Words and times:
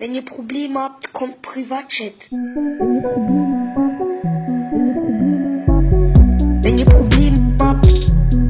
Wenn 0.00 0.14
ihr 0.14 0.24
Probleme 0.24 0.80
habt, 0.80 1.12
kommt 1.12 1.42
Privatchat. 1.42 2.14
Wenn 6.62 6.78
ihr 6.78 6.86
Probleme 6.86 7.56
habt, 7.60 7.86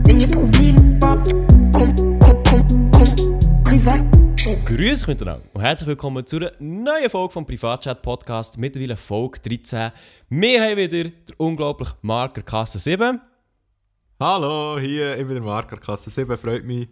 wenn 0.07 0.21
ihr 0.21 0.29
Probleme 0.29 0.97
habt, 1.03 1.33
kommt, 1.73 1.99
kommt, 2.21 2.49
kommt, 2.49 2.93
kommt 2.93 3.65
Privatchat. 3.65 4.65
Grüß 4.65 5.09
miteinander 5.09 5.43
und 5.53 5.61
herzlich 5.63 5.89
willkommen 5.89 6.25
zu 6.25 6.37
einer 6.37 6.53
neuen 6.61 7.11
Folge 7.11 7.33
vom 7.33 7.45
Privatchat 7.45 8.01
Podcast, 8.01 8.57
mittlerweile 8.57 8.97
Folge 8.97 9.41
13. 9.41 9.91
Wir 10.29 10.63
haben 10.63 10.77
wieder 10.77 10.89
den 10.89 11.13
unglaublichen 11.37 11.97
Marker 12.03 12.43
Kasse 12.43 12.79
7 12.79 13.21
Hallo, 14.23 14.79
hier, 14.79 15.17
ich 15.17 15.25
bin 15.25 15.37
der 15.37 15.43
Mark, 15.43 15.81
Kasse 15.81 16.11
7, 16.11 16.37
freut 16.37 16.63
mich. 16.63 16.89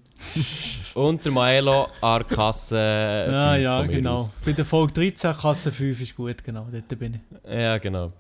und 0.94 1.22
der 1.22 1.30
Maelo 1.30 1.86
an 2.00 2.26
Kasse 2.26 3.26
Ja, 3.30 3.52
5 3.52 3.62
ja, 3.62 3.76
von 3.76 3.86
mir 3.86 3.96
genau. 3.96 4.14
aus. 4.14 4.30
Bei 4.42 4.52
der 4.52 4.64
Folge 4.64 4.92
13, 4.94 5.36
Kasse 5.36 5.70
5 5.70 6.00
ist 6.00 6.16
gut, 6.16 6.42
genau, 6.42 6.66
dort 6.72 6.98
bin 6.98 7.14
ich. 7.14 7.50
Ja, 7.52 7.76
genau. 7.76 8.14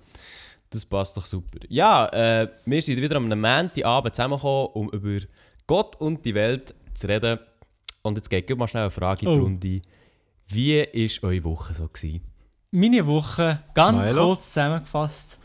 Das 0.68 0.84
passt 0.84 1.16
doch 1.16 1.24
super. 1.24 1.58
Ja, 1.70 2.04
äh, 2.08 2.48
wir 2.66 2.82
sind 2.82 3.00
wieder 3.00 3.16
am 3.16 3.28
Montagabend 3.30 4.14
zusammengekommen, 4.14 4.72
um 4.74 4.90
über 4.90 5.24
Gott 5.66 5.96
und 5.96 6.22
die 6.26 6.34
Welt 6.34 6.74
zu 6.92 7.06
reden. 7.08 7.38
Und 8.02 8.16
jetzt 8.18 8.28
geht 8.28 8.54
mal 8.58 8.68
schnell 8.68 8.82
eine 8.82 8.90
Frage 8.90 9.24
in 9.24 9.32
die 9.32 9.38
Oh. 9.40 9.42
Runde. 9.42 9.82
Wie 10.48 10.80
war 10.82 11.30
eure 11.30 11.44
Woche 11.44 11.72
so? 11.72 11.88
Gewesen? 11.88 12.20
Meine 12.72 13.06
Woche, 13.06 13.60
ganz 13.72 14.08
Milo? 14.08 14.26
kurz 14.34 14.48
zusammengefasst, 14.48 15.38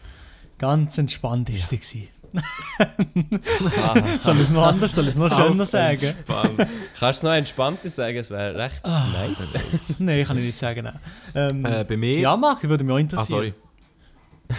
ganz 0.58 0.98
entspannt 0.98 1.50
ist 1.50 1.70
sie. 1.70 1.78
gewesen. 1.78 2.10
soll 4.20 4.36
ich 4.38 4.44
es 4.44 4.50
noch 4.50 4.68
anders, 4.68 4.94
soll 4.94 5.04
ich 5.06 5.12
es 5.12 5.16
noch 5.18 5.30
schöner 5.36 5.66
sagen? 5.66 6.16
Kannst 7.00 7.24
du 7.24 7.28
noch 7.28 7.34
entspannter 7.34 7.90
sagen? 7.90 8.18
Es 8.18 8.30
wäre 8.30 8.56
recht 8.58 8.82
Ah. 8.84 9.06
nice. 9.14 9.54
Nein, 10.00 10.26
kann 10.26 10.38
ich 10.38 10.46
nicht 10.46 10.58
sagen. 10.58 10.84
Nein. 10.86 11.00
Ähm, 11.36 11.66
äh, 11.66 11.84
bei 11.84 11.98
mir... 11.98 12.18
ja, 12.18 12.36
Marc, 12.36 12.64
würde 12.64 12.84
mich 12.84 12.94
auch 12.94 12.98
ah, 12.98 13.02
interessieren. 13.02 13.28
sorry. 13.28 13.54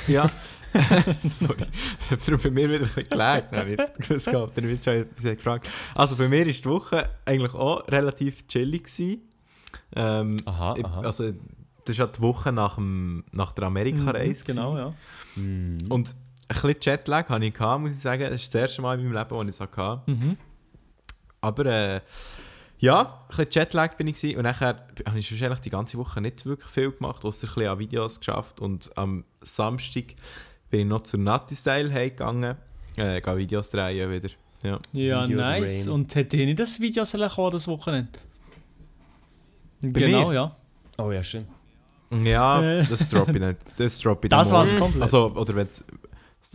Ja. 0.08 0.30
sorry. 1.30 1.66
Das 2.10 2.28
hat 2.28 2.42
bei 2.42 2.50
mir 2.50 2.68
wieder 2.68 2.80
ein 2.84 2.90
bisschen 2.94 3.08
gelegt. 3.08 3.52
Nein, 3.52 3.76
gewusst 3.98 4.30
gehabt, 4.30 4.56
dann 4.56 4.68
wird 4.68 4.84
schon 4.84 4.94
etwas 4.94 5.24
gefragt. 5.24 5.70
Also 5.94 6.16
bei 6.16 6.28
mir 6.28 6.44
war 6.46 6.52
die 6.52 6.64
Woche 6.64 7.08
eigentlich 7.24 7.54
auch 7.54 7.86
relativ 7.88 8.46
chillig. 8.48 8.84
Gewesen. 8.84 9.22
Ähm, 9.94 10.36
Aha, 10.44 10.74
ich- 10.76 10.84
aha. 10.84 11.00
Also, 11.02 11.32
das 11.32 11.90
ist 11.90 11.98
ja 11.98 12.06
die 12.06 12.20
Woche 12.20 12.50
nach, 12.50 12.76
dem, 12.76 13.24
nach 13.32 13.52
der 13.52 13.64
Amerika-Reise. 13.66 14.42
Mhm, 14.42 14.46
Genau, 14.46 14.76
ja. 14.78 14.94
Hm. 15.34 15.78
Und 15.90 16.16
ein 16.48 16.54
bisschen 16.60 16.76
Jetlag 16.80 17.28
hatte 17.28 17.44
ich, 17.44 17.54
gehabt, 17.54 17.80
muss 17.82 17.90
ich 17.92 18.00
sagen. 18.00 18.22
Das 18.22 18.34
ist 18.42 18.54
das 18.54 18.60
erste 18.60 18.82
Mal 18.82 18.98
in 18.98 19.04
meinem 19.08 19.16
Leben, 19.18 19.30
wo 19.30 19.42
ich 19.42 19.48
es 19.48 19.60
hatte. 19.60 20.02
Mhm. 20.06 20.36
Aber 21.40 21.66
äh, 21.66 22.00
ja, 22.78 23.00
ein 23.00 23.28
bisschen 23.28 23.46
Jetlag 23.50 23.96
bin 23.96 24.06
ich 24.08 24.16
gewesen. 24.20 24.36
und 24.38 24.42
nachher 24.44 24.86
habe 25.06 25.18
ich 25.18 25.30
wahrscheinlich 25.30 25.60
die 25.60 25.70
ganze 25.70 25.96
Woche 25.98 26.20
nicht 26.20 26.44
wirklich 26.44 26.70
viel 26.70 26.90
gemacht, 26.92 27.24
außer 27.24 27.46
ein 27.48 27.54
bisschen 27.54 27.68
an 27.68 27.78
Videos 27.78 28.18
geschafft 28.18 28.60
und 28.60 28.90
am 28.96 29.24
Samstag 29.42 30.14
bin 30.70 30.80
ich 30.80 30.86
noch 30.86 31.02
zu 31.02 31.16
Nutty 31.18 31.54
Style 31.56 31.88
gegangen, 31.90 32.56
äh, 32.96 33.20
gehe 33.20 33.36
Videos 33.36 33.70
drehen 33.70 34.10
wieder. 34.10 34.28
Ja. 34.62 34.78
Ja, 34.92 35.24
Video 35.24 35.36
nice. 35.38 35.88
Und 35.88 36.14
hätte 36.14 36.36
ich 36.36 36.46
nicht 36.46 36.58
das 36.58 36.80
Video 36.80 37.04
sollen 37.04 37.28
kommen, 37.30 37.52
das 37.52 37.68
Wochenende? 37.68 38.18
Bei 39.82 39.88
genau, 40.00 40.28
mir? 40.28 40.34
ja. 40.34 40.56
Oh 40.98 41.10
ja, 41.12 41.22
schön. 41.22 41.46
Ja, 42.22 42.62
Äh. 42.62 42.84
das 42.88 43.08
droppe 43.08 43.32
ich 43.32 43.40
nicht. 43.40 43.58
Das 43.76 43.98
droppe 43.98 44.26
ich 44.26 44.30
Das 44.30 44.50
war's 44.52 44.70
morgen. 44.72 44.82
komplett. 44.84 45.02
Also, 45.02 45.32
oder 45.34 45.54
wenn 45.56 45.68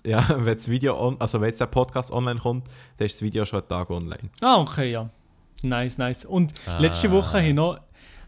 ja, 0.06 0.26
wenn 0.45 0.56
das 0.56 0.70
Video, 0.70 1.00
on, 1.00 1.20
also 1.20 1.40
wenn 1.42 1.50
jetzt 1.50 1.62
der 1.62 1.66
Podcast 1.68 2.12
online 2.12 2.40
kommt, 2.40 2.68
dann 2.98 3.06
ist 3.06 3.16
das 3.16 3.22
Video 3.22 3.45
schon 3.45 3.59
einen 3.59 3.68
Tag 3.68 3.90
online. 3.90 4.30
Ah, 4.42 4.58
okay, 4.58 4.92
ja. 4.92 5.09
Nice, 5.64 5.98
nice. 5.98 6.26
Und 6.26 6.54
Ah. 6.68 6.80
letzte 6.80 7.12
Woche 7.12 7.40
haben 7.42 7.56
noch, 7.56 7.80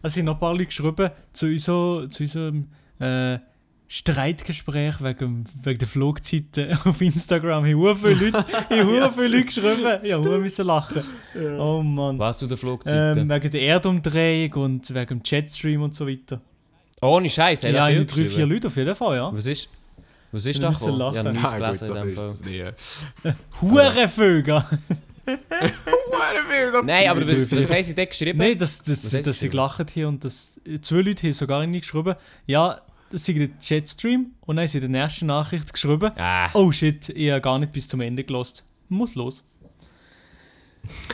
also 0.02 0.18
haben 0.18 0.26
noch 0.26 0.34
ein 0.34 0.40
paar 0.40 0.52
Leute 0.52 0.66
geschrieben 0.66 1.10
zu, 1.32 1.46
unser, 1.46 2.10
zu 2.10 2.22
unserem 2.24 2.68
äh, 2.98 3.38
Streitgespräch 3.88 5.02
wegen, 5.02 5.44
wegen 5.62 5.78
der 5.78 5.88
Flugzeiten 5.88 6.78
auf 6.84 7.00
Instagram. 7.00 7.64
Haben 7.64 7.74
hure 7.74 7.94
viele 7.96 8.14
Leute, 8.30 8.38
haben 8.38 8.86
hure 8.88 9.12
viele 9.12 9.28
Leute 9.28 9.44
geschrieben. 9.44 9.98
Ja, 10.02 10.16
hure 10.18 10.38
müssen 10.38 10.66
lachen. 10.66 11.02
Oh 11.58 11.82
Mann. 11.82 12.18
Was 12.18 12.38
du 12.38 12.46
der 12.46 12.56
Flugzeiten? 12.56 13.22
Ähm, 13.22 13.30
wegen 13.30 13.50
der 13.50 13.60
Erdumdrehung 13.62 14.52
und 14.64 14.94
wegen 14.94 15.06
dem 15.06 15.20
Jetstream 15.24 15.82
und 15.82 15.94
so 15.94 16.06
weiter. 16.08 16.40
Ohne 17.00 17.28
Scheiß, 17.28 17.62
Ja, 17.64 17.88
ja 17.88 18.04
drei, 18.04 18.24
vier 18.26 18.46
Leute 18.46 18.68
auf 18.68 18.76
jeden 18.76 18.94
Fall, 18.94 19.16
ja. 19.16 19.30
Was 19.34 19.46
ist, 19.46 19.68
was 20.32 20.46
ist 20.46 20.62
da 20.62 20.70
gekommen? 20.70 21.12
Ich 21.12 21.18
habe 21.18 21.32
nichts 21.32 21.44
Ah, 21.44 21.56
gelesen 21.58 21.88
in 21.88 21.94
dem 21.94 22.12
Fall. 22.12 22.26
ist 22.26 22.32
es 22.34 22.44
nie. 22.44 22.64
Hure 23.60 24.08
Vögel! 24.08 24.64
Nein, 26.84 27.08
aber 27.08 27.28
was, 27.28 27.50
was 27.52 27.70
haben 27.70 27.84
sie 27.84 27.94
dort 27.94 28.10
geschrieben? 28.10 28.38
Nein, 28.38 28.56
hast 28.58 28.86
du 28.86 29.22
dass 29.22 29.38
sie 29.40 29.48
gelacht 29.48 29.78
haben 29.78 30.04
und 30.06 30.24
dass, 30.24 30.60
zwei 30.80 30.96
Leute 31.02 31.26
haben 31.28 31.32
sogar 31.32 31.66
nicht 31.66 31.82
geschrieben, 31.82 32.14
ja, 32.46 32.80
das 33.10 33.24
sei 33.26 33.34
der 33.34 33.48
Jetstream 33.60 34.32
und 34.40 34.56
dann 34.56 34.64
haben 34.64 34.68
sie 34.68 34.78
in 34.78 34.92
der 34.92 35.02
nächsten 35.04 35.26
Nachricht 35.26 35.72
geschrieben, 35.72 36.10
Ah, 36.16 36.48
oh 36.54 36.72
shit, 36.72 37.08
ich 37.10 37.30
habe 37.30 37.40
gar 37.40 37.58
nicht 37.58 37.72
bis 37.72 37.86
zum 37.88 38.00
Ende 38.00 38.24
gelost. 38.24 38.64
Muss 38.88 39.14
los. 39.14 39.44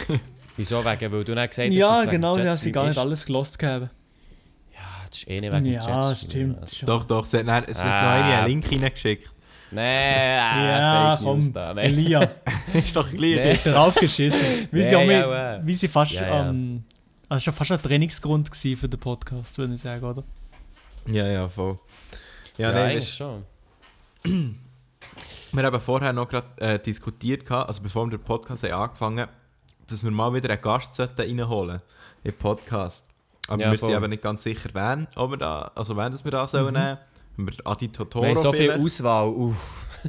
wieso 0.57 0.85
wegen? 0.85 1.13
Weil 1.13 1.25
du 1.25 1.35
nicht 1.35 1.51
gesagt 1.51 1.69
hast, 1.69 1.75
ja, 1.77 2.05
genau, 2.05 2.37
ja, 2.39 2.45
Jetstream 2.45 2.63
sie 2.63 2.73
gar 2.73 2.83
nicht 2.85 2.93
ist? 2.93 2.99
alles 2.99 3.27
gelost 3.27 3.59
gehabt. 3.59 3.91
Ja, 5.09 5.11
das 5.11 5.19
ist 5.19 5.29
eh 5.29 5.41
nicht 5.41 5.53
wegen 5.53 5.67
Ja, 5.67 6.09
Jetstream. 6.11 6.31
stimmt. 6.31 6.61
Also. 6.61 6.77
schon. 6.77 6.87
Doch, 6.87 7.05
doch, 7.05 7.27
sie 7.27 7.39
hat, 7.39 7.47
nein, 7.47 7.65
es 7.67 7.83
hat 7.85 7.93
Ah. 7.93 8.03
noch 8.19 8.25
eine 8.25 8.37
einen 8.37 8.47
Link 8.49 8.71
reingeschickt. 8.71 9.31
Nein, 9.71 10.41
ah, 10.41 10.65
Ja, 10.65 11.17
Fake 11.17 11.27
News 11.27 11.45
komm, 11.45 11.53
da. 11.53 11.75
Nein. 11.75 11.85
Elia, 11.85 12.31
ist 12.73 12.97
doch 12.97 13.09
gleich. 13.11 13.21
Nee. 13.65 13.71
drauf 13.71 13.95
geschissen. 13.97 14.41
Wie, 14.71 14.83
sie 14.83 14.93
Ja, 14.93 14.99
auch 14.99 15.03
mit, 15.07 15.11
ja, 15.17 15.55
ja. 15.57 15.67
wie 15.67 15.75
sie 15.75 15.89
fast, 15.89 16.13
Ja, 16.13 16.27
ja. 16.27 16.49
ähm, 16.51 16.85
also 17.29 17.45
schon 17.45 17.53
fast 17.55 17.73
ein 17.73 17.83
Trainingsgrund 17.83 18.55
für 18.57 18.89
den 18.89 19.01
Podcast, 19.01 19.59
würde 19.59 19.75
ich 19.75 19.81
sagen, 19.81 20.03
oder? 20.05 20.23
Ja, 21.07 21.27
ja, 21.27 21.49
voll. 21.49 21.79
Ja, 22.57 22.71
Ja, 22.71 22.75
weißt, 22.77 23.15
schon. 23.15 23.45
wir 24.25 25.63
haben 25.65 25.81
vorher 25.81 26.13
noch 26.13 26.29
gerade 26.29 26.47
äh, 26.61 26.79
diskutiert, 26.79 27.51
also 27.51 27.83
bevor 27.83 28.07
wir 28.07 28.17
den 28.19 28.25
Podcast 28.25 28.63
haben 28.65 28.73
angefangen 28.73 29.27
dass 29.91 30.05
wir 30.05 30.11
mal 30.11 30.35
wieder 30.35 30.51
einen 30.51 30.61
Gast 30.61 30.95
sollten 30.95 31.19
reinholen 31.23 31.81
im 32.23 32.35
Podcast. 32.35 33.07
Aber 33.49 33.61
Ja, 33.63 33.71
wir 33.71 33.79
sind 33.79 33.95
aber 33.95 34.09
nicht 34.09 34.23
ganz 34.23 34.43
sicher, 34.43 34.69
wen, 34.75 35.07
ob 35.17 35.31
wir 35.31 35.37
da, 35.39 35.71
also 35.75 35.97
wen 35.97 36.13
das 36.13 36.23
wir 36.25 36.31
da 36.31 36.47
sollen 36.47 36.75
nehmen. 36.75 36.99
Haben 37.39 37.47
wir 37.47 37.53
Adi 37.67 37.89
Totoro 37.89 38.23
Wir 38.25 38.31
haben 38.31 38.37
so 38.37 38.53
viel 38.53 38.67
vielleicht? 38.67 38.85
Auswahl. 38.85 39.29
Uff. 39.29 39.57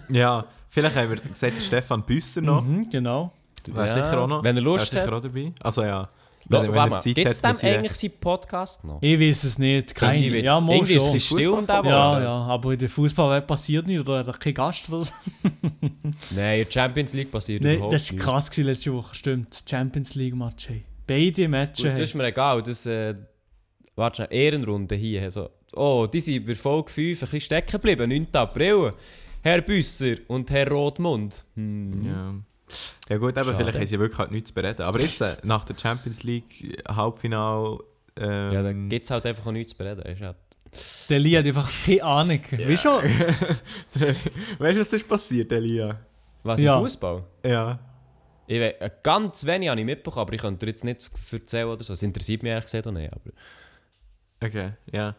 Ja, 0.09 0.45
vielleicht 0.69 0.95
haben 0.95 1.09
wir 1.09 1.16
gesagt, 1.17 1.53
Stefan 1.61 2.03
Büsser 2.03 2.41
noch. 2.41 2.61
Mhm, 2.63 2.89
genau. 2.89 3.31
Wäre 3.67 3.88
Ja, 3.88 3.94
sicher 3.94 4.19
auch 4.22 4.27
noch. 4.27 4.44
wenn 4.44 4.55
er 4.55 4.61
Lust 4.63 4.91
Wär 4.94 5.01
sicher 5.03 5.11
hat. 5.16 5.19
auch 5.19 5.27
dabei. 5.27 5.51
Also 5.61 5.83
ja. 5.83 6.09
Wenn, 6.47 6.63
wenn 6.63 6.73
warte 6.73 6.88
er 6.88 6.89
mal, 6.95 7.01
Zeit 7.01 7.16
Gibt 7.16 7.27
es 7.27 7.44
hat, 7.44 7.61
dem 7.61 7.69
eigentlich 7.69 7.94
seinen 7.94 8.19
Podcast 8.19 8.83
noch? 8.85 8.97
Ich 9.01 9.19
weiß 9.19 9.44
es 9.44 9.59
nicht. 9.59 9.94
Keine. 9.94 10.17
Irgendwie 10.17 10.39
Ja, 10.39 10.59
mal 10.59 10.75
irgendwie 10.75 10.95
ist 10.95 11.03
schon. 11.06 11.16
es 11.17 11.25
still 11.25 11.50
um 11.50 11.67
den 11.67 11.85
Ja, 11.85 12.21
ja, 12.23 12.29
aber 12.45 12.73
in 12.73 12.79
der 12.79 12.89
Fußballwelt 12.89 13.45
passiert 13.45 13.85
nichts 13.85 14.01
oder 14.07 14.19
hat 14.19 14.27
er 14.27 14.33
kein 14.33 14.53
Gast 14.53 14.89
oder 14.89 15.03
so. 15.06 15.13
Nein, 16.31 16.59
in 16.59 16.66
der 16.66 16.71
Champions 16.71 17.13
League 17.13 17.31
passiert 17.31 17.61
Nein, 17.61 17.75
überhaupt 17.75 17.94
das 17.94 18.11
war 18.13 18.19
krass 18.19 18.50
gewesen 18.50 18.67
letzte 18.67 18.94
Woche, 18.94 19.13
stimmt. 19.16 19.63
Champions 19.69 20.16
League 20.16 20.35
Match. 20.35 20.69
Hey. 20.69 20.83
Beide 21.09 21.47
Matches. 21.47 21.84
Gut, 21.84 21.94
das 21.94 22.00
ist 22.02 22.14
mir 22.16 22.25
egal. 22.28 22.62
Das, 22.62 22.86
äh, 22.86 23.16
warte 23.96 24.18
schnell, 24.18 24.28
Ehrenrunde 24.31 24.96
hier. 24.96 25.24
Also, 25.24 25.50
oh, 25.74 26.08
die 26.12 26.22
sind 26.22 26.46
bei 26.46 26.56
Folge 26.56 26.92
5 26.92 27.08
ein 27.24 27.25
bisschen 27.25 27.42
stecken 27.42 27.72
geblieben. 27.72 28.09
9. 28.09 28.28
April. 28.34 28.94
Herr 29.42 29.62
Büsser 29.62 30.16
und 30.28 30.52
Herr 30.52 30.68
Rotmund. 30.69 31.44
Hm. 31.56 31.92
Ja. 32.06 32.34
Ja 33.09 33.18
gut, 33.18 33.36
aber 33.38 33.46
Schade. 33.52 33.58
vielleicht 33.58 33.78
haben 33.80 33.88
sie 33.88 34.00
wirklich 34.00 34.19
halt 34.19 34.31
nichts 34.31 34.50
zu 34.50 34.53
bereden. 34.53 34.84
Aber 34.84 35.00
jetzt, 35.00 35.19
äh, 35.22 35.38
nach 35.44 35.66
der 35.66 35.75
Champions 35.81 36.22
League 36.24 36.80
Halbfinale... 36.88 37.80
Ähm, 38.18 38.52
Ja, 38.52 38.62
da 38.64 38.72
gibt 38.74 39.06
es 39.06 39.09
halt 39.12 39.25
einfach 39.25 39.48
auch 39.48 39.52
nichts 39.52 39.72
zu 39.72 39.78
bereden. 39.78 40.02
Ist 40.03 40.22
halt- 40.22 40.36
Der 41.09 41.19
Lee 41.19 41.38
hat 41.38 41.46
einfach 41.48 41.68
keine 41.86 42.03
Ahnung. 42.03 42.42
Weißt 42.52 42.86
du? 42.86 42.90
weißt 44.59 44.78
du, 44.78 44.81
was 44.81 44.94
ist 44.94 45.08
passiert, 45.08 45.52
Elia? 45.52 46.00
Was 46.44 46.62
Ja. 46.62 46.75
im 46.78 46.84
Fußball? 46.84 47.24
Ja. 47.46 47.80
Ich 48.52 48.60
we- 48.60 48.82
äh, 48.82 48.90
ganz 49.04 49.46
wenig 49.46 49.70
habe 49.70 49.80
ich 49.80 49.86
mitbekommen, 49.86 50.22
aber 50.24 50.34
ich 50.34 50.42
könnte 50.42 50.66
dir 50.66 50.72
jetzt 50.72 50.84
nicht 50.84 51.08
erzählen 51.32 51.68
oder 51.68 51.84
so. 51.84 51.94
Es 51.94 52.02
interessiert 52.02 52.42
mich 52.42 52.50
ehrlich 52.50 52.66
gesagt 52.66 52.88
auch 52.88 52.92
nicht. 52.92 53.12
Aber, 53.14 53.22
Okay, 54.44 54.72
ja. 54.92 55.16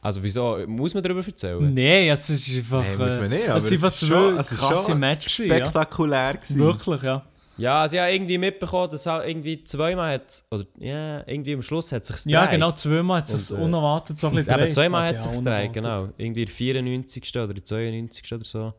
also 0.00 0.22
wieso? 0.22 0.58
Muss 0.66 0.92
man 0.94 1.02
darüber 1.02 1.24
erzählen? 1.24 1.72
Nein, 1.72 2.08
es 2.08 2.28
ist 2.30 2.56
einfach. 2.56 2.82
Nein, 2.82 2.98
muss 2.98 3.16
man 3.16 3.28
nicht, 3.30 3.48
aber 3.48 3.58
es 3.58 3.66
sind 3.68 3.76
es 3.78 3.84
einfach 3.84 3.94
ist 4.02 4.08
schon- 4.08 4.38
es 4.38 4.52
ist 4.52 4.58
krasse 4.58 4.90
schon 4.92 5.00
gewesen, 5.00 5.46
Ja. 5.48 5.56
Spektakulär 5.56 6.34
gewesen. 6.34 6.58
Wirklich, 6.58 7.02
ja. 7.02 7.24
Ja, 7.56 7.82
also 7.82 7.94
ich 7.94 8.02
habe 8.02 8.12
irgendwie 8.12 8.38
mitbekommen, 8.38 8.90
dass 8.90 9.06
halt 9.06 9.28
irgendwie 9.28 9.62
zweimal 9.62 10.14
hat 10.14 10.42
oder 10.50 10.64
ja, 10.78 11.20
irgendwie 11.28 11.54
am 11.54 11.62
Schluss 11.62 11.92
hat 11.92 12.04
sich 12.04 12.24
Ja, 12.24 12.46
genau, 12.46 12.72
zweimal 12.72 13.18
hat 13.18 13.28
es 13.32 13.52
äh, 13.52 13.54
unerwartet 13.54 14.18
so 14.18 14.26
ein 14.26 14.34
bisschen 14.34 14.48
Eben, 14.50 14.58
gedreht. 14.58 14.74
zweimal 14.74 15.02
Also, 15.02 15.08
hat 15.14 15.18
es 15.20 15.24
ja, 15.26 15.30
sich 15.30 15.40
unerwartet. 15.40 15.72
genau. 15.74 16.08
Irgendwie 16.18 16.44
der 16.46 16.54
94. 16.54 17.36
oder 17.36 17.54
der 17.54 17.64
92. 17.64 18.32
oder 18.32 18.44
so. 18.44 18.74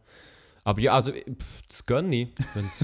Aber 0.68 0.82
ja, 0.82 0.94
also, 0.94 1.12
pff, 1.14 1.62
das 1.70 1.86
gönne 1.86 2.14
ich, 2.16 2.28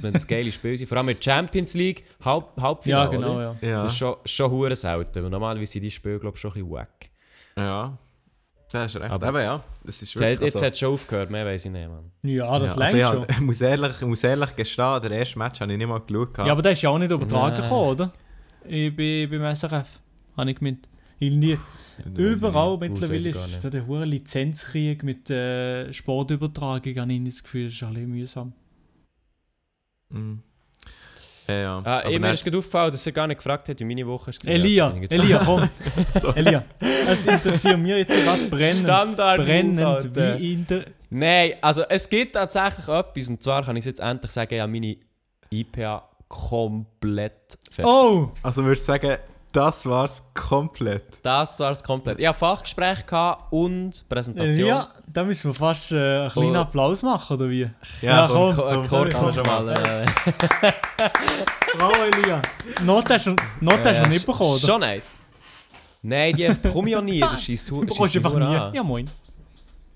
wenn 0.01 0.13
es 0.15 0.25
geile 0.27 0.51
Spiele 0.51 0.77
sind. 0.77 0.87
Vor 0.87 0.97
allem 0.99 1.09
in 1.09 1.15
der 1.17 1.23
Champions 1.23 1.73
League, 1.73 2.05
Halb, 2.23 2.53
Ja, 2.55 2.63
Halbfinale. 2.63 3.09
genau, 3.09 3.41
ja. 3.41 3.55
Ja. 3.59 3.81
Das 3.83 3.91
ist 3.91 3.97
schon, 3.97 4.15
schon 4.23 4.51
hure 4.51 4.75
selten. 4.75 5.25
Und 5.25 5.31
normalerweise 5.31 5.71
sind 5.73 5.81
die 5.81 5.91
Spiele, 5.91 6.19
glaube 6.19 6.35
ich, 6.37 6.41
schon 6.41 6.51
ein 6.51 6.53
bisschen 6.55 6.71
wack. 6.71 7.09
ja. 7.57 7.97
Das 8.73 8.95
ist 8.95 9.01
recht. 9.01 9.11
Aber- 9.11 9.27
Aber 9.27 9.43
ja, 9.43 9.61
das 9.83 9.95
ist 10.01 10.13
Jetzt, 10.13 10.19
wirklich... 10.21 10.39
jetzt 10.41 10.55
also- 10.55 10.65
hat 10.65 10.73
es 10.73 10.79
schon 10.79 10.93
aufgehört, 10.93 11.29
mehr 11.29 11.45
weiß 11.45 11.65
ich 11.65 11.71
nicht, 11.71 11.89
Mann. 11.89 12.09
Ja, 12.23 12.57
das 12.57 12.73
ja, 12.73 12.79
längt 12.79 12.93
also 12.93 12.97
ich, 12.97 13.05
schon. 13.19 13.25
ich 13.29 13.39
muss 13.47 13.61
ehrlich, 13.61 13.91
ich 13.99 14.07
muss 14.07 14.23
ehrlich 14.23 14.55
gestehen, 14.55 15.01
der 15.01 15.11
erste 15.11 15.39
Match 15.39 15.59
habe 15.59 15.71
ich 15.73 15.77
nicht 15.77 15.87
mal 15.87 15.99
geschaut. 15.99 16.37
Ja, 16.37 16.45
aber 16.53 16.61
der 16.61 16.71
ist 16.71 16.81
ja 16.81 16.89
auch 16.89 16.97
nicht 16.97 17.11
übertragen 17.11 17.51
Nein. 17.55 17.61
gekommen, 17.63 17.89
oder? 17.89 18.13
Ich 18.63 18.95
bin 18.95 19.29
beim 19.29 19.53
SRF, 19.55 19.99
habe 20.37 20.51
ich 20.51 20.55
gemeint. 20.57 20.87
Irgendwie 21.19 21.59
überall 22.17 22.77
mittlerweile 22.77 23.29
ist 23.29 23.61
so 23.61 23.69
der 23.69 23.85
hohe 23.87 24.05
Lizenzkrieg 24.05 25.03
mit 25.03 25.29
äh, 25.29 25.91
Sportübertragung, 25.93 26.95
habe 26.97 27.13
ich 27.13 27.23
das 27.25 27.43
Gefühl, 27.43 27.65
das 27.65 27.73
ist 27.75 27.83
ein 27.83 27.93
bisschen 27.93 28.09
mühsam. 28.09 28.53
Mhm. 30.09 30.41
Ja, 31.47 31.55
ja. 31.55 31.81
Ah, 31.83 32.07
mir 32.09 32.19
dann- 32.19 32.33
ist 32.33 32.43
gerade 32.43 32.57
aufgefallen, 32.59 32.91
dass 32.91 33.05
er 33.05 33.11
gar 33.13 33.27
nicht 33.27 33.37
gefragt 33.37 33.67
hat, 33.67 33.79
wie 33.79 33.83
meine 33.85 34.05
Woche 34.07 34.29
ist. 34.29 34.47
Elia, 34.47 34.95
Ja, 34.95 35.07
Elia, 35.09 35.41
komm. 35.45 35.69
Elia. 36.35 36.63
Es 36.79 37.25
interessiert 37.25 37.79
mich 37.79 37.91
jetzt 37.91 38.11
gerade 38.15 38.45
brennend, 38.47 38.83
Standard 38.83 39.37
brennend, 39.41 39.79
Alter. 39.81 40.39
wie 40.39 40.53
in 40.53 40.67
der... 40.67 40.85
Nein, 41.09 41.53
also 41.61 41.81
es 41.89 42.07
gibt 42.07 42.35
tatsächlich 42.35 42.87
etwas, 42.87 43.27
und 43.29 43.43
zwar 43.43 43.65
kann 43.65 43.75
ich 43.75 43.81
es 43.81 43.85
jetzt 43.87 43.99
endlich 43.99 44.31
sagen, 44.31 44.53
ja, 44.55 44.65
meine 44.67 44.95
IPA 45.49 46.07
komplett 46.29 47.57
fertig. 47.69 47.85
Oh! 47.91 48.31
Also 48.43 48.63
würdest 48.63 48.83
du 48.83 48.93
sagen, 48.93 49.17
das 49.51 49.85
war's 49.85 50.23
komplett? 50.33 51.03
Das 51.23 51.59
war 51.59 51.71
es 51.71 51.83
komplett. 51.83 52.19
Ich 52.19 52.27
hatte 52.27 52.39
Fachgespräch 52.39 52.99
und 53.49 54.03
Präsentation. 54.09 54.67
Ja, 54.67 54.89
da 55.07 55.23
müssen 55.23 55.51
wir 55.51 55.55
fast 55.55 55.91
äh, 55.91 55.95
einen 56.21 56.29
kleinen. 56.29 56.55
Applaus 56.55 57.03
machen, 57.03 57.35
oder 57.37 57.49
wie? 57.49 57.69
Ja, 58.01 58.27
komm, 58.27 58.55
Ko- 58.55 58.61
komm, 58.63 58.87
komm, 58.87 59.09
kann 59.09 59.21
man 59.23 59.33
schon 59.33 59.43
mal. 59.43 59.69
Äh, 59.69 60.05
Bravo, 61.77 61.95
Elia. 62.03 62.41
Not 62.83 63.09
hast 63.09 63.27
du 63.27 63.35
nicht 64.09 64.25
bekommen, 64.25 64.51
oder? 64.51 64.59
Schon 64.67 64.79
nice. 64.81 65.11
Nein, 66.03 66.35
die 66.35 66.47
bekomme 66.47 66.87
ich 66.89 66.93
ja 66.93 67.01
nie. 67.01 67.19
Das 67.19 67.41
schießt 67.43 67.69
Du 67.69 67.81
bekommst 67.85 68.15
einfach 68.15 68.33
nie. 68.33 68.75
Ja, 68.77 68.83
moin. 68.83 69.09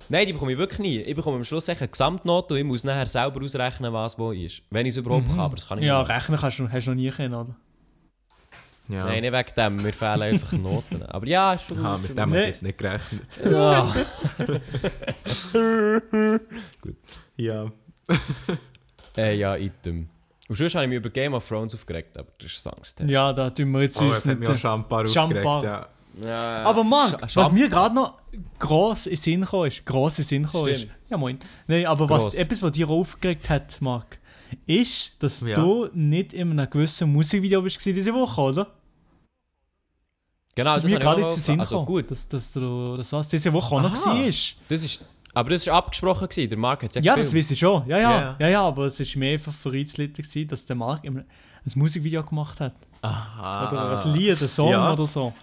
Nein, 0.07 0.27
die 0.27 0.33
bekomme 0.33 0.51
ich 0.51 0.57
wirklich 0.57 0.79
nie. 0.79 0.99
Ich 0.99 1.15
bekomme 1.15 1.37
am 1.37 1.43
Schluss 1.43 1.67
eine 1.67 1.87
Gesamtnote 1.87 2.53
und 2.53 2.59
ich 2.59 2.65
muss 2.65 2.83
nachher 2.83 3.07
selber 3.07 3.43
ausrechnen, 3.43 3.91
was 3.91 4.17
wo 4.19 4.31
ist. 4.31 4.61
Wenn 4.69 4.85
ich 4.85 4.91
es 4.91 4.97
überhaupt 4.97 5.27
kann, 5.29 5.39
aber 5.39 5.55
das 5.55 5.67
kann 5.67 5.79
ich 5.79 5.85
Ja, 5.85 5.99
nicht. 5.99 6.09
rechnen 6.09 6.37
kannst 6.39 6.59
du, 6.59 6.69
hast 6.71 6.85
du 6.85 6.91
noch 6.91 6.95
nie 6.95 7.09
können, 7.09 7.33
oder? 7.33 7.55
Ja. 8.87 9.03
Nein, 9.05 9.21
nicht 9.21 9.33
wegen 9.33 9.55
dem. 9.57 9.75
Mir 9.77 9.93
fehlen 9.93 10.21
einfach 10.21 10.51
Noten. 10.53 11.01
Aber 11.03 11.25
ja, 11.27 11.53
ist 11.53 11.67
schon 11.67 11.79
Aha, 11.83 11.95
gut. 11.95 12.03
mit 12.09 12.17
dem 12.17 12.29
habe 12.29 12.39
ich 12.41 12.47
jetzt 12.47 12.63
nicht 12.63 12.77
gerechnet. 12.77 13.21
Ja. 13.51 13.93
Ja. 17.37 17.71
Äh, 19.17 19.35
ja, 19.37 19.55
item. 19.57 20.07
Und 20.47 20.55
sonst 20.55 20.75
habe 20.75 20.85
ich 20.85 20.89
mich 20.89 20.97
über 20.97 21.09
Game 21.09 21.33
of 21.33 21.47
Thrones 21.47 21.73
aufgeregt, 21.73 22.17
aber 22.17 22.29
das 22.39 22.51
ist 22.51 22.67
Angst. 22.67 22.99
ja, 23.05 23.33
da 23.33 23.49
tun 23.49 23.71
wir 23.71 23.81
jetzt 23.81 23.99
Oh, 24.01 24.05
uns 24.05 24.25
nicht... 24.25 24.47
auch 24.49 24.57
Champar 24.57 25.03
aufgeregt. 25.03 25.45
Ja. 25.63 25.87
Ja, 26.23 26.63
Aber 26.63 26.81
Marc, 26.85 27.21
Sch- 27.25 27.35
was 27.35 27.51
mir 27.51 27.67
gerade 27.67 27.93
noch 27.93 28.13
gross 28.57 29.05
in 29.05 29.17
Sinn 29.17 29.41
gekommen 29.41 29.67
ist, 29.67 29.85
gross 29.85 30.17
in 30.19 30.23
Sinn 30.23 30.43
gekommen 30.43 30.69
ist, 30.69 30.87
ja 31.09 31.17
moin, 31.17 31.37
nein, 31.67 31.85
aber 31.87 32.07
was, 32.09 32.23
Gross. 32.23 32.35
etwas, 32.35 32.63
was 32.63 32.71
dir 32.71 32.89
aufgeregt 32.89 33.49
hat, 33.49 33.81
Marc, 33.81 34.17
ist, 34.65 35.21
dass 35.21 35.41
Ja. 35.41 35.55
du 35.55 35.87
nicht 35.93 36.33
in 36.33 36.51
einem 36.51 36.69
gewissen 36.69 37.11
Musikvideo 37.11 37.61
bist 37.61 37.83
diese 37.85 38.13
Woche, 38.13 38.41
oder? 38.41 38.67
Genau, 40.55 40.73
Das 40.75 40.83
das 40.83 40.91
ist 40.91 40.97
mir 40.99 41.05
habe 41.05 41.15
gerade 41.17 41.21
jetzt 41.27 41.35
den 41.37 41.41
Sinn 41.43 41.59
Also 41.59 41.83
gut, 41.85 42.09
dass, 42.09 42.27
dass 42.29 42.53
du 42.53 42.95
dass 42.97 43.09
das 43.09 43.27
diese 43.27 43.51
Woche 43.51 43.75
auch 43.75 43.81
noch 43.81 43.93
Aha. 44.05 44.15
war. 44.15 44.25
das 44.25 44.83
ist... 44.83 45.05
Aber 45.33 45.49
das 45.49 45.67
war 45.67 45.73
abgesprochen, 45.75 46.29
gewesen. 46.29 46.47
der 46.49 46.57
Marc 46.57 46.83
hat 46.83 46.89
es 46.91 46.95
ja 46.95 47.01
Ja, 47.01 47.15
das 47.17 47.35
weiß 47.35 47.51
ich 47.51 47.59
schon. 47.59 47.85
Ja, 47.87 47.97
ja, 47.97 48.11
Ja. 48.11 48.35
ja, 48.39 48.47
ja, 48.47 48.61
aber 48.61 48.85
es 48.85 48.97
ist 49.01 49.17
mehr 49.17 49.33
einfach 49.33 49.51
vereinzelt, 49.53 50.17
dass 50.49 50.65
der 50.65 50.77
Marc 50.77 51.03
ein, 51.03 51.17
ein 51.19 51.25
Musikvideo 51.75 52.23
gemacht 52.23 52.61
hat. 52.61 52.73
Aha. 53.01 53.67
Oder 53.67 54.01
ein 54.05 54.13
Lied, 54.13 54.41
ein 54.41 54.47
Song 54.47 54.71
Ja. 54.71 54.93
oder 54.93 55.05
so. 55.05 55.33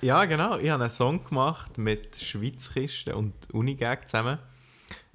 Ja, 0.00 0.24
genau. 0.26 0.58
Ich 0.58 0.70
habe 0.70 0.84
einen 0.84 0.92
Song 0.92 1.24
gemacht 1.24 1.76
mit 1.76 2.14
Schweizkisten 2.16 3.14
und 3.14 3.34
Unigag 3.52 4.08
zusammen. 4.08 4.38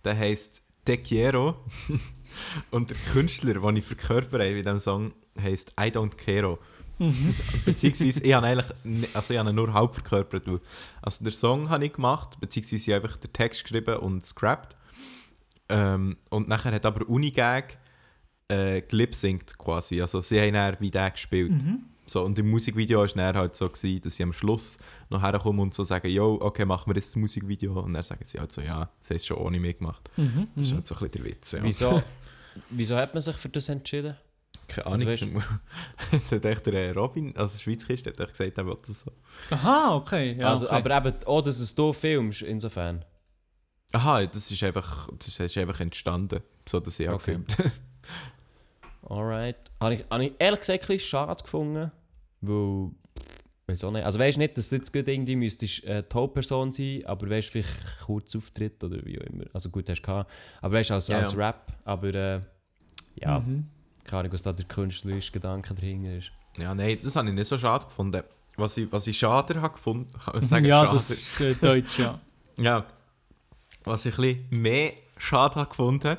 Der 0.04 0.18
heisst 0.18 0.62
Te 0.84 0.98
Quiero. 0.98 1.56
und 2.72 2.90
der 2.90 2.98
Künstler, 3.12 3.54
den 3.54 3.78
ich 3.78 3.86
verkörpere 3.86 4.48
in 4.48 4.58
diesem 4.58 4.80
Song, 4.80 5.14
heisst 5.42 5.74
I 5.80 5.86
Don't 5.86 6.16
Care. 6.16 6.58
beziehungsweise, 7.66 8.22
ich 8.24 8.34
habe 8.34 8.48
eigentlich 8.48 9.16
also 9.16 9.34
ich 9.34 9.40
habe 9.40 9.50
ihn 9.50 9.56
nur 9.56 9.74
halb 9.74 9.94
verkörpert. 9.94 10.48
Also 11.02 11.24
den 11.24 11.34
Song 11.34 11.70
habe 11.70 11.86
ich 11.86 11.94
gemacht, 11.94 12.40
beziehungsweise 12.40 12.92
ich 12.92 12.96
habe 12.96 13.06
einfach 13.06 13.18
den 13.18 13.34
Text 13.34 13.64
geschrieben 13.64 13.98
und 13.98 14.24
scrapped. 14.24 14.76
Ähm, 15.70 16.18
und 16.30 16.48
nachher 16.48 16.74
hat 16.74 16.86
aber 16.86 17.08
Unigag 17.08 17.78
äh, 18.48 18.82
gelipsingt 18.82 19.58
quasi. 19.58 20.02
Also 20.02 20.22
sie 20.22 20.40
haben 20.40 20.54
dann 20.54 20.78
wie 20.80 20.92
der 20.92 21.12
gespielt. 21.12 21.52
So, 22.06 22.24
und 22.24 22.38
im 22.38 22.50
Musikvideo 22.50 23.00
war 23.00 23.06
es 23.06 23.14
dann 23.14 23.36
halt 23.36 23.56
so, 23.56 23.70
gewesen, 23.70 24.02
dass 24.02 24.16
sie 24.16 24.24
am 24.24 24.34
Schluss 24.34 24.78
noch 25.10 25.22
herkommen 25.22 25.62
und 25.62 25.74
so 25.74 25.84
sagen, 25.84 26.10
yo, 26.10 26.38
okay, 26.42 26.66
machen 26.66 26.90
wir 26.92 26.96
jetzt 26.96 27.10
das 27.10 27.16
Musikvideo. 27.16 27.80
Und 27.80 27.94
dann 27.94 28.04
sagen 28.04 28.24
sie 28.26 28.40
halt 28.40 28.52
so, 28.52 28.62
ja, 28.62 28.90
sie 29.00 29.14
haben 29.14 29.18
es 29.18 29.26
schon 29.26 29.38
ohne 29.38 29.60
mich 29.60 29.78
gemacht. 29.78 30.10
Mhm. 30.18 30.48
Das 30.56 30.68
ist 30.68 30.74
halt 30.74 30.88
so 30.88 30.96
ein 30.96 31.00
bisschen 31.00 31.24
der 31.24 31.32
Witz. 31.32 31.52
Ja. 31.54 31.64
Wieso, 31.64 32.04
wieso 32.70 32.98
hat 32.98 33.14
man 33.14 33.22
sich 33.22 33.36
für 33.38 33.50
das 33.50 33.70
entschieden? 33.70 34.16
Keine 34.68 34.88
Also 34.88 35.06
Ahnung. 35.08 35.44
Jetzt 36.12 36.32
hat 36.32 36.46
echt 36.46 36.66
der 36.66 36.74
äh, 36.74 36.92
Robin, 36.92 37.36
also 37.38 37.54
der 37.58 37.64
Schweizkiste, 37.64 38.10
hat 38.12 38.20
echt 38.20 38.32
gesagt, 38.32 38.58
er 38.58 38.66
will 38.66 38.78
das 38.86 39.02
so. 39.02 39.12
Aha, 39.52 39.96
okay. 39.96 40.36
Ja, 40.38 40.50
also, 40.52 40.68
okay. 40.68 40.76
Aber 40.76 40.98
eben, 41.08 41.24
auch, 41.26 41.42
dass 41.42 41.60
es 41.60 41.76
hier 41.76 41.94
filmst, 41.94 42.42
insofern. 42.44 43.04
Aha, 43.92 44.26
das 44.26 44.50
ist 44.50 44.64
einfach, 44.64 45.10
das 45.20 45.40
ist 45.40 45.58
einfach 45.58 45.80
entstanden, 45.80 46.42
so 46.68 46.80
dass 46.80 47.00
ich 47.00 47.08
auch 47.10 47.16
Okay. 47.16 47.38
gefilmt 47.46 47.58
Alright. 49.08 49.58
Habe 49.80 49.96
ich, 49.96 50.06
habe 50.10 50.26
ich 50.26 50.34
ehrlich 50.40 50.60
gesagt 50.60 50.90
ein 50.90 51.00
schade 51.00 51.44
gefunden, 51.44 51.92
weil... 52.42 52.92
Weiß 53.66 53.82
auch 53.86 53.92
nicht. 53.92 54.04
Also 54.04 54.20
weißt 54.20 54.38
nicht, 54.40 54.58
dass 54.58 54.70
du 54.70 54.76
jetzt 54.76 54.94
irgendwie 54.94 55.38
müsstest 55.38 55.86
äh, 55.86 56.04
die 56.04 56.14
Hauptperson 56.14 56.74
sein, 56.74 57.04
aber 57.06 57.30
weißt 57.30 57.48
vielleicht 57.50 57.70
kurz 58.06 58.36
Auftritt 58.36 58.84
oder 58.84 58.98
wie 59.06 59.18
auch 59.22 59.24
immer. 59.26 59.46
Also 59.54 59.70
gut, 59.70 59.90
hast 59.90 60.02
du 60.02 60.06
gehabt. 60.06 60.30
Aber 60.62 60.74
weißt 60.74 60.92
als, 60.92 61.08
Ja, 61.08 61.20
als 61.20 61.32
ja. 61.32 61.38
Rap, 61.38 61.72
aber 61.86 62.14
äh, 62.14 62.42
ja, 63.16 63.40
Mhm. 63.40 63.64
keine 64.04 64.20
Ahnung, 64.22 64.34
was 64.34 64.44
da 64.44 64.52
der 64.52 64.66
künstlerische 64.66 65.32
Gedanke 65.32 65.74
dahinter 65.74 66.14
ist. 66.14 66.32
Ja, 66.58 66.76
nein, 66.76 66.98
das 67.02 67.16
habe 67.16 67.30
ich 67.30 67.34
nicht 67.36 67.48
so 67.48 67.58
schade 67.58 67.86
gefunden. 67.86 68.22
Was 68.58 68.76
ich, 68.78 68.92
was 68.92 69.08
ich 69.08 69.18
schade 69.18 69.62
habe 69.62 69.74
gefunden, 69.74 70.12
kann 70.12 70.34
man 70.36 70.44
sagen, 70.44 70.66
ja, 70.66 70.82
schade. 70.84 70.94
das 70.96 71.10
ist 71.10 71.40
äh, 71.40 71.56
Deutsch, 71.56 72.00
ja. 72.00 72.20
Ja. 72.58 72.86
Was 73.86 74.06
ich 74.06 74.18
ein 74.18 74.22
bisschen 74.22 74.62
mehr 74.62 74.94
schade 75.18 75.56
habe 75.56 75.70
gefunden, 75.70 76.18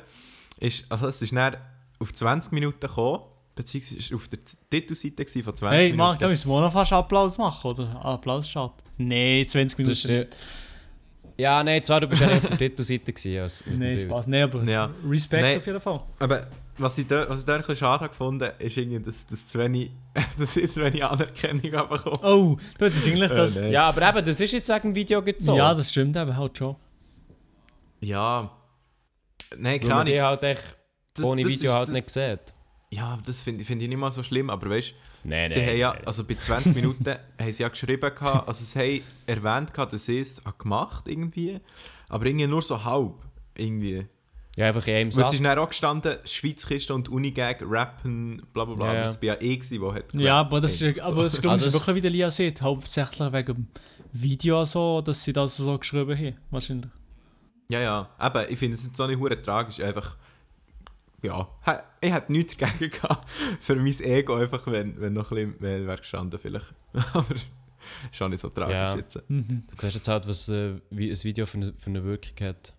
ist, 0.59 0.91
also 0.91 1.07
es 1.07 1.21
ist 1.21 1.31
dann 1.33 1.55
auf 1.99 2.13
20 2.13 2.51
Minuten 2.51 2.79
gekommen, 2.79 3.23
beziehungsweise 3.55 4.15
auf 4.15 4.27
der 4.27 4.39
Titelseite 4.69 5.25
von 5.43 5.55
20 5.55 5.61
Hey, 5.77 5.83
Minuten. 5.85 5.97
Marc, 5.97 6.19
da 6.19 6.27
müssen 6.27 6.49
wir 6.49 6.61
noch 6.61 6.71
fast 6.73 6.93
Applaus 6.93 7.37
machen, 7.37 7.71
oder? 7.71 8.05
Applaus 8.05 8.49
schaut. 8.49 8.73
Nee, 8.97 9.45
20 9.45 9.85
Das 9.85 9.97
ist, 9.97 10.07
Minuten. 10.07 10.29
äh, 10.31 10.35
ja, 11.41 11.63
nein, 11.63 11.83
zwar 11.83 11.99
du 12.01 12.07
bist 12.07 12.21
ja 12.21 12.27
nicht 12.27 12.43
auf 12.43 12.49
der 12.49 12.57
Titelseite 12.57 13.11
gewesen, 13.13 13.39
als 13.41 13.63
Bild. 13.65 14.01
Spaß. 14.01 14.27
Nee, 14.27 14.41
aber 14.41 14.63
Ja. 14.63 14.89
Respekt 15.07 15.43
Nee. 15.43 15.57
auf 15.57 15.65
jeden 15.65 15.79
Fall. 15.81 16.01
Aber 16.19 16.47
was 16.77 16.97
ich 16.97 17.07
dort, 17.07 17.29
was 17.29 17.39
ich 17.39 17.45
dort 17.45 17.57
ein 17.57 17.61
bisschen 17.61 17.75
schade 17.77 18.01
habe 18.03 18.09
gefunden, 18.09 18.51
ist 18.59 18.77
irgendwie, 18.77 18.99
dass, 18.99 19.25
dass, 19.27 19.47
zu 19.47 19.59
wenig, 19.59 19.91
dass 20.37 20.55
ich 20.57 20.71
zu 20.71 20.81
wenig 20.83 21.03
Anerkennung 21.03 21.73
habe 21.73 21.97
bekommen. 21.97 22.17
Oh, 22.23 22.57
du 22.77 22.85
hättest 22.85 23.07
eigentlich 23.07 23.31
das... 23.33 23.55
Äh, 23.57 23.61
nein. 23.61 23.71
Ja, 23.71 23.87
aber 23.89 24.09
eben, 24.09 24.25
das 24.25 24.39
ist 24.41 24.51
jetzt 24.51 24.69
wegen 24.69 24.81
dem 24.89 24.95
Video 24.95 25.21
gezogen. 25.21 25.57
Ja, 25.57 25.73
das 25.73 25.91
stimmt 25.91 26.15
eben 26.17 26.35
halt 26.35 26.57
schon. 26.57 26.75
Ja. 28.01 28.51
Nein, 29.57 29.79
keine 29.79 29.95
Ahnung. 29.95 30.19
halt 30.21 30.43
echt 30.43 30.77
Das- 31.15 31.25
ohne 31.25 31.41
das 31.43 31.51
Video 31.51 31.71
ist- 31.71 31.75
halt 31.77 31.87
das- 31.89 31.93
nicht 31.93 32.09
sieht. 32.09 32.53
Ja, 32.91 33.19
das 33.25 33.41
finde 33.41 33.63
find 33.65 33.81
ich 33.81 33.89
nicht 33.89 33.97
mal 33.97 34.11
so 34.11 34.21
schlimm, 34.23 34.49
aber 34.49 34.69
weißt 34.69 34.93
Nein, 35.23 35.49
sie 35.51 35.59
haben 35.65 35.77
ja, 35.77 35.91
also 36.05 36.23
bei 36.23 36.35
20 36.35 36.75
Minuten 36.75 37.03
haben 37.39 37.51
sie 37.53 37.63
ja 37.63 37.69
geschrieben, 37.69 37.99
gehabt, 38.13 38.47
also 38.47 38.63
sie 38.63 38.79
haben 38.79 39.03
erwähnt, 39.25 39.73
gehabt, 39.73 39.91
dass 39.91 40.05
sie 40.05 40.19
es 40.19 40.41
gemacht 40.59 41.07
irgendwie, 41.07 41.59
aber 42.09 42.25
irgendwie 42.27 42.47
nur 42.47 42.61
so 42.61 42.81
halb, 42.83 43.15
irgendwie. 43.55 44.05
Ja, 44.55 44.67
einfach 44.67 44.87
in 44.87 44.93
einem 44.95 45.07
Weil 45.17 45.23
Satz. 45.23 45.33
es 45.33 45.39
ist 45.41 45.45
dann 45.45 45.57
auch 45.59 45.67
gestanden, 45.67 46.17
Schweizkiste 46.23 46.93
und 46.93 47.09
Unigag 47.09 47.57
rappen, 47.67 48.41
bla 48.53 48.63
bla 48.63 48.75
bla, 48.75 48.85
Ja, 48.87 48.93
ja. 48.93 49.01
es 49.09 49.17
war 49.17 49.23
ja 49.25 49.41
eh 49.41 49.57
gewesen, 49.57 49.81
wo 49.81 49.93
hat 49.93 50.13
Ja, 50.13 50.39
aber 50.39 50.61
das 50.61 50.79
ist, 50.81 50.99
aber 50.99 51.23
das, 51.23 51.39
ich, 51.39 51.45
Also 51.49 51.65
ist 51.65 51.73
wirklich, 51.73 51.95
wie 51.97 52.01
der 52.01 52.11
Lia 52.11 52.31
sieht, 52.31 52.61
hauptsächlich 52.61 53.33
wegen 53.33 53.53
dem 53.55 53.67
Video 54.13 54.63
so, 54.63 55.01
dass 55.01 55.21
sie 55.23 55.33
das 55.33 55.57
so 55.57 55.77
geschrieben 55.77 56.15
haben, 56.17 56.37
wahrscheinlich. 56.51 56.91
Ja, 57.69 57.81
ja, 57.81 58.09
aber 58.17 58.49
ich 58.49 58.57
finde 58.59 58.77
es 58.77 58.85
jetzt 58.85 58.95
so 58.95 59.07
nicht 59.07 59.19
hure 59.19 59.41
tragisch, 59.41 59.79
einfach, 59.81 60.15
ja, 61.25 61.49
ich 62.01 62.11
hätte 62.13 62.31
nichts 62.31 62.57
dagegen 62.57 62.91
gehabt, 62.91 63.29
für 63.59 63.75
mein 63.75 63.99
Ego 64.01 64.35
einfach, 64.35 64.65
wenn, 64.67 64.99
wenn 65.01 65.13
noch 65.13 65.31
ein 65.31 65.35
bisschen 65.35 65.61
mehr 65.61 65.85
wäre 65.87 65.97
gestanden 65.97 66.39
vielleicht, 66.39 66.73
aber 67.13 67.35
ist 68.11 68.21
auch 68.21 68.29
nicht 68.29 68.39
so 68.41 68.49
tragisch 68.49 68.73
Ja. 68.73 68.95
jetzt. 68.95 69.23
Mhm. 69.29 69.63
Du 69.69 69.75
siehst 69.81 69.95
jetzt 69.95 70.07
halt, 70.07 70.27
was 70.27 70.49
äh, 70.49 70.75
wie 70.89 71.09
ein 71.11 71.23
Video 71.23 71.45
für 71.45 71.57
eine, 71.57 71.73
für 71.77 71.89
eine 71.89 72.03
Wirkung 72.03 72.47
hat. 72.47 72.73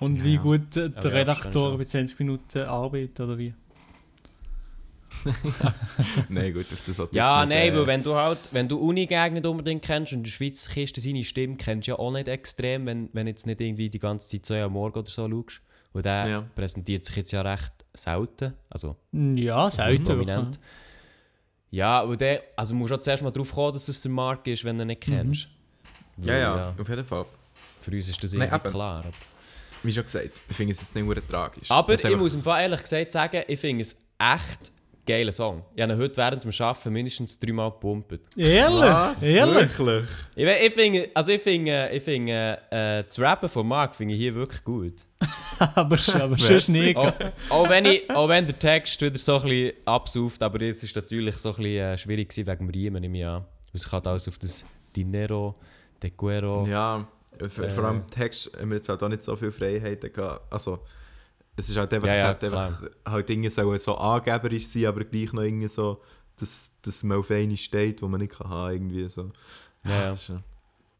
Und 0.00 0.18
Ja, 0.20 0.24
wie 0.24 0.36
gut 0.38 0.76
äh, 0.76 0.88
der 0.88 1.12
Redakteur 1.12 1.70
schon. 1.70 1.78
bei 1.78 1.84
20 1.84 2.18
Minuten 2.20 2.58
arbeitet, 2.60 3.20
oder 3.20 3.36
wie? 3.36 3.52
Nein, 6.28 6.54
gut, 6.54 6.66
das 6.70 6.96
sollte 6.96 7.14
Ja, 7.16 7.44
nicht, 7.44 7.54
nein, 7.56 7.72
äh, 7.72 7.76
weil 7.76 7.86
wenn 7.86 8.02
du 8.02 8.14
halt, 8.14 8.38
wenn 8.52 8.68
du 8.68 8.78
Uni-Gegner 8.78 9.30
nicht 9.30 9.46
unbedingt 9.46 9.82
kennst 9.82 10.12
und 10.12 10.18
in 10.20 10.24
der 10.24 10.30
Schweiz 10.30 10.68
Kiste 10.68 11.00
seine 11.00 11.24
Stimme 11.24 11.56
kennst 11.56 11.88
du 11.88 11.92
ja 11.92 11.98
auch 11.98 12.12
nicht 12.12 12.28
extrem, 12.28 12.86
wenn, 12.86 13.10
wenn 13.12 13.26
jetzt 13.26 13.46
nicht 13.46 13.60
irgendwie 13.60 13.90
die 13.90 13.98
ganze 13.98 14.28
Zeit 14.28 14.46
so 14.46 14.54
am 14.54 14.72
Morgen 14.72 14.98
oder 14.98 15.10
so 15.10 15.28
schaust. 15.28 15.60
Und 15.92 16.04
der 16.06 16.26
Ja. 16.28 16.44
präsentiert 16.54 17.04
sich 17.04 17.16
jetzt 17.16 17.32
ja 17.32 17.42
recht 17.42 17.72
selten, 17.94 18.54
also 18.68 18.96
Ja, 19.12 19.68
selten. 19.70 20.04
prominent. 20.04 20.60
Ja, 21.70 22.00
und 22.00 22.20
der, 22.20 22.42
also 22.56 22.74
musst 22.74 22.90
du 22.92 22.96
auch 22.96 23.00
zuerst 23.00 23.22
mal 23.22 23.30
drauf 23.30 23.52
kommen, 23.52 23.72
dass 23.72 23.88
es 23.88 24.02
der 24.02 24.10
Markt 24.10 24.46
ist, 24.48 24.64
wenn 24.64 24.76
du 24.76 24.82
ihn 24.84 24.88
nicht 24.88 25.02
kennst. 25.02 25.48
Ja, 26.18 26.32
Weil, 26.32 26.40
ja, 26.40 26.74
auf 26.78 26.88
jeden 26.88 27.04
Fall. 27.04 27.24
Für 27.80 27.90
uns 27.92 28.08
ist 28.08 28.22
das 28.22 28.32
Nein, 28.34 28.48
irgendwie 28.50 28.70
klar. 28.70 28.98
aber- 29.04 29.10
Wie 29.82 29.92
schon 29.92 30.02
gesagt, 30.04 30.30
ich 30.48 30.56
finde 30.56 30.72
es 30.72 30.80
jetzt 30.80 30.94
nicht 30.94 31.04
nur 31.04 31.26
tragisch. 31.26 31.70
Aber 31.70 31.94
ich 31.94 32.16
muss 32.16 32.34
im 32.34 32.42
Fall 32.42 32.62
ehrlich 32.62 32.82
gesagt 32.82 33.12
sagen, 33.12 33.42
ich 33.48 33.58
finde 33.58 33.82
es 33.82 33.96
echt 34.18 34.72
geiler 35.06 35.32
Song. 35.32 35.64
Ich 35.74 35.82
habe 35.82 35.92
ihn 35.92 35.98
heute 35.98 36.16
während 36.16 36.44
dem 36.44 36.52
Arbeiten 36.60 36.92
mindestens 36.92 37.38
dreimal 37.38 37.70
gepumpt. 37.70 38.20
Ehrlich? 38.36 38.80
Was? 38.82 39.22
Ehrlich? 39.22 39.78
Wirklich? 39.78 40.08
Ich, 40.36 40.46
ich 40.46 40.74
finde, 40.74 41.08
also 41.14 41.32
ich 41.32 41.42
finde, 41.42 41.90
ich 41.92 42.02
finde 42.02 42.58
äh, 42.70 43.04
das 43.04 43.18
Rappen 43.18 43.48
von 43.48 43.66
Mark 43.66 43.94
finde 43.94 44.14
ich 44.14 44.20
hier 44.20 44.34
wirklich 44.34 44.62
gut. 44.64 44.94
aber 45.58 45.96
aber 45.96 45.98
sonst 46.38 46.68
nicht. 46.68 46.96
Auch, 46.96 47.12
auch, 47.50 47.68
wenn 47.68 47.84
ich, 47.86 48.10
auch 48.10 48.28
wenn 48.28 48.46
der 48.46 48.58
Text 48.58 49.00
wieder 49.02 49.18
so 49.18 49.36
ein 49.36 49.42
bisschen 49.42 49.72
absauft, 49.84 50.42
aber 50.42 50.62
jetzt 50.62 50.82
ist 50.84 50.94
natürlich 50.96 51.36
so 51.36 51.50
ein 51.50 51.56
bisschen 51.56 51.76
äh, 51.78 51.98
schwierig 51.98 52.28
gewesen 52.30 52.46
wegen 52.46 52.66
dem 52.66 52.70
Riemen, 52.70 53.04
an. 53.04 53.44
Weil 53.44 53.44
es 53.74 53.90
hat 53.92 54.06
alles 54.06 54.26
auf 54.28 54.38
das 54.38 54.64
Dinero, 54.96 55.54
De 56.02 56.10
Guero. 56.16 56.66
Ja, 56.66 57.06
v- 57.38 57.62
Äh. 57.62 57.68
vor 57.68 57.84
allem 57.84 57.96
im 57.98 58.10
Text 58.10 58.50
haben 58.58 58.70
wir 58.70 58.76
jetzt 58.78 58.88
halt 58.88 59.02
auch 59.02 59.08
nicht 59.08 59.22
so 59.22 59.36
viele 59.36 59.52
Freiheiten 59.52 60.12
gehabt. 60.12 60.52
Also, 60.52 60.80
es 61.60 61.70
ist 61.70 61.76
halt 61.76 61.92
einfach, 61.94 62.08
Ja, 62.08 62.16
ja, 62.16 62.26
hat 62.28 62.42
einfach 62.44 62.82
halt 63.06 63.28
Dinge 63.28 63.48
sollen 63.50 63.78
so 63.78 63.96
angeberisch 63.96 64.66
sein, 64.66 64.86
aber 64.86 65.04
gleich 65.04 65.32
noch 65.32 65.42
irgendwie 65.42 65.68
so, 65.68 66.00
dass, 66.36 66.72
dass 66.82 67.02
man 67.02 67.18
auf 67.18 67.30
eine 67.30 67.56
steht, 67.56 68.02
wo 68.02 68.08
man 68.08 68.20
nicht 68.20 68.32
kann 68.32 68.48
haben, 68.48 68.72
irgendwie 68.72 69.06
so. 69.08 69.30
Ja, 69.86 70.08
ja. 70.08 70.14
ja. 70.28 70.42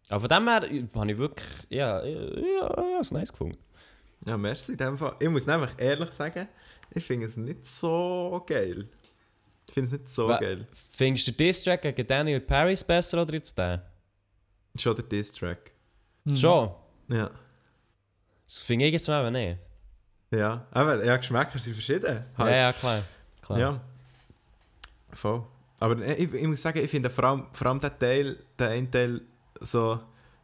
Aber 0.08 0.20
von 0.20 0.28
dem 0.28 0.48
her 0.48 0.88
habe 0.94 1.12
ich 1.12 1.18
wirklich, 1.18 1.46
ja, 1.68 2.04
ja, 2.04 2.20
ja, 2.38 2.90
ja, 2.92 3.00
es 3.00 3.10
nice 3.10 3.30
gefunden. 3.30 3.58
Ja, 4.26 4.36
merci 4.36 4.72
in 4.72 4.78
dem 4.78 4.98
Fall. 4.98 5.16
Ich 5.18 5.28
muss 5.28 5.46
nämlich 5.46 5.70
ehrlich 5.78 6.10
sagen, 6.12 6.48
ich 6.92 7.04
finde 7.04 7.26
es 7.26 7.36
nicht 7.36 7.64
so 7.66 8.42
geil. 8.46 8.88
Ich 9.66 9.74
finde 9.74 9.86
es 9.86 9.92
nicht 9.92 10.08
so 10.08 10.28
Wa- 10.28 10.38
geil. 10.38 10.66
Findest 10.92 11.28
du 11.28 11.32
den 11.32 11.46
Diss-Track 11.46 11.82
gegen 11.82 12.06
Daniel 12.06 12.40
Paris 12.40 12.82
besser 12.84 13.22
oder 13.22 13.34
jetzt 13.34 13.56
den? 13.56 13.80
Schon 14.78 14.96
der 14.96 15.04
Diss-Track. 15.04 15.70
Mhm. 16.24 16.36
Schon? 16.36 16.70
Ja. 17.08 17.30
Das 18.46 18.58
finde 18.58 18.86
ich 18.86 18.92
jetzt 18.92 19.06
mal 19.08 19.30
nicht. 19.30 19.58
Ja, 20.30 20.66
aber 20.70 21.04
ja, 21.04 21.16
Geschmäcker 21.16 21.58
sind 21.58 21.72
verschieden. 21.72 22.24
Halt. 22.38 22.50
Ja, 22.50 22.56
ja, 22.56 22.72
klar. 22.72 23.02
klar. 23.42 23.58
Ja. 23.58 23.80
Voll. 25.12 25.42
Aber 25.80 25.98
äh, 26.04 26.14
ich, 26.14 26.32
ich 26.32 26.46
muss 26.46 26.62
sagen, 26.62 26.78
ich 26.78 26.90
finde 26.90 27.10
vor 27.10 27.24
allem, 27.24 27.46
vor 27.52 27.66
allem 27.66 27.80
der 27.80 27.98
Teil, 27.98 28.36
der 28.58 28.70
eine 28.70 28.90
Teil 28.90 29.22
so 29.60 29.98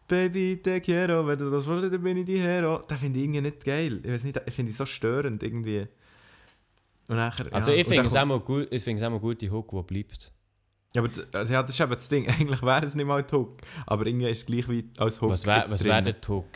Baby, 0.08 0.60
te 0.62 0.80
quiero, 0.80 1.26
wenn 1.26 1.38
du 1.38 1.50
das 1.50 1.66
willst, 1.66 1.92
dann 1.92 2.02
bin 2.02 2.16
ich 2.18 2.26
die 2.26 2.38
Hero. 2.38 2.78
Den 2.78 2.96
finde 2.96 3.18
ich 3.18 3.24
irgendwie 3.24 3.40
nicht 3.40 3.64
geil. 3.64 4.00
Ich 4.04 4.10
weiß 4.10 4.24
nicht, 4.24 4.40
ich 4.46 4.54
finde 4.54 4.70
es 4.70 4.78
so 4.78 4.86
störend 4.86 5.42
irgendwie. 5.42 5.86
Und 7.08 7.16
nachher, 7.16 7.46
Also 7.52 7.72
ja, 7.72 7.78
ich 7.78 7.86
finde 7.88 8.06
es 8.06 8.14
auch 8.14 8.24
mal 8.24 8.38
gut, 8.38 8.68
ich 8.70 8.84
finde 8.84 9.00
es 9.00 9.06
auch 9.06 9.10
mal 9.10 9.20
gut, 9.20 9.40
die 9.40 9.50
Hook, 9.50 9.70
die 9.70 9.82
bleibt. 9.94 10.32
Ja, 10.94 11.02
aber 11.02 11.10
also, 11.32 11.52
ja, 11.52 11.62
das 11.62 11.72
ist 11.72 11.80
eben 11.80 11.90
das 11.92 12.08
Ding. 12.08 12.28
Eigentlich 12.28 12.62
wäre 12.62 12.84
es 12.84 12.94
nicht 12.94 13.06
mal 13.06 13.22
die 13.22 13.34
Hook. 13.34 13.58
Aber 13.86 14.06
irgendwie 14.06 14.28
ist 14.30 14.38
es 14.38 14.46
gleich 14.46 14.68
wie 14.68 14.88
als 14.98 15.20
Hook. 15.20 15.30
was 15.30 15.44
wäre 15.44 15.68
wär 15.84 16.02
der 16.02 16.16
Hook? 16.28 16.46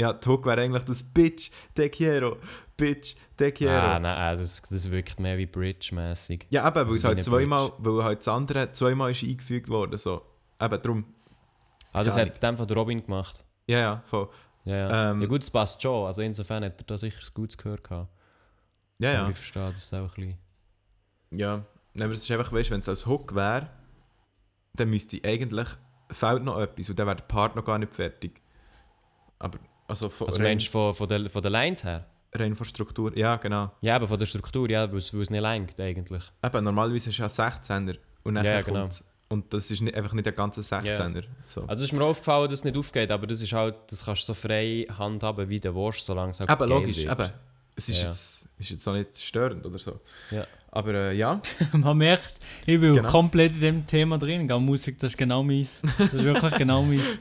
Ja, 0.00 0.18
Hook 0.26 0.46
wäre 0.46 0.62
eigentlich 0.62 0.84
das 0.84 1.02
Bitch, 1.02 1.50
te 1.74 1.90
quiero, 1.90 2.38
Bitch, 2.74 3.16
te 3.36 3.52
quiero. 3.52 3.74
Ah, 3.74 3.98
nein, 3.98 4.16
ah, 4.16 4.34
das, 4.34 4.62
das 4.62 4.90
wirkt 4.90 5.20
mehr 5.20 5.36
wie 5.36 5.44
Bridge-mäßig. 5.44 6.46
Ja, 6.48 6.66
eben, 6.66 6.74
weil 6.74 6.84
Also 6.84 6.96
es 6.96 7.04
halt 7.04 7.22
zweimal, 7.22 7.72
weil 7.76 8.02
halt 8.02 8.20
das 8.20 8.28
andere 8.28 8.72
zweimal 8.72 9.10
ist 9.10 9.22
eingefügt 9.22 9.68
worden. 9.68 9.98
So. 9.98 10.22
Eben, 10.58 10.82
darum. 10.82 11.04
Ah, 11.92 12.02
das 12.02 12.16
Keine 12.16 12.30
hat 12.30 12.42
dem 12.42 12.56
von 12.56 12.66
Robin 12.70 13.04
gemacht. 13.04 13.44
Ja, 13.66 13.78
ja, 13.78 14.02
voll. 14.06 14.30
Ja, 14.64 14.74
ja. 14.74 15.10
Ähm, 15.10 15.20
ja 15.20 15.26
gut, 15.26 15.42
es 15.42 15.50
passt 15.50 15.82
schon. 15.82 16.06
Also 16.06 16.22
insofern 16.22 16.64
hat 16.64 16.80
er 16.80 16.86
da 16.86 16.96
sicher 16.96 17.20
ein 17.22 17.34
gutes 17.34 17.58
Gehör 17.58 17.76
gehabt. 17.76 18.08
Ja, 18.98 19.10
Aber 19.10 19.22
ja. 19.24 19.28
ich 19.28 19.36
verstehe 19.36 19.70
das 19.70 19.92
auch 19.92 19.98
ein 19.98 20.06
bisschen. 20.06 20.38
Ja. 21.30 21.64
Nein, 21.92 22.04
aber 22.04 22.14
es 22.14 22.22
ist 22.22 22.30
einfach, 22.30 22.52
weißt 22.52 22.70
wenn 22.70 22.80
es 22.80 22.88
als 22.88 23.06
Hook 23.06 23.34
wäre, 23.34 23.68
dann 24.74 24.88
müsste 24.88 25.20
eigentlich, 25.24 25.68
fehlt 26.10 26.42
noch 26.44 26.58
etwas 26.58 26.88
und 26.88 26.98
dann 26.98 27.06
wäre 27.06 27.16
der 27.16 27.24
Part 27.24 27.54
noch 27.56 27.64
gar 27.64 27.78
nicht 27.78 27.92
fertig. 27.92 28.40
Aber, 29.38 29.58
also 29.90 30.08
von, 30.08 30.26
Also 30.28 30.38
rein, 30.38 30.46
meinst 30.48 30.66
du 30.68 30.70
von, 30.70 30.94
von, 30.94 31.08
der, 31.08 31.28
von 31.30 31.42
der 31.42 31.50
Lines 31.50 31.84
her? 31.84 32.06
rein 32.32 32.54
von 32.54 32.64
Struktur, 32.64 33.16
ja, 33.18 33.36
genau. 33.36 33.72
Ja, 33.80 33.96
aber 33.96 34.06
von 34.06 34.18
der 34.18 34.26
Struktur, 34.26 34.70
ja, 34.70 34.90
weil 34.90 34.98
es 34.98 35.12
weil 35.12 35.22
es 35.22 35.30
nicht 35.30 35.40
lenkt 35.42 35.80
eigentlich. 35.80 36.22
Eben, 36.44 36.64
normalerweise 36.64 37.10
ist 37.10 37.18
es 37.18 37.36
ja 37.38 37.46
16er 37.46 37.96
und 38.22 38.34
dann 38.36 38.44
Ja, 38.44 38.52
ja, 38.52 38.62
genau. 38.62 38.88
Und 39.28 39.52
das 39.52 39.70
ist 39.70 39.80
nicht, 39.80 39.94
einfach 39.96 40.12
nicht 40.12 40.26
der 40.26 40.32
ganze 40.32 40.60
16er. 40.60 41.24
So. 41.46 41.62
Also 41.62 41.84
es 41.84 41.92
ist 41.92 41.96
mir 41.96 42.04
aufgefallen, 42.04 42.48
dass 42.48 42.60
es 42.60 42.64
nicht 42.64 42.76
aufgeht, 42.76 43.10
aber 43.12 43.26
das 43.26 43.42
ist 43.42 43.52
halt, 43.52 43.74
das 43.88 44.04
kannst 44.04 44.22
du 44.22 44.26
so 44.26 44.34
frei 44.34 44.86
handhaben, 44.96 45.48
wie 45.48 45.60
du 45.60 45.74
willst, 45.74 46.04
solange 46.06 46.30
es 46.32 46.40
halt 46.40 46.50
Eben, 46.50 46.68
logisch, 46.68 46.98
wird. 47.04 47.18
eben. 47.20 47.30
Es 47.76 47.88
ist, 47.88 47.98
Ja. 48.00 48.06
jetzt, 48.08 48.48
ist 48.58 48.70
jetzt 48.70 48.88
auch 48.88 48.92
nicht 48.94 49.18
störend 49.20 49.64
oder 49.66 49.78
so. 49.78 50.00
Ja. 50.30 50.46
Aber 50.72 50.94
äh, 50.94 51.16
ja, 51.16 51.40
Man 51.72 51.96
merkt, 51.98 52.34
ich 52.66 52.78
bin 52.80 52.94
Genau. 52.94 53.08
komplett 53.08 53.52
in 53.54 53.60
dem 53.60 53.86
Thema 53.86 54.18
drin. 54.18 54.46
Musik, 54.62 54.98
das 54.98 55.12
ist 55.12 55.16
genau 55.18 55.42
meins. 55.42 55.80
Das 55.98 56.12
ist 56.12 56.24
wirklich 56.24 56.54
genau 56.56 56.82
meins. 56.82 57.04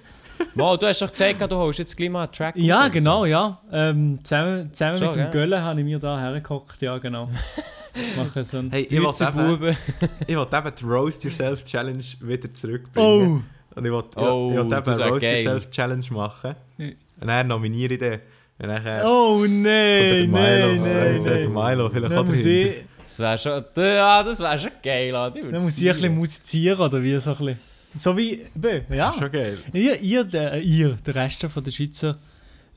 Wow, 0.55 0.77
du 0.77 0.88
hast 0.88 1.01
doch 1.01 1.12
gesagt, 1.12 1.51
du 1.51 1.55
holst 1.55 1.79
jetzt 1.79 1.96
gleich 1.98 2.10
mal 2.10 2.24
einen 2.24 2.31
Track. 2.31 2.55
Ja, 2.58 2.81
oder 2.81 2.89
genau, 2.89 3.19
so. 3.22 3.25
ja. 3.25 3.62
Ähm, 3.72 4.19
zusammen 4.24 4.74
zusammen 4.74 4.98
Schon, 4.98 5.08
mit 5.08 5.15
dem? 5.17 5.31
Göllen 5.31 5.62
habe 5.62 5.79
ich 5.79 5.86
mir 5.86 6.00
da 6.00 6.19
hergeguckt, 6.19 6.81
ja 6.81 6.98
genau. 6.98 7.29
Mache 8.17 8.43
so 8.46 8.60
einen 8.60 8.72
Hey, 8.72 8.88
ich 8.89 9.03
wollte 9.03 9.24
eben- 9.25 9.75
ich 10.27 10.36
eben 10.36 10.72
die 10.79 10.84
Roast 10.86 11.24
Yourself 11.24 11.63
Challenge 11.65 12.03
wieder 12.22 12.53
zurückbringen. 12.53 13.43
Oh! 13.74 13.77
Und 13.77 13.86
ich 13.86 13.91
wollte 13.91 14.19
Oh, 14.19 14.50
ich 14.51 14.58
wollte 14.58 14.75
eben 14.75 14.84
das 14.86 14.98
wär 14.98 15.05
eine 15.05 15.13
Roast 15.13 15.22
geil. 15.24 15.36
Yourself 15.36 15.69
Challenge 15.72 16.05
machen. 16.12 16.55
Und 16.77 17.27
dann 17.27 17.48
nominiere 17.48 17.93
ich 17.93 18.00
den. 18.00 18.19
Und 18.62 18.67
dann 18.67 18.86
äh, 18.86 19.01
Oh 19.05 19.39
nein, 19.48 20.29
nein, 20.31 20.81
nein, 20.81 21.22
nein. 21.24 21.53
Milo, 21.53 21.89
vielleicht 21.89 22.12
Dann 22.12 22.27
auch 22.29 22.34
ich, 22.34 22.74
Das 23.03 23.19
wäre 23.19 23.38
schon, 23.38 23.63
ja, 23.77 24.24
das 24.24 24.39
wäre 24.39 24.60
schon 24.60 24.72
geil. 24.84 25.15
Alter. 25.15 25.39
dann 25.51 25.63
muss 25.63 25.77
ich 25.77 25.88
ein 25.89 25.93
bisschen 25.96 26.15
musizieren 26.15 26.79
oder 26.79 27.01
wie 27.01 27.17
so 27.17 27.31
ein 27.31 27.38
bisschen. 27.38 27.60
So 27.98 28.15
wie, 28.17 28.46
bö, 28.55 28.81
ja. 28.89 29.12
Schon 29.12 29.31
geil. 29.31 29.58
Ihr, 29.74 30.00
ihr, 30.01 30.24
der, 30.24 30.53
äh, 30.53 30.62
ihr, 30.62 30.89
der 31.05 31.15
Rest 31.15 31.43
von 31.46 31.63
der 31.63 31.72
Schweizer 31.72 32.19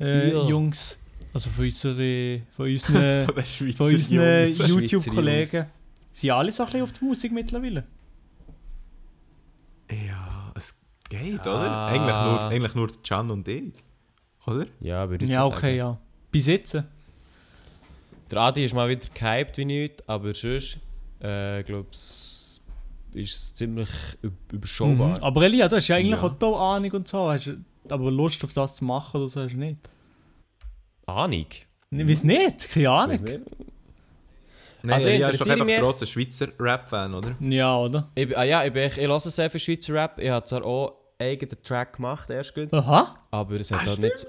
äh. 0.01 0.31
Jungs, 0.49 0.99
also 1.35 1.51
von, 1.51 1.65
unsere, 1.65 2.41
von 2.57 2.67
unseren, 2.67 3.27
Von 3.77 3.87
unseren 3.95 4.69
YouTube-Kollegen, 4.69 5.67
sind 6.11 6.31
alle 6.31 6.53
so 6.53 6.63
ein 6.63 6.67
bisschen 6.67 6.83
auf 6.83 6.93
die 6.93 7.05
Musik 7.05 7.33
mittlerweile. 7.33 7.85
Ja, 9.91 10.53
es 10.55 10.81
geht, 11.09 11.47
Ah. 11.47 11.55
oder? 11.55 11.87
Eigentlich 11.87 12.17
nur, 12.17 12.41
eigentlich 12.49 12.75
nur 12.75 13.03
Can 13.03 13.31
und 13.31 13.47
ich. 13.49 13.73
Oder? 14.47 14.67
Ja, 14.81 15.09
würde 15.09 15.25
ich 15.25 15.31
Ja, 15.31 15.43
so 15.43 15.49
okay, 15.49 15.61
sagen. 15.61 15.77
ja. 15.77 15.99
Bis 16.31 16.47
jetzt. 16.47 16.75
Der 18.31 18.41
Adi 18.41 18.65
ist 18.65 18.75
mal 18.75 18.89
wieder 18.89 19.07
gehypt 19.13 19.59
wie 19.59 19.65
nichts, 19.67 20.09
aber 20.09 20.33
sonst, 20.33 20.79
äh, 21.21 21.63
glaube 21.63 21.89
ich, 21.93 21.99
ist 23.15 23.35
es 23.35 23.55
ziemlich 23.55 23.89
üb- 24.23 24.33
überschaubar. 24.53 25.09
Mhm. 25.19 25.23
Aber 25.25 25.43
Elia, 25.43 25.69
du 25.69 25.77
hast 25.77 25.89
ja 25.89 25.97
eigentlich 25.97 26.21
Ja. 26.21 26.27
auch 26.27 26.35
da 26.39 26.47
Ahnung 26.77 26.93
und 26.93 27.09
so. 27.09 27.31
Hast, 27.31 27.47
du- 27.47 27.59
aber 27.89 28.11
Lust 28.11 28.43
auf 28.45 28.53
das 28.53 28.77
zu 28.77 28.85
machen 28.85 29.21
oder 29.21 29.29
so 29.29 29.43
hast 29.43 29.53
du 29.53 29.59
nicht. 29.59 29.79
Ahnung. 31.07 31.47
Nee, 31.91 32.03
Wieso 32.07 32.27
nicht? 32.27 32.71
Keine 32.71 32.91
Ahnung. 32.91 33.21
Nein, 34.85 34.95
Also, 34.95 35.09
ja, 35.11 35.29
ist 35.29 35.41
doch 35.41 35.47
einfach 35.47 35.67
ein 35.69 35.81
grosser 35.81 36.07
Schweizer 36.07 36.49
Rap-Fan, 36.59 37.15
oder? 37.15 37.37
Ja, 37.41 37.77
oder? 37.77 38.09
Ich, 38.17 38.37
ah 38.37 38.43
ja, 38.43 38.65
ich, 38.65 38.73
bin, 38.73 38.83
echt- 38.83 38.99
ich 38.99 39.07
höre 39.07 39.21
sehr 39.21 39.49
viel 39.51 39.61
Schweizer 39.61 39.95
Rap. 39.95 40.19
Ich 40.19 40.29
habe 40.31 40.45
zwar 40.45 40.65
auch 40.65 40.97
eigenen 41.21 41.63
Track 41.63 41.97
gemacht, 41.97 42.31
erst 42.31 42.53
gut, 42.55 42.73
Aha. 42.73 43.15
aber 43.31 43.55
es 43.61 43.71
hat 43.71 43.81
Ah, 43.83 43.87
halt 43.87 44.01
nicht 44.01 44.19
so, 44.19 44.27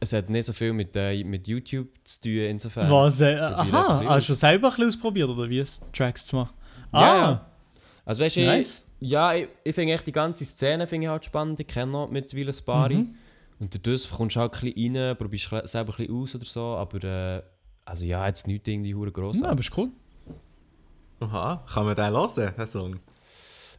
es 0.00 0.12
hat 0.12 0.28
nicht 0.30 0.46
so 0.46 0.52
viel 0.52 0.72
mit, 0.72 0.96
äh, 0.96 1.22
mit 1.22 1.46
YouTube 1.46 1.88
zu 2.02 2.22
tun, 2.22 2.32
insofern. 2.40 2.90
Was? 2.90 3.20
Äh, 3.20 3.36
aha. 3.36 4.02
Hast 4.06 4.28
du 4.28 4.34
selber 4.34 4.66
ein 4.68 4.70
bisschen 4.70 4.88
ausprobiert 4.88 5.28
oder 5.28 5.48
wie 5.48 5.60
es 5.60 5.80
Tracks 5.92 6.26
zu 6.26 6.36
machen? 6.36 6.54
Ja, 6.92 6.98
Ah, 7.00 7.16
ja. 7.16 7.46
Also 8.06 8.22
weißt 8.22 8.36
du, 8.36 8.40
nice. 8.40 8.82
ich, 9.00 9.10
ja, 9.10 9.34
ich, 9.34 9.48
ich 9.64 9.74
finde 9.74 9.92
echt 9.92 10.06
die 10.06 10.12
ganze 10.12 10.44
Szene 10.44 10.86
finde 10.86 11.06
ich 11.06 11.10
halt 11.10 11.24
spannend. 11.24 11.60
Ich 11.60 11.66
kenne 11.66 11.92
noch 11.92 12.08
mittlerweile 12.08 12.52
ein 12.52 12.64
paar. 12.64 12.88
Mhm. 12.88 13.16
Und 13.58 13.74
dadurch 13.74 14.10
kommst 14.10 14.36
du 14.36 14.40
halt 14.40 14.54
ein 14.54 14.72
bisschen 14.72 14.96
rein, 14.96 15.16
probierst 15.16 15.50
selber 15.64 15.92
ein 15.92 15.96
bisschen 15.96 16.14
aus 16.14 16.34
oder 16.34 16.44
so, 16.44 16.62
aber 16.76 17.04
äh, 17.04 17.42
also 17.84 18.04
ja, 18.04 18.26
jetzt 18.26 18.46
nicht 18.46 18.68
irgendwie 18.68 18.94
hure 18.94 19.10
gross. 19.10 19.40
Ja, 19.40 19.48
aber 19.48 19.60
ist 19.60 19.76
cool. 19.76 19.88
Aha, 21.20 21.64
kann 21.72 21.86
man 21.86 21.96
den 21.96 22.10
hören, 22.10 22.54
den 22.56 22.66
Song? 22.66 23.00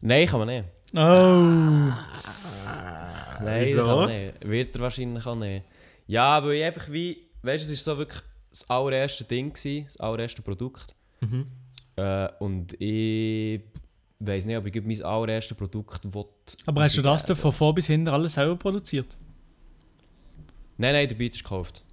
Nein, 0.01 0.27
kann 0.27 0.39
man 0.39 0.47
nicht. 0.47 0.65
Oh. 0.93 0.97
Nein, 3.43 3.65
Wieso? 3.65 3.85
kann 3.85 3.97
man 3.97 4.09
nicht. 4.09 4.47
Wird 4.47 4.75
er 4.75 4.81
wahrscheinlich 4.81 5.25
auch 5.25 5.35
nicht. 5.35 5.65
Ja, 6.07 6.43
weil 6.43 6.53
ich 6.53 6.63
einfach 6.63 6.91
wie, 6.91 7.29
weißt 7.43 7.69
du, 7.69 7.73
es 7.73 7.87
war 7.87 7.93
so 7.93 7.99
wirklich 7.99 8.21
das 8.49 8.69
allererste 8.69 9.23
Ding, 9.23 9.53
gewesen, 9.53 9.85
das 9.85 9.97
allererste 9.97 10.41
Produkt. 10.41 10.95
Mhm. 11.21 11.45
Äh, 11.95 12.29
und 12.39 12.73
ich 12.81 13.61
weiß 14.19 14.45
nicht, 14.45 14.57
ob 14.57 14.65
ich 14.65 14.83
mein 14.83 15.01
allererstes 15.03 15.55
Produkt 15.57 16.13
will. 16.13 16.25
Aber 16.65 16.81
hast 16.83 16.97
du 16.97 17.01
das 17.01 17.25
denn 17.25 17.35
von 17.35 17.51
vor 17.51 17.73
bis 17.75 17.87
hinten 17.87 18.07
alles 18.09 18.33
selber 18.33 18.55
produziert? 18.55 19.15
Nein, 20.77 20.93
nein, 20.93 21.07
der 21.07 21.15
Beat 21.15 21.35
ist 21.35 21.43
gekauft. 21.43 21.83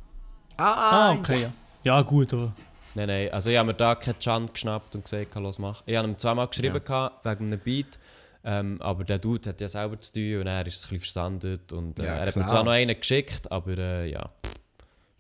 Ah, 0.57 1.13
okay, 1.13 1.43
ja. 1.43 1.53
Ja, 1.85 2.03
gut, 2.03 2.33
aber. 2.33 2.53
Nein, 2.95 3.09
nein, 3.09 3.31
also 3.33 3.51
ich 3.51 3.57
habe 3.59 3.67
mir 3.69 3.75
da 3.75 3.95
keinen 3.95 4.19
Chant 4.21 4.53
geschnappt 4.55 4.95
und 4.95 5.05
gesagt, 5.05 5.35
los 5.35 5.59
mach. 5.59 5.83
Ich 5.87 5.97
habe 5.97 6.07
ihm 6.09 6.17
zweimal 6.19 6.47
geschrieben 6.49 6.83
gehabt, 6.85 7.25
wegen 7.25 7.47
einem 7.47 7.59
Beat, 7.59 7.99
ähm, 8.45 8.81
aber 8.81 9.05
der 9.05 9.19
Dude 9.19 9.49
hat 9.51 9.61
ja 9.61 9.69
selber 9.69 9.99
zu 10.01 10.13
tun 10.13 10.41
und 10.43 10.47
er 10.47 10.67
ist 10.67 10.77
es 10.77 10.85
ein 10.87 10.91
bisschen 10.91 11.01
versandet 11.01 11.73
und 11.73 11.99
äh, 11.99 12.05
Ja, 12.05 12.15
er 12.17 12.27
hat 12.29 12.37
mir 12.37 12.47
zwar 12.47 12.63
noch 12.63 12.73
einen 12.73 12.99
geschickt, 12.99 13.51
aber 13.51 13.77
äh, 13.77 14.11
ja, 14.13 14.31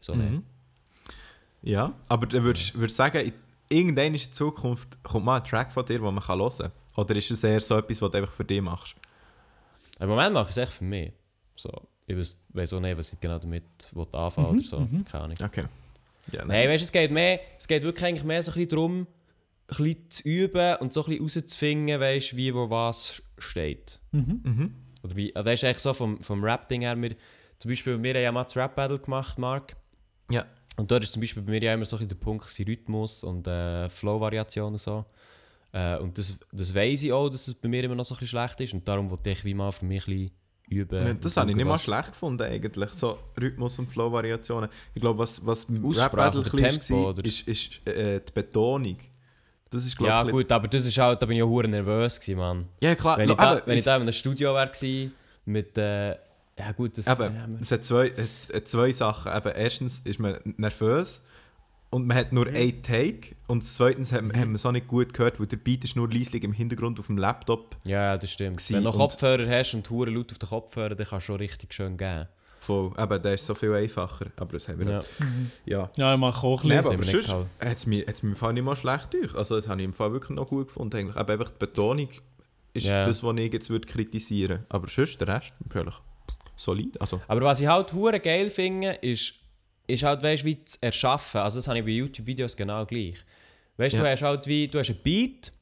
so 0.00 0.14
nicht. 0.14 0.30
Mhm. 0.30 0.42
Ja, 1.62 1.92
aber 2.08 2.26
dann 2.26 2.44
würdest 2.44 2.74
du 2.74 2.88
sagen, 2.88 3.18
in- 3.26 3.32
irgendwann 3.70 4.14
in 4.14 4.32
Zukunft 4.32 5.02
kommt 5.02 5.24
mal 5.24 5.38
ein 5.40 5.44
Track 5.44 5.72
von 5.72 5.84
dir, 5.84 5.98
den 5.98 6.14
man 6.14 6.22
kann 6.22 6.38
hören 6.38 6.52
kann? 6.58 6.72
Oder 6.96 7.16
ist 7.16 7.30
es 7.30 7.44
eher 7.44 7.60
so 7.60 7.78
etwas, 7.78 8.00
was 8.00 8.10
du 8.10 8.18
einfach 8.18 8.32
für 8.32 8.44
dich 8.44 8.60
machst? 8.60 8.94
Im 9.98 10.08
Moment 10.08 10.34
mache 10.34 10.44
ich 10.44 10.50
es 10.50 10.56
echt 10.58 10.72
für 10.72 10.84
mich. 10.84 11.12
So, 11.56 11.70
ich 12.06 12.16
weiß, 12.16 12.72
auch 12.72 12.80
nicht, 12.80 12.98
was 12.98 13.12
ich 13.12 13.20
genau 13.20 13.38
damit 13.38 13.64
anfangen 14.12 14.48
oder 14.48 14.62
so, 14.62 14.86
keine 15.10 15.24
Ahnung. 15.24 15.36
Okay. 15.42 15.64
Ja, 16.32 16.44
Nein, 16.44 16.68
weißt 16.68 16.80
du, 16.80 16.84
es 16.84 16.92
geht 16.92 17.10
mehr, 17.10 17.40
es 17.58 17.68
geht 17.68 17.82
wirklich 17.82 18.04
eigentlich 18.04 18.24
mehr 18.24 18.42
so 18.42 18.50
ein 18.50 18.54
bisschen 18.54 18.68
darum, 18.70 19.06
ein 19.68 19.76
bisschen 19.76 20.10
zu 20.10 20.28
üben 20.28 20.76
und 20.76 20.92
so 20.92 21.04
ein 21.04 21.10
bisschen 21.10 21.22
rauszufinden, 21.22 22.00
weißt, 22.00 22.36
wie 22.36 22.54
wo 22.54 22.68
was 22.70 23.22
steht. 23.38 24.00
Mhm. 24.12 24.40
Mhm. 24.42 24.74
Oder 25.02 25.16
wie, 25.16 25.34
also 25.36 25.50
weißt 25.50 25.62
du, 25.62 25.66
eigentlich 25.66 25.82
so 25.82 25.94
vom, 25.94 26.20
vom 26.22 26.42
Rap-Ding 26.42 26.80
her, 26.82 27.00
wir, 27.00 27.14
zum 27.58 27.70
Beispiel, 27.70 28.02
wir 28.02 28.14
haben 28.14 28.22
ja 28.22 28.32
mal 28.32 28.44
das 28.44 28.56
Rap-Battle 28.56 28.98
gemacht, 28.98 29.38
Mark. 29.38 29.76
Ja. 30.30 30.44
Und 30.76 30.90
dort 30.90 31.04
ist 31.04 31.12
zum 31.12 31.20
Beispiel 31.20 31.42
bei 31.42 31.52
mir 31.52 31.62
ja 31.62 31.74
immer 31.74 31.84
so 31.84 31.96
ein 31.96 31.98
bisschen 32.00 32.18
der 32.18 32.24
Punkt 32.24 32.58
Rhythmus 32.66 33.22
und 33.22 33.46
äh, 33.46 33.88
Flow-Variation 33.88 34.72
und 34.72 34.80
so. 34.80 35.04
Äh, 35.74 35.98
und 35.98 36.16
das, 36.16 36.38
das 36.52 36.72
weiss 36.72 37.02
ich 37.02 37.12
auch, 37.12 37.28
dass 37.28 37.48
es 37.48 37.54
bei 37.54 37.68
mir 37.68 37.82
immer 37.82 37.96
noch 37.96 38.04
so 38.04 38.14
ein 38.14 38.20
bisschen 38.20 38.38
schlecht 38.38 38.60
ist 38.60 38.72
und 38.74 38.86
darum 38.86 39.10
wollte 39.10 39.28
ich 39.30 39.44
wie 39.44 39.54
mal 39.54 39.72
für 39.72 39.84
mich 39.84 40.06
ein 40.06 40.14
bisschen 40.14 40.30
üben. 40.68 41.06
Ja, 41.06 41.14
das 41.14 41.36
habe 41.36 41.50
ich 41.50 41.56
nicht 41.56 41.66
mal 41.66 41.78
schlecht 41.78 42.12
gefunden, 42.12 42.42
eigentlich. 42.42 42.90
So 42.90 43.18
Rhythmus- 43.40 43.80
und 43.80 43.90
Flow-Variationen. 43.90 44.70
Ich 44.94 45.00
glaube, 45.00 45.18
was, 45.18 45.44
was 45.44 45.66
Aussprache 45.82 46.42
bisschen 46.42 46.58
Tempo, 46.58 47.16
war, 47.16 47.24
ist, 47.24 47.48
ist 47.48 47.86
äh, 47.88 48.20
die 48.20 48.32
Betonung. 48.32 48.98
Das 49.68 49.84
ist, 49.84 49.96
glaube 49.96 50.10
Ja 50.10 50.22
gut, 50.22 50.52
aber 50.52 50.68
das 50.68 50.86
ist 50.86 50.96
halt, 50.96 51.20
da 51.20 51.26
bin 51.26 51.38
ich 51.38 51.42
auch 51.42 51.48
hure 51.48 51.66
nervös 51.66 52.20
gewesen, 52.20 52.38
Mann. 52.38 52.68
Ja, 52.80 52.94
klar. 52.94 53.18
Wenn, 53.18 53.30
ich 53.30 53.36
da, 53.36 53.62
wenn 53.66 53.76
ich 53.76 53.84
da 53.84 53.96
in 53.96 54.02
einem 54.02 54.12
Studio 54.12 54.54
wäre 54.54 55.10
mit, 55.44 55.76
äh, 55.76 56.10
ja 56.10 56.72
gut, 56.76 56.96
das... 56.96 57.08
Eben, 57.08 57.34
ja, 57.34 57.48
es 57.60 57.72
hat 57.72 57.84
zwei, 57.84 58.12
es 58.16 58.48
hat 58.54 58.68
zwei 58.68 58.92
Sachen. 58.92 59.36
Eben, 59.36 59.52
erstens 59.56 59.98
ist 59.98 60.20
man 60.20 60.38
nervös 60.56 61.20
und 61.94 62.06
man 62.06 62.16
hat 62.16 62.32
nur 62.32 62.46
Mhm. 62.46 62.56
einen 62.56 62.82
Take. 62.82 63.36
Und 63.46 63.62
zweitens 63.64 64.10
haben, 64.12 64.32
haben 64.34 64.50
wir 64.50 64.56
es 64.56 64.66
auch 64.66 64.72
nicht 64.72 64.88
gut 64.88 65.12
gehört, 65.14 65.38
weil 65.38 65.46
der 65.46 65.56
Beat 65.58 65.84
ist 65.84 65.96
nur 65.96 66.10
leislich 66.10 66.42
im 66.42 66.52
Hintergrund 66.52 66.98
auf 66.98 67.06
dem 67.06 67.18
Laptop. 67.18 67.76
ja, 67.84 68.02
ja, 68.12 68.16
das 68.18 68.30
stimmt. 68.32 68.56
gewesen 68.58 68.76
Wenn 68.76 68.84
du 68.84 68.90
und- 68.90 68.96
Kopfhörer 68.96 69.48
hast 69.48 69.74
und 69.74 69.88
hure 69.90 70.10
laut 70.10 70.32
auf 70.32 70.38
den 70.38 70.48
Kopfhörer, 70.48 70.94
dann 70.94 71.06
kannst 71.06 71.24
du 71.28 71.32
schon 71.32 71.36
richtig 71.36 71.72
schön 71.72 71.96
geben. 71.96 72.26
Voll. 72.60 72.92
Eben, 72.98 73.22
der 73.22 73.34
ist 73.34 73.44
so 73.46 73.54
viel 73.54 73.74
einfacher. 73.74 74.26
Aber 74.36 74.52
das 74.54 74.66
haben 74.68 74.80
wir 74.80 74.88
Ja. 74.90 74.96
nicht. 74.98 75.10
Ja. 75.66 75.90
Ja, 75.96 76.14
ich 76.14 76.18
mache 76.20 76.46
auch 76.46 76.62
ein 76.64 76.68
bisschen. 76.70 76.78
aber 76.86 76.90
wir 76.92 76.96
nicht 76.98 77.10
sonst 77.10 77.26
gehabt. 77.28 77.48
hat 77.64 77.76
es 77.76 77.86
mir, 77.86 78.06
hat's 78.06 78.22
mir 78.22 78.30
im 78.30 78.36
Fall 78.36 78.52
nicht 78.54 78.64
mal 78.64 78.74
schlecht 78.76 79.12
durch. 79.12 79.34
Also 79.34 79.56
das 79.56 79.68
habe 79.68 79.80
ich 79.80 79.84
im 79.84 79.92
Fall 79.92 80.12
wirklich 80.12 80.34
noch 80.34 80.48
gut 80.48 80.68
gefunden. 80.68 80.96
Eigentlich. 80.96 81.16
Aber 81.16 81.32
einfach 81.34 81.50
die 81.50 81.58
Betonung 81.58 82.08
ist 82.72 82.86
Ja. 82.86 83.04
das, 83.04 83.22
was 83.22 83.36
ich 83.36 83.52
jetzt 83.52 83.68
würde 83.68 83.86
kritisieren 83.86 84.50
würde. 84.60 84.66
Aber 84.70 84.88
sonst 84.88 85.20
der 85.20 85.28
Rest 85.28 85.52
natürlich 85.62 85.94
solid. 86.56 86.98
Also, 87.00 87.20
Aber 87.28 87.42
was 87.42 87.60
ich 87.60 87.66
halt 87.66 87.92
hure 87.92 88.18
geil 88.18 88.50
finde, 88.50 88.92
ist, 89.02 89.34
ist 89.86 90.02
halt, 90.02 90.22
weißt 90.22 90.44
wie 90.44 90.64
zu 90.64 90.78
erschaffen. 90.80 91.40
Also 91.40 91.58
das 91.58 91.68
habe 91.68 91.78
ich 91.78 91.84
bei 91.84 91.90
YouTube-Videos 91.90 92.56
genau 92.56 92.84
gleich. 92.86 93.16
Weißt 93.76 93.94
du, 93.94 93.98
Ja. 93.98 94.04
du 94.04 94.10
hast 94.10 94.22
halt 94.22 94.46
wie, 94.46 94.68
du 94.68 94.78
hast 94.78 94.90
einen 94.90 95.00
Beat 95.02 95.52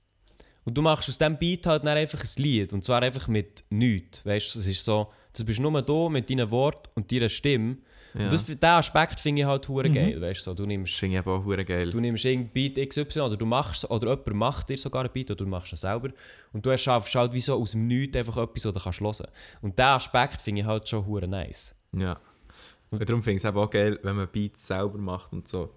und 0.65 0.77
du 0.77 0.83
machst 0.83 1.09
aus 1.09 1.19
diesem 1.19 1.39
Beat 1.39 1.67
halt 1.67 1.85
dann 1.85 1.97
einfach 1.97 2.21
ein 2.23 2.43
Lied. 2.43 2.73
Und 2.73 2.85
zwar 2.85 3.03
einfach 3.03 3.27
mit 3.29 3.65
nichts. 3.71 4.25
Weißt 4.25 4.55
du, 4.55 4.59
es 4.61 4.67
ist 4.67 4.85
so, 4.85 5.11
das 5.33 5.45
bist 5.45 5.61
nur 5.61 5.83
da 5.83 6.09
mit 6.09 6.29
deinen 6.31 6.51
Worten 6.51 6.89
und 6.95 7.11
deiner 7.11 7.29
Stimme. 7.29 7.79
ja. 8.15 8.25
Und 8.25 8.33
das, 8.33 8.45
diesen 8.45 8.63
Aspekt 8.65 9.19
finde 9.19 9.43
ich 9.43 9.49
halt 9.49 9.67
hure 9.69 9.89
geil. 9.91 10.21
Weißt 10.21 10.41
du, 10.41 10.51
so, 10.51 10.55
du 10.55 10.67
nimmst 10.67 10.93
das 10.93 11.01
finde 11.01 11.15
ich 11.17 11.19
aber 11.21 11.39
auch 11.39 11.45
hure 11.45 11.65
geil. 11.65 11.89
Du 11.91 11.99
nimmst 11.99 12.25
irgendein 12.27 12.53
Beat 12.53 12.89
XY 12.91 13.21
oder 13.23 13.37
du 13.39 13.47
machst 13.47 13.91
oder 13.91 14.11
jemand 14.11 14.35
macht 14.35 14.69
dir 14.69 14.77
sogar 14.79 15.05
ein 15.05 15.11
Beat 15.13 15.31
oder 15.31 15.43
du 15.45 15.47
machst 15.51 15.73
es 15.73 15.81
selber 15.81 16.11
und 16.53 16.65
du 16.65 16.77
schaffst 16.77 17.15
halt 17.15 17.33
wie 17.33 17.41
so 17.41 17.59
aus 17.61 17.73
dem 17.73 17.87
Nichts 17.89 18.17
einfach 18.17 18.37
etwas, 18.37 18.67
was 18.67 18.75
du 18.75 18.81
kannst 18.81 19.01
hören. 19.01 19.33
Und 19.63 19.79
diesen 19.79 19.89
Aspekt 19.89 20.43
finde 20.43 20.61
ich 20.61 20.67
halt 20.67 20.87
schon 20.89 21.07
hure 21.07 21.27
nice. 21.27 21.75
Ja. 21.97 22.21
Und 22.93 23.09
darum 23.09 23.23
finde 23.23 23.39
ich 23.39 23.45
es 23.45 23.49
eben 23.49 23.57
auch 23.59 23.71
geil, 23.71 23.99
wenn 24.03 24.17
man 24.17 24.29
Beats 24.29 24.67
selber 24.67 24.99
macht 24.99 25.33
und 25.33 25.49
so. 25.49 25.71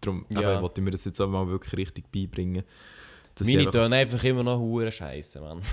Darum 0.00 0.24
Ja. 0.28 0.52
eben, 0.54 0.62
wollte 0.62 0.80
ich 0.80 0.84
mir 0.84 0.90
das 0.92 1.04
jetzt 1.04 1.20
auch 1.20 1.28
mal 1.28 1.46
wirklich 1.48 1.76
richtig 1.76 2.10
beibringen. 2.12 2.64
Meine 3.40 3.58
einfach- 3.60 3.70
tönen 3.72 3.92
einfach 3.94 4.22
immer 4.24 4.42
noch 4.42 4.58
hure 4.58 4.90
scheiße, 4.92 5.40
Mann. 5.40 5.60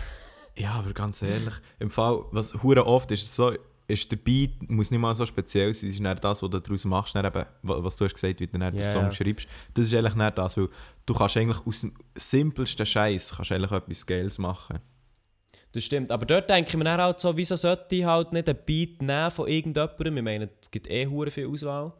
Ja, 0.59 0.71
aber 0.71 0.91
ganz 0.93 1.21
ehrlich, 1.21 1.53
im 1.77 1.91
Fall, 1.91 2.23
was 2.31 2.51
hure 2.63 2.87
oft 2.87 3.11
ist 3.11 3.31
so, 3.31 3.53
ist 3.87 4.11
der 4.11 4.15
Beat 4.17 4.67
muss 4.71 4.89
nicht 4.89 4.99
mal 4.99 5.13
so 5.13 5.23
speziell 5.27 5.71
sein, 5.71 5.89
es 5.89 5.95
ist 5.97 6.03
dann 6.03 6.17
das, 6.17 6.41
was 6.41 6.49
du 6.49 6.59
daraus 6.59 6.83
machst, 6.85 7.13
dann 7.13 7.25
eben, 7.25 7.45
wa- 7.61 7.83
was 7.83 7.95
du 7.95 8.05
hast 8.05 8.15
gesagt, 8.15 8.39
wie 8.39 8.47
du 8.47 8.57
dann 8.57 8.73
den 8.75 8.83
Song 8.83 9.11
schreibst. 9.11 9.47
Das 9.75 9.85
ist 9.85 9.93
eigentlich 9.93 10.15
nicht 10.15 10.35
das, 10.37 10.57
weil 10.57 10.67
du 11.05 11.13
kannst 11.13 11.37
eigentlich 11.37 11.63
aus 11.63 11.81
dem 11.81 11.93
simpelsten 12.15 12.87
Scheiß 12.87 13.35
kannst 13.35 13.51
eigentlich 13.51 13.71
etwas 13.71 14.03
Geiles 14.07 14.39
machen. 14.39 14.79
Das 15.73 15.83
stimmt. 15.83 16.11
Aber 16.11 16.25
dort 16.25 16.49
denke 16.49 16.69
ich 16.71 16.77
mir 16.77 16.83
dann 16.85 16.99
halt 17.01 17.19
so, 17.19 17.35
wieso 17.35 17.55
sollte 17.55 17.95
ich 17.95 18.03
halt 18.05 18.31
nicht 18.33 18.47
einen 18.49 18.57
Beat 18.65 19.01
nehmen 19.01 19.31
von 19.31 19.47
irgendjemandem? 19.47 20.17
Ich 20.17 20.23
meine, 20.23 20.49
es 20.61 20.71
gibt 20.71 20.89
eh 20.89 21.05
hure 21.07 21.29
viel 21.29 21.47
Auswahl. 21.47 21.93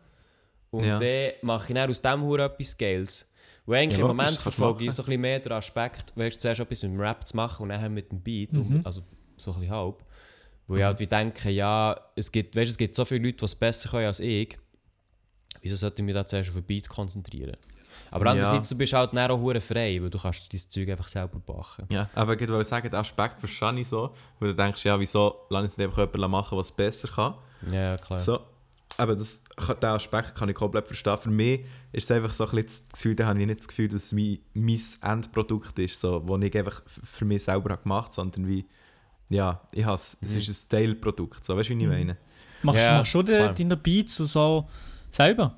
Und 0.71 0.85
Ja. 0.85 0.99
dann 0.99 1.31
mache 1.41 1.67
ich 1.69 1.73
dann 1.75 1.89
aus 1.89 2.01
dem 2.01 2.21
hure 2.23 2.43
etwas 2.45 2.77
Geiles. 2.77 3.31
Und 3.65 3.75
eigentlich 3.75 3.97
Ja, 3.99 4.05
im 4.05 4.07
Moment 4.15 4.37
verfolge 4.37 4.85
ich 4.85 4.91
so 4.93 5.01
ein 5.03 5.05
bisschen 5.07 5.21
mehr 5.21 5.39
den 5.39 5.51
Aspekt, 5.51 6.13
weißt 6.15 6.35
du, 6.37 6.39
zuerst 6.39 6.59
etwas 6.61 6.83
mit 6.83 6.91
dem 6.93 6.99
Rap 6.99 7.27
zu 7.27 7.35
machen 7.35 7.63
und 7.63 7.69
dann 7.69 7.93
mit 7.93 8.11
dem 8.11 8.21
Beat. 8.21 8.53
Mhm. 8.53 8.59
Und, 8.77 8.85
also 8.85 9.01
so 9.35 9.51
ein 9.51 9.59
bisschen 9.59 9.75
halb. 9.75 10.03
Wo 10.67 10.73
Mhm. 10.73 10.79
ich 10.79 10.85
halt 10.85 10.99
wie 10.99 11.07
denke, 11.07 11.49
ja, 11.49 11.99
es 12.15 12.31
gibt, 12.31 12.55
weißt, 12.55 12.71
es 12.71 12.77
gibt 12.77 12.95
so 12.95 13.05
viele 13.05 13.25
Leute, 13.25 13.37
die 13.37 13.45
es 13.45 13.55
besser 13.55 13.89
können 13.89 14.07
als 14.07 14.19
ich. 14.19 14.57
Wieso 15.61 15.75
sollte 15.75 16.01
ich 16.01 16.05
mich 16.05 16.13
da 16.15 16.25
zuerst 16.25 16.49
auf 16.49 16.55
den 16.55 16.63
Beat 16.63 16.87
konzentrieren? 16.87 17.57
Aber 18.11 18.25
Ja. 18.25 18.31
andererseits, 18.31 18.69
du 18.69 18.75
bist 18.75 18.93
halt 18.93 19.13
dann 19.15 19.31
auch 19.31 19.39
hure 19.39 19.59
frei, 19.61 19.99
weil 20.01 20.09
du 20.09 20.17
kannst 20.17 20.51
dein 20.53 20.59
Zeug 20.59 20.89
einfach 20.89 21.07
selber 21.07 21.39
backen. 21.39 21.85
Ja, 21.89 22.09
aber 22.15 22.39
ich 22.39 22.47
wollte 22.49 22.63
sagen, 22.65 22.89
den 22.89 22.99
Aspekt 22.99 23.39
verstehe 23.39 23.79
ich 23.79 23.87
so, 23.87 24.13
weil 24.39 24.49
du 24.49 24.55
denkst, 24.55 24.83
ja, 24.85 24.99
wieso 24.99 25.35
lass 25.49 25.63
ich 25.71 25.77
nicht 25.77 25.85
einfach 25.87 25.99
jemanden 26.13 26.31
machen, 26.31 26.57
was 26.57 26.71
besser 26.71 27.07
kann. 27.09 27.35
Ja, 27.71 27.97
klar. 27.97 28.19
So, 28.19 28.39
aber 28.97 29.15
das, 29.15 29.43
den 29.81 29.89
Aspekt 29.89 30.33
kann 30.35 30.49
ich 30.49 30.55
komplett 30.55 30.87
verstehen. 30.87 31.17
Für 31.17 31.29
mich 31.29 31.65
ist 31.91 32.05
es 32.05 32.11
einfach 32.11 32.33
so 32.33 32.45
ein 32.45 32.51
bisschen 32.55 32.83
das 32.87 32.93
Gefühl, 32.93 33.15
da 33.15 33.27
habe 33.27 33.39
ich 33.39 33.45
nicht 33.45 33.59
das 33.59 33.67
Gefühl, 33.67 33.87
dass 33.89 34.03
es 34.05 34.11
mein, 34.13 34.39
mein 34.53 34.79
Endprodukt 35.01 35.77
ist, 35.79 35.99
so, 36.01 36.19
das 36.19 36.41
ich 36.43 36.57
einfach 36.57 36.81
für 36.87 37.25
mich 37.25 37.43
selber 37.43 37.71
habe 37.71 37.83
gemacht 37.83 38.05
habe, 38.05 38.13
sondern 38.15 38.47
wie, 38.47 38.65
ja, 39.29 39.61
ich 39.73 39.85
has, 39.85 40.17
es 40.21 40.31
Mhm. 40.33 40.37
ist 40.39 40.49
ein 40.65 40.69
Teilprodukt. 40.69 41.45
So, 41.45 41.55
weißt 41.57 41.69
du, 41.69 41.77
wie 41.77 41.83
ich 41.83 41.87
meine? 41.89 42.17
Machst, 42.63 42.87
Ja, 42.87 42.97
machst 42.97 43.13
du 43.13 43.21
de, 43.21 43.37
klar. 43.37 43.53
deine 43.53 43.77
Beats 43.77 44.15
so 44.15 44.67
selber? 45.11 45.55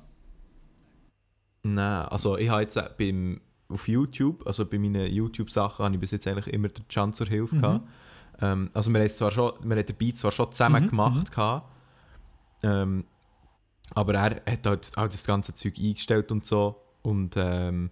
Nein, 1.62 2.06
also 2.08 2.36
ich 2.38 2.48
habe 2.48 2.62
jetzt 2.62 2.76
äh, 2.76 2.88
beim, 2.98 3.40
auf 3.68 3.86
YouTube, 3.88 4.46
also 4.46 4.64
bei 4.66 4.78
meinen 4.78 5.06
YouTube-Sachen, 5.12 5.84
habe 5.84 5.94
ich 5.94 6.00
bis 6.00 6.10
jetzt 6.12 6.26
eigentlich 6.26 6.48
immer 6.48 6.68
den 6.68 6.86
Can 6.88 7.12
zur 7.12 7.26
Hilfe 7.26 7.54
Mhm. 7.56 7.60
gehabt. 7.60 7.88
Ähm, 8.40 8.70
also 8.72 8.90
wir 8.92 9.00
haben, 9.00 9.08
zwar 9.10 9.30
schon, 9.30 9.52
wir 9.62 9.76
haben 9.76 9.86
den 9.86 9.96
Beat 9.96 10.18
zwar 10.18 10.32
schon 10.32 10.50
zusammen 10.52 10.84
Mhm, 10.84 10.88
gemacht, 10.88 11.30
gehabt, 11.30 11.68
ähm, 12.62 13.04
aber 13.94 14.14
er 14.14 14.22
hat 14.22 14.66
halt, 14.66 14.92
halt 14.96 15.12
das 15.12 15.24
ganze 15.24 15.52
Zeug 15.52 15.74
eingestellt 15.78 16.30
und 16.32 16.46
so 16.46 16.76
und 17.02 17.34
ähm, 17.36 17.90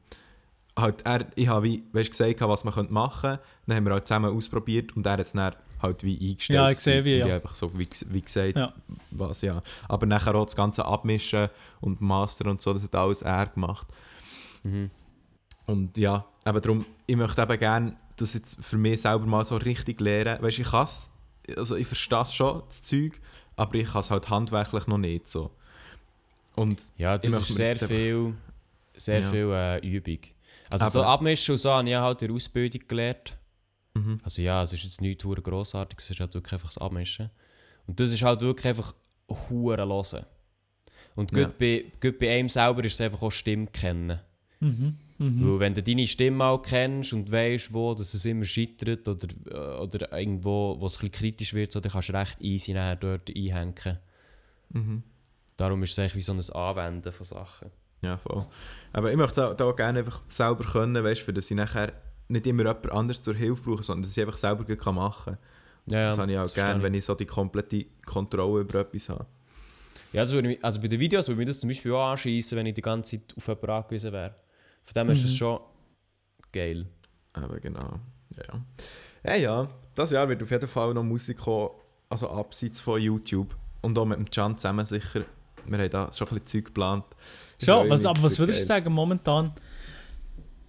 halt 0.76 1.04
er, 1.04 1.26
ich 1.34 1.48
habe 1.48 1.64
wie, 1.64 1.84
weißt, 1.92 2.10
gesagt, 2.10 2.40
was 2.40 2.64
man 2.64 2.74
machen 2.92 3.20
könnte, 3.30 3.42
dann 3.66 3.76
haben 3.76 3.84
wir 3.84 3.92
halt 3.92 4.06
zusammen 4.06 4.34
ausprobiert 4.34 4.96
und 4.96 5.04
er 5.06 5.12
hat 5.12 5.20
es 5.20 5.32
dann 5.32 5.54
halt 5.82 6.02
wie 6.04 6.18
eingestellt. 6.30 6.56
Ja, 6.56 6.70
ich 6.70 6.78
sehe 6.78 7.04
wie, 7.04 7.16
ja. 7.16 7.26
ich 7.26 7.32
einfach 7.32 7.54
so 7.54 7.70
wie, 7.78 7.88
wie 8.08 8.20
gesagt, 8.20 8.56
Ja. 8.56 8.72
was 9.10 9.42
ja. 9.42 9.62
Aber 9.88 10.06
nachher 10.06 10.34
auch 10.34 10.44
das 10.46 10.56
ganze 10.56 10.84
Abmischen 10.84 11.48
und 11.80 12.00
Master 12.00 12.46
und 12.50 12.60
so, 12.60 12.72
das 12.74 12.82
hat 12.84 12.94
alles 12.94 13.22
er 13.22 13.46
gemacht. 13.46 13.86
Mhm. 14.62 14.90
Und 15.66 15.96
ja, 15.96 16.24
aber 16.44 16.60
darum, 16.60 16.84
ich 17.06 17.16
möchte 17.16 17.42
eben 17.42 17.58
gerne 17.58 17.96
das 18.16 18.34
jetzt 18.34 18.64
für 18.64 18.78
mich 18.78 19.00
selber 19.02 19.26
mal 19.26 19.44
so 19.44 19.56
richtig 19.56 20.00
lernen. 20.00 20.42
Weißt 20.42 20.58
du, 20.58 20.62
ich 20.62 20.68
kann 20.70 20.84
es, 20.84 21.10
also 21.56 21.76
ich 21.76 21.86
verstehe 21.86 22.22
es 22.22 22.34
schon, 22.34 22.62
das 22.68 22.82
Zeug, 22.82 23.20
aber 23.56 23.74
ich 23.76 23.88
kann 23.88 24.00
es 24.00 24.10
halt 24.10 24.28
handwerklich 24.28 24.86
noch 24.86 24.98
nicht 24.98 25.28
so. 25.28 25.50
Und 26.56 26.82
Ja, 26.96 27.16
das 27.18 27.32
ist 27.48 27.54
sehr 27.54 27.78
viel, 27.78 28.34
sehr 28.96 29.20
Ja. 29.20 29.30
viel 29.30 29.50
äh, 29.52 29.78
Übung. 29.86 30.18
Also 30.70 30.84
Aber- 30.84 30.90
so 30.90 31.02
abmischen 31.04 31.52
und 31.52 31.58
so 31.58 31.70
habe 31.70 31.88
ich 31.88 31.94
halt 31.94 32.22
in 32.22 32.28
der 32.28 32.36
Ausbildung 32.36 32.80
gelernt. 32.88 33.36
Mhm. 34.06 34.20
Also 34.22 34.42
ja, 34.42 34.62
es 34.62 34.72
ist 34.72 34.84
jetzt 34.84 35.00
nichts 35.00 35.24
hure 35.24 35.42
grossartiges, 35.42 36.04
es 36.04 36.10
ist 36.10 36.20
halt 36.20 36.34
wirklich 36.34 36.52
einfach 36.52 36.68
das 36.68 36.78
Abmischen. 36.78 37.30
Und 37.86 37.98
das 38.00 38.12
ist 38.12 38.22
halt 38.22 38.40
wirklich 38.40 38.66
einfach 38.66 38.94
hure 39.28 39.76
hören. 39.86 40.26
Und 41.14 41.32
gut, 41.32 41.40
Ja. 41.42 41.52
bei, 41.58 41.84
gut 42.00 42.18
bei 42.18 42.30
einem 42.38 42.48
selber 42.48 42.84
ist 42.84 42.94
es 42.94 43.00
einfach 43.00 43.22
auch 43.22 43.32
Stimme 43.32 43.66
kennen. 43.66 44.20
Mhm. 44.60 44.96
Mhm. 45.18 45.50
Weil 45.50 45.60
wenn 45.60 45.74
du 45.74 45.82
deine 45.82 46.06
Stimme 46.06 46.44
auch 46.44 46.62
kennst 46.62 47.12
und 47.12 47.30
weißt, 47.30 47.72
wo 47.72 47.92
dass 47.94 48.14
es 48.14 48.24
immer 48.24 48.44
scheitert 48.44 49.08
oder, 49.08 49.26
äh, 49.50 49.80
oder 49.82 50.12
irgendwo, 50.16 50.76
wo 50.78 50.86
es 50.86 50.94
ein 50.96 51.00
bisschen 51.00 51.12
kritisch 51.12 51.54
wird, 51.54 51.72
so, 51.72 51.80
dann 51.80 51.90
kannst 51.90 52.08
du 52.10 52.12
recht 52.12 52.40
easy 52.40 52.72
nachher 52.72 52.96
dort 52.96 53.28
einhängen. 53.28 53.98
Mhm. 54.70 55.02
Darum 55.56 55.82
ist 55.82 55.92
es 55.92 55.98
eigentlich 55.98 56.14
wie 56.16 56.22
so 56.22 56.32
ein 56.32 56.50
Anwenden 56.54 57.12
von 57.12 57.26
Sachen. 57.26 57.70
Ja, 58.00 58.16
voll. 58.16 58.46
Aber 58.92 59.10
ich 59.10 59.16
möchte 59.16 59.40
da, 59.40 59.54
da 59.54 59.72
gerne 59.72 59.98
einfach 60.00 60.22
selber 60.28 60.62
können, 60.62 61.02
weißt 61.02 61.26
du, 61.26 61.32
dass 61.32 61.50
ich 61.50 61.56
nachher 61.56 61.92
nicht 62.28 62.46
immer 62.46 62.62
jemand 62.64 62.90
anderes 62.92 63.22
zur 63.22 63.34
Hilfe 63.34 63.62
brauche, 63.62 63.82
sondern 63.82 64.02
dass 64.02 64.16
ich 64.16 64.22
einfach 64.22 64.36
selber 64.36 64.64
gut 64.64 64.78
kann 64.78 64.94
machen 64.94 65.34
kann. 65.34 65.38
Ja, 65.90 66.00
ja, 66.00 66.06
das 66.08 66.18
habe 66.18 66.32
ich 66.32 66.38
auch 66.38 66.54
gerne, 66.54 66.82
wenn 66.82 66.92
ich 66.94 67.04
so 67.04 67.14
die 67.14 67.24
komplette 67.24 67.86
Kontrolle 68.04 68.60
über 68.60 68.80
etwas 68.80 69.08
habe. 69.08 69.26
Ja, 70.12 70.22
das 70.22 70.32
würde 70.32 70.48
mich, 70.48 70.62
also 70.64 70.80
bei 70.80 70.88
den 70.88 71.00
Videos 71.00 71.28
würde 71.28 71.38
mich 71.38 71.46
das 71.46 71.60
zum 71.60 71.68
Beispiel 71.68 71.92
auch 71.92 72.10
anschießen, 72.10 72.56
wenn 72.56 72.66
ich 72.66 72.74
die 72.74 72.82
ganze 72.82 73.18
Zeit 73.18 73.34
auf 73.36 73.46
jemanden 73.46 73.70
angewiesen 73.70 74.12
wäre. 74.12 74.34
Von 74.84 74.94
dem 74.94 75.06
her 75.06 75.12
ist 75.14 75.24
es 75.24 75.32
Mhm. 75.32 75.36
schon 75.36 75.60
geil. 76.52 76.86
Aber 77.32 77.58
genau. 77.60 78.00
Ja, 78.36 78.42
ja. 78.52 78.60
Ja, 79.24 79.34
ja. 79.36 79.68
Das 79.94 80.10
Jahr 80.10 80.28
wird 80.28 80.42
auf 80.42 80.50
jeden 80.50 80.68
Fall 80.68 80.94
noch 80.94 81.02
Musik 81.02 81.38
kommen, 81.38 81.70
also 82.08 82.28
abseits 82.30 82.80
von 82.80 83.00
YouTube. 83.00 83.54
Und 83.80 83.98
auch 83.98 84.04
mit 84.04 84.18
dem 84.18 84.30
Can 84.30 84.56
zusammen 84.56 84.86
sicher. 84.86 85.24
Wir 85.66 85.78
haben 85.78 85.90
da 85.90 86.12
schon 86.12 86.28
ein 86.28 86.34
bisschen 86.34 86.46
Zeug 86.46 86.64
geplant. 86.66 87.04
Schon, 87.62 87.88
was, 87.90 88.04
aber 88.06 88.22
was 88.22 88.38
würdest 88.38 88.60
du 88.62 88.64
sagen 88.66 88.92
momentan? 88.92 89.52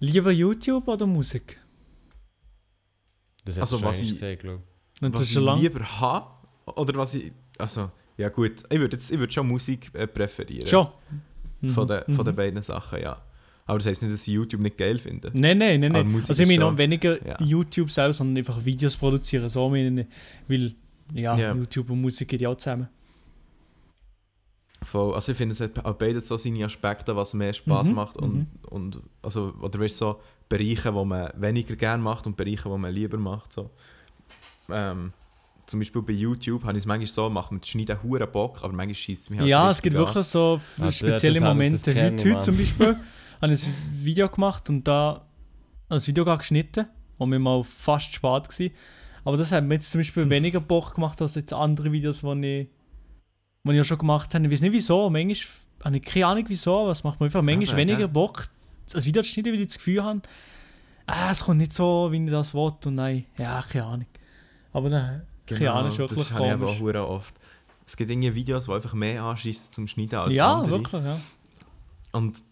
Lieber 0.00 0.30
YouTube 0.32 0.88
oder 0.88 1.06
Musik? 1.06 1.60
Das 3.44 3.56
hat 3.56 3.62
Also, 3.62 3.78
schon 3.78 3.88
was 3.88 4.00
ich- 4.00 4.10
gesehen, 4.12 4.38
glaube 4.38 4.62
Und 5.00 5.12
Was 5.14 5.20
das 5.22 5.30
ist 5.30 5.36
ich 5.36 5.60
lieber 5.60 6.00
habe, 6.00 6.26
oder 6.76 6.94
was 6.96 7.14
ich... 7.14 7.32
Also, 7.58 7.90
ja 8.16 8.28
gut. 8.28 8.62
Ich 8.70 8.78
würde 8.78 8.96
ich 8.96 9.10
würde 9.18 9.32
schon 9.32 9.48
Musik 9.48 9.90
äh, 9.94 10.06
präferieren. 10.06 10.66
Schon. 10.66 10.88
Von, 11.74 11.84
Mhm, 11.84 11.88
den, 11.88 12.16
von 12.16 12.24
den 12.24 12.34
mhm. 12.34 12.36
beiden 12.36 12.62
Sachen, 12.62 13.00
ja. 13.02 13.22
Aber 13.66 13.78
das 13.78 13.86
heisst 13.86 14.02
nicht, 14.02 14.12
dass 14.12 14.22
sie 14.22 14.32
YouTube 14.32 14.60
nicht 14.62 14.76
geil 14.78 14.98
finden. 14.98 15.30
Nein, 15.34 15.58
nein, 15.58 15.78
nein, 15.80 15.92
nein. 15.92 16.14
Also 16.14 16.32
ich 16.32 16.40
ist 16.40 16.46
meine 16.46 16.58
noch 16.60 16.76
weniger 16.76 17.24
ja. 17.26 17.36
YouTube 17.42 17.90
selbst, 17.90 18.16
sondern 18.18 18.38
einfach 18.38 18.62
Videos 18.64 18.96
produzieren. 18.96 19.48
So 19.48 19.68
meine 19.70 20.00
ich. 20.02 20.06
Weil, 20.48 20.74
ja, 21.14 21.36
Ja. 21.36 21.54
YouTube 21.54 21.90
und 21.90 22.00
Musik 22.00 22.28
geht 22.28 22.40
ja 22.40 22.48
auch 22.48 22.56
zusammen. 22.56 22.88
Voll. 24.82 25.14
Also 25.14 25.32
ich 25.32 25.38
finde, 25.38 25.52
es 25.52 25.60
hat 25.60 25.84
auch 25.84 25.94
beide 25.94 26.20
so 26.20 26.36
seine 26.36 26.64
Aspekte, 26.64 27.14
was 27.14 27.34
mehr 27.34 27.52
Spaß 27.52 27.88
Mhm, 27.88 27.94
macht 27.94 28.16
und, 28.16 28.46
und 28.70 29.00
also, 29.22 29.52
oder 29.60 29.78
weißt, 29.78 29.96
so 29.98 30.20
Bereiche, 30.48 30.94
wo 30.94 31.04
man 31.04 31.30
weniger 31.36 31.76
gerne 31.76 32.02
macht 32.02 32.26
und 32.26 32.36
Bereiche, 32.36 32.64
wo 32.70 32.78
man 32.78 32.92
lieber 32.94 33.18
macht. 33.18 33.52
So. 33.52 33.70
Ähm, 34.70 35.12
zum 35.66 35.80
Beispiel 35.80 36.02
bei 36.02 36.12
YouTube 36.12 36.64
habe 36.64 36.72
ich 36.78 36.82
es 36.82 36.86
manchmal 36.86 37.06
so, 37.06 37.28
macht 37.30 37.52
das 37.52 37.68
Schneiden 37.68 38.02
hure 38.02 38.26
Bock, 38.26 38.58
aber 38.62 38.72
manchmal 38.72 38.94
schießt 38.94 39.22
es 39.24 39.30
mich 39.30 39.38
halt 39.40 39.48
Ja, 39.48 39.70
es 39.70 39.80
gibt 39.82 39.94
an. 39.96 40.00
wirklich 40.06 40.26
so 40.26 40.54
Also, 40.78 40.82
ja, 40.84 40.90
spezielle 40.92 41.40
haben- 41.40 41.48
Momente. 41.48 41.90
Heute, 41.94 42.30
heute 42.30 42.38
zum 42.40 42.56
Beispiel 42.56 42.96
habe 43.42 43.52
ich 43.52 43.66
ein 43.66 43.74
Video 44.02 44.28
gemacht 44.28 44.68
und 44.70 44.86
da 44.88 45.24
das 45.88 46.06
Video 46.08 46.24
gerade 46.24 46.38
geschnitten 46.38 46.86
und 47.18 47.28
mir 47.30 47.38
mal 47.38 47.62
fast 47.64 48.14
spät 48.14 48.48
gewesen. 48.48 48.74
Aber 49.24 49.36
das 49.36 49.52
hat 49.52 49.64
mir 49.64 49.74
jetzt 49.74 49.90
zum 49.90 50.00
Beispiel 50.00 50.28
weniger 50.30 50.60
Bock 50.60 50.94
gemacht 50.94 51.20
als 51.20 51.34
jetzt 51.34 51.52
andere 51.52 51.92
Videos, 51.92 52.22
die 52.22 52.46
ich, 52.62 52.68
die 53.64 53.70
ich 53.70 53.76
ja 53.76 53.84
schon 53.84 53.98
gemacht 53.98 54.34
habe. 54.34 54.44
Ich 54.46 54.50
weiß 54.52 54.60
nicht 54.62 54.72
wieso. 54.72 55.10
Manchmal 55.10 55.36
habe 55.84 55.96
ich 55.96 56.02
keine 56.04 56.26
Ahnung 56.26 56.44
wieso, 56.48 56.90
es 56.90 57.04
macht 57.04 57.20
mir 57.20 57.26
einfach 57.26 57.42
manchmal 57.42 57.68
Aber, 57.68 57.76
weniger 57.76 57.98
gell? 57.98 58.08
Bock, 58.08 58.48
das 58.92 59.04
Video 59.04 59.22
zu 59.22 59.28
schneiden, 59.30 59.52
weil 59.52 59.60
ich 59.60 59.68
das 59.68 59.76
Gefühl 59.78 60.02
habe, 60.04 60.22
ah, 61.06 61.30
es 61.30 61.44
kommt 61.44 61.58
nicht 61.58 61.72
so, 61.72 62.08
wie 62.12 62.22
ich 62.24 62.30
das 62.30 62.54
will 62.54 62.72
und 62.84 62.94
nein, 62.94 63.24
ja, 63.38 63.62
keine 63.68 63.84
Ahnung. 63.84 64.06
Aber 64.72 64.90
dann, 64.90 65.22
keine 65.46 65.72
Ahnung, 65.72 65.88
ist 65.88 65.96
Genau, 65.96 66.08
das 66.08 66.16
wirklich 66.16 66.32
habe 66.32 66.46
ich 66.46 66.52
aber 66.52 66.66
auch 66.66 66.78
komisch. 66.78 66.96
oft. 66.96 67.34
Es 67.86 67.96
gibt 67.96 68.10
irgendwie 68.10 68.34
Videos, 68.34 68.66
die 68.66 68.72
einfach 68.72 68.92
mehr 68.94 69.22
anschießen 69.22 69.72
zum 69.72 69.88
Schneiden 69.88 70.18
als 70.20 70.34
Ja, 70.34 70.54
andere. 70.54 70.70
wirklich, 70.70 71.02
ja. 71.02 71.18
Und 72.12 72.42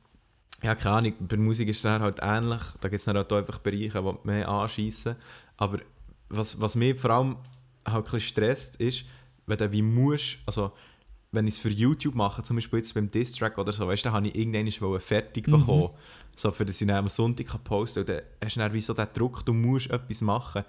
ja, 0.63 0.75
keine 0.75 0.97
Ahnung, 0.97 1.13
bei 1.21 1.27
der 1.27 1.39
Musik 1.39 1.69
ist 1.69 1.85
es 1.85 1.91
halt 1.91 2.19
ähnlich. 2.21 2.63
Da 2.81 2.89
gibt 2.89 2.99
es 2.99 3.05
dann 3.05 3.17
halt 3.17 3.33
einfach 3.33 3.59
Bereiche, 3.59 4.03
die 4.03 4.27
mehr 4.27 4.49
anschießen. 4.49 5.15
Aber 5.57 5.79
was, 6.29 6.61
was 6.61 6.75
mich 6.75 6.99
vor 6.99 7.11
allem 7.11 7.37
halt 7.87 7.97
ein 7.99 8.03
bisschen 8.05 8.21
stresst, 8.21 8.77
ist, 8.77 9.05
wenn 9.47 9.59
du 9.59 9.71
wie 9.71 9.83
musst, 9.83 10.39
also 10.47 10.73
wenn 11.33 11.47
ich 11.47 11.55
es 11.55 11.61
für 11.61 11.69
YouTube 11.71 12.15
mache, 12.15 12.43
zum 12.43 12.57
Beispiel 12.57 12.79
jetzt 12.79 12.95
beim 12.95 13.11
Distrack 13.11 13.59
oder 13.59 13.73
so, 13.73 13.87
weißt 13.87 14.03
du, 14.05 14.09
dann 14.09 14.15
habe 14.15 14.29
ich 14.29 14.35
irgendwann 14.35 15.01
fertig 15.01 15.47
Mhm. 15.47 15.53
bekommen. 15.53 15.91
So, 16.37 16.51
für 16.53 16.65
das 16.65 16.81
ich 16.81 16.87
dann 16.87 16.97
am 16.97 17.09
Sonntag 17.09 17.49
kann 17.49 17.63
posten 17.65 18.07
kann. 18.07 18.15
Und 18.17 18.23
dann 18.23 18.47
hast 18.47 18.57
du 18.57 18.61
dann 18.61 18.73
wie 18.73 18.81
so 18.81 18.95
den 18.95 19.07
Druck, 19.13 19.45
du 19.45 19.53
musst 19.53 19.91
etwas 19.91 20.21
machen. 20.21 20.65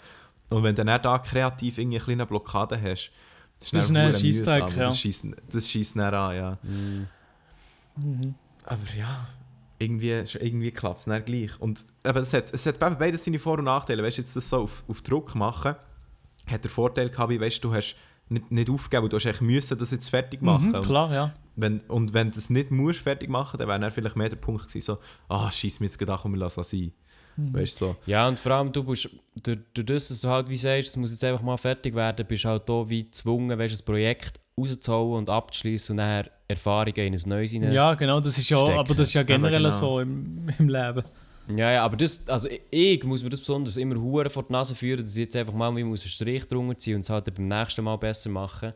Und 0.49 0.63
wenn 0.63 0.75
du 0.75 0.83
dann 0.83 1.01
da 1.01 1.19
kreativ 1.19 1.77
irgendwie 1.77 1.97
eine 1.97 2.03
kleine 2.05 2.25
Blockade 2.25 2.81
hast, 2.81 3.11
Das 3.59 3.71
dann 3.71 3.81
ist 3.81 3.89
ein 3.89 3.95
verdammt 3.95 4.21
Scheissdreck, 4.21 4.75
ja. 4.75 4.85
Das 4.87 5.27
Das 5.49 5.69
schießt 5.69 5.95
dann 5.95 6.13
an, 6.13 6.35
ja. 6.35 6.57
Mhm. 6.63 7.07
Aber 8.65 8.79
ja, 8.97 9.27
irgendwie, 9.77 10.09
irgendwie 10.39 10.71
klappt 10.71 10.99
es 10.99 11.05
dann 11.05 11.23
gleich. 11.23 11.51
Und 11.59 11.85
aber 12.03 12.21
es 12.21 12.33
hat, 12.33 12.53
es 12.53 12.65
hat 12.65 12.79
beides 12.79 13.23
seine 13.25 13.39
Vor- 13.39 13.59
und 13.59 13.65
Nachteile. 13.65 14.03
Weißt 14.03 14.17
du, 14.17 14.21
jetzt 14.21 14.35
das 14.35 14.49
so 14.49 14.63
auf, 14.63 14.83
auf 14.87 15.01
Druck 15.01 15.35
machen, 15.35 15.75
hat 16.47 16.63
der 16.63 16.71
Vorteil 16.71 17.09
gehabt, 17.09 17.29
wie 17.29 17.39
weißt 17.39 17.63
du, 17.63 17.69
du 17.69 17.75
hast 17.75 17.95
nicht, 18.29 18.51
nicht 18.51 18.69
aufgegeben, 18.69 19.09
du 19.09 19.17
hast 19.17 19.25
eigentlich 19.25 19.41
müssen 19.41 19.77
das 19.77 19.91
jetzt 19.91 20.09
fertig 20.09 20.41
machen. 20.41 20.69
Mhm, 20.69 20.75
Und 20.75 20.85
klar, 20.85 21.13
ja. 21.13 21.33
wenn, 21.55 21.79
und 21.81 22.13
wenn 22.13 22.29
du 22.29 22.35
das 22.35 22.49
nicht 22.49 22.71
musst 22.71 22.99
fertig 22.99 23.29
machen, 23.29 23.57
dann 23.57 23.67
wäre 23.67 23.79
dann 23.79 23.91
vielleicht 23.91 24.15
mehr 24.15 24.29
der 24.29 24.37
Punkt 24.37 24.67
gewesen, 24.67 24.85
so, 24.85 24.97
ah, 25.27 25.51
schieß 25.51 25.79
mir 25.79 25.87
jetzt 25.87 25.97
gedacht, 25.97 26.21
komm, 26.21 26.33
wir 26.33 26.39
lassen 26.39 26.59
es 26.61 26.69
sein. 26.69 26.91
Mhm. 27.37 27.53
Weißt 27.53 27.81
du, 27.81 27.85
so. 27.85 27.95
Ja, 28.05 28.27
und 28.27 28.39
vor 28.39 28.51
allem, 28.51 28.71
du 28.71 28.83
bist, 28.83 29.09
durch, 29.41 29.59
durch 29.73 29.85
das, 29.85 30.09
dass 30.09 30.21
du 30.21 30.27
halt 30.27 30.49
wie 30.49 30.57
sagst, 30.57 30.89
es 30.89 30.97
muss 30.97 31.11
jetzt 31.11 31.23
einfach 31.23 31.41
mal 31.41 31.57
fertig 31.57 31.95
werden, 31.95 32.25
bist 32.27 32.43
du 32.43 32.49
halt 32.49 32.67
da 32.67 32.89
wie 32.89 33.03
gezwungen, 33.03 33.57
weißt, 33.57 33.81
ein 33.81 33.85
Projekt 33.85 34.39
rauszuholen 34.57 35.19
und 35.19 35.29
abzuschließen 35.29 35.93
und 35.93 35.97
dann 35.97 36.27
Erfahrungen 36.47 36.95
in 36.95 37.13
ein 37.13 37.21
neues 37.25 37.51
hinein. 37.51 37.71
Ja, 37.71 37.93
genau, 37.93 38.19
das 38.19 38.37
ist 38.37 38.49
ja, 38.49 38.57
stecken. 38.57 38.79
aber 38.79 38.95
das 38.95 39.07
ist 39.07 39.13
ja 39.13 39.23
generell 39.23 39.63
genau. 39.63 39.71
so 39.71 39.99
im, 39.99 40.49
im 40.57 40.69
Leben. 40.69 41.03
Ja, 41.55 41.71
ja, 41.71 41.83
aber 41.83 41.97
das, 41.97 42.27
also 42.29 42.47
ich- 42.69 43.03
muss 43.03 43.23
mir 43.23 43.29
das 43.29 43.39
besonders 43.39 43.77
immer 43.77 43.95
hure 43.99 44.29
vor 44.29 44.43
die 44.43 44.51
Nase 44.53 44.75
führen, 44.75 45.01
dass 45.01 45.15
ich 45.15 45.23
jetzt 45.25 45.35
einfach 45.35 45.53
mal 45.53 45.75
wie 45.75 45.83
muss 45.83 46.03
einen 46.03 46.09
Strich 46.09 46.47
drunter 46.47 46.77
ziehen 46.77 46.95
und 46.95 47.01
es 47.01 47.09
halt 47.09 47.33
beim 47.33 47.47
nächsten 47.47 47.83
Mal 47.83 47.95
besser 47.97 48.29
machen. 48.29 48.73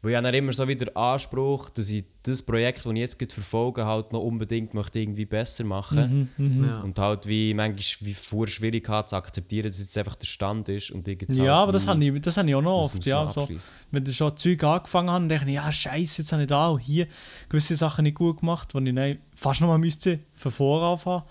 Weil 0.00 0.10
ich 0.10 0.16
habe 0.18 0.24
dann 0.26 0.34
immer 0.34 0.52
so 0.52 0.68
wieder 0.68 0.94
Anspruch, 0.94 1.70
dass 1.70 1.88
ich 1.88 2.04
das 2.22 2.42
Projekt, 2.42 2.84
das 2.84 2.92
ich 2.92 2.98
jetzt 2.98 3.18
gerade 3.18 3.32
verfolge, 3.32 3.86
halt 3.86 4.12
noch 4.12 4.20
unbedingt 4.20 4.74
möchte 4.74 4.98
irgendwie 4.98 5.24
besser 5.24 5.64
machen. 5.64 6.28
Mhm, 6.36 6.58
mhm. 6.58 6.64
Ja. 6.64 6.80
Und 6.82 6.98
halt 6.98 7.26
wie 7.26 7.54
manchmal 7.54 8.08
wie 8.08 8.12
vor 8.12 8.46
schwierig 8.46 8.86
hat 8.86 9.08
zu 9.08 9.16
akzeptieren, 9.16 9.66
dass 9.66 9.78
jetzt 9.78 9.96
einfach 9.96 10.14
der 10.16 10.26
Stand 10.26 10.68
ist 10.68 10.90
und 10.90 11.08
ich 11.08 11.22
jetzt 11.22 11.34
Ja, 11.36 11.44
halt 11.44 11.62
aber 11.62 11.72
das 11.72 11.86
habe 11.86 12.04
ich, 12.04 12.20
das 12.20 12.36
habe 12.36 12.46
ich 12.50 12.54
auch 12.54 12.60
noch 12.60 12.84
oft. 12.84 13.06
Ja, 13.06 13.24
man 13.24 13.32
so, 13.32 13.48
wenn 13.92 14.04
ich 14.04 14.14
schon 14.16 14.36
Zeug 14.36 14.62
angefangen 14.64 15.08
habe, 15.08 15.26
denke 15.26 15.46
ich, 15.46 15.54
ja, 15.54 15.72
scheiße, 15.72 16.20
jetzt 16.20 16.32
habe 16.32 16.42
ich 16.42 16.48
da 16.48 16.66
auch 16.66 16.78
hier 16.78 17.06
gewisse 17.48 17.74
Sachen 17.74 18.02
nicht 18.02 18.16
gut 18.16 18.40
gemacht, 18.40 18.74
die 18.74 18.86
ich 18.86 18.94
dann 18.94 19.18
fast 19.34 19.62
noch 19.62 19.68
mal 19.68 19.78
müsste 19.78 20.20
von 20.34 20.52
vorne 20.52 20.86
anfangen. 20.86 21.22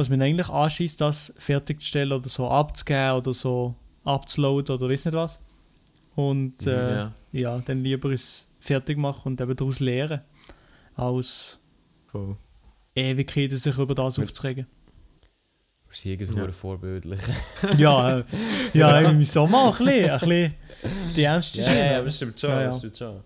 Was 0.00 0.08
mir 0.08 0.24
eigentlich 0.24 0.48
anschießt, 0.48 0.98
das 1.02 1.34
fertigzustellen 1.36 2.12
oder 2.12 2.26
so 2.30 2.48
abzugeben 2.48 3.12
oder 3.18 3.34
so 3.34 3.74
abzuladen 4.02 4.74
oder 4.76 4.88
weiß 4.88 5.04
nicht 5.04 5.14
was. 5.14 5.38
Und 6.16 6.66
äh, 6.66 6.94
ja. 6.96 7.12
Ja. 7.32 7.58
dann 7.58 7.82
lieber 7.84 8.10
es 8.10 8.48
fertig 8.60 8.96
machen 8.96 9.32
und 9.32 9.40
eben 9.42 9.54
daraus 9.54 9.78
lernen, 9.80 10.22
als 10.96 11.60
Voll. 12.06 12.34
Ewigkeiten 12.94 13.58
sich 13.58 13.76
über 13.76 13.94
das 13.94 14.16
Mit- 14.16 14.28
aufzuregen. 14.28 14.66
Irgendwie 16.02 16.34
Ja. 16.38 16.44
ja. 16.46 16.52
vorbildlich. 16.52 17.20
ja, 17.76 18.18
äh, 18.20 18.24
ja, 18.72 19.00
im 19.00 19.22
Sommer 19.22 19.64
auch 19.68 19.80
ein 19.80 19.86
bisschen, 19.86 20.10
ein 20.10 20.18
bisschen 20.20 20.54
die 21.14 21.22
ernste 21.24 21.60
Ja, 21.60 21.66
Schiene. 21.66 21.92
ja, 21.92 22.02
das 22.02 22.16
stimmt 22.16 22.40
schon. 22.40 22.50
Ja, 22.50 22.60
ja. 22.62 22.66
Das 22.68 22.78
stimmt 22.78 22.96
schon. 22.96 23.20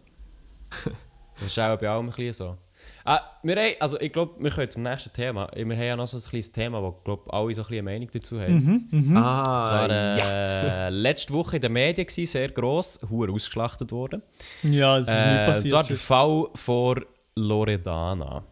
Das 1.37 1.47
ist 1.47 1.59
auch 1.61 1.79
bei 1.79 1.89
allem 1.89 2.07
ein 2.07 2.11
bisschen 2.17 2.33
so. 2.33 2.59
Ah, 3.07 3.21
wir 3.43 3.55
haben, 3.57 3.75
also 3.81 4.01
ich 4.01 4.11
glaube, 4.13 4.43
wir 4.43 4.51
können 4.51 4.71
zum 4.71 4.83
nächsten 4.83 5.13
Thema. 5.13 5.51
Wir 5.55 5.63
haben 5.77 5.83
ja 5.83 5.95
noch 5.97 6.07
so 6.07 6.17
ein 6.17 6.23
kleines 6.23 6.51
Thema, 6.53 6.83
wo 6.83 6.93
glaub, 7.05 7.31
alle 7.33 7.55
so 7.55 7.61
ein 7.61 7.65
bisschen 7.69 7.73
eine 7.73 7.83
Meinung 7.83 8.09
dazu 8.11 8.41
haben. 8.41 8.55
Mhm, 8.91 9.09
mhm. 9.11 9.17
Ah, 9.17 9.61
Es 9.63 9.69
war 9.69 9.91
äh, 9.91 10.19
ja. 10.19 10.89
letzte 10.89 11.33
Woche 11.35 11.57
in 11.57 11.63
den 11.63 11.73
Medien, 11.75 12.07
gewesen, 12.07 12.27
sehr 12.31 12.49
gross, 12.49 12.99
hure 13.11 13.31
ausgeschlachtet 13.33 13.93
worden. 13.93 14.23
Ja, 14.63 14.99
das 14.99 15.09
ist 15.09 15.15
Äh, 15.15 15.17
nicht 15.27 15.41
und 15.41 15.47
passiert. 15.47 15.71
zwar 15.71 15.83
der 15.85 15.97
Fall 15.97 16.47
von 16.55 17.05
Loredana. 17.37 18.45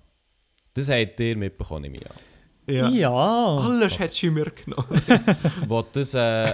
Das 0.75 0.91
habt 0.91 1.21
ihr 1.21 1.37
mitbekommen, 1.37 1.87
an. 1.95 2.75
Ja. 2.75 2.88
Ja. 2.88 3.57
Alles 3.57 3.99
hat 3.99 4.12
sie 4.12 4.29
mir 4.31 4.51
genommen. 4.51 4.87
Wollt 5.69 5.87
das, 5.97 6.15
äh, 6.15 6.53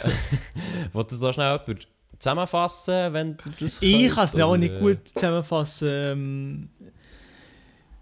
das 0.94 1.20
noch 1.20 1.32
schnell 1.32 1.60
jemand 1.66 1.88
zusammenfassen, 2.18 3.12
wenn 3.12 3.36
du 3.36 3.50
das 3.60 3.78
Ich 3.82 4.10
kann 4.14 4.24
es 4.24 4.40
auch 4.40 4.56
nicht 4.56 4.74
äh, 4.74 4.78
gut 4.80 5.08
zusammenfassen. 5.08 5.88
Ähm, 5.90 6.68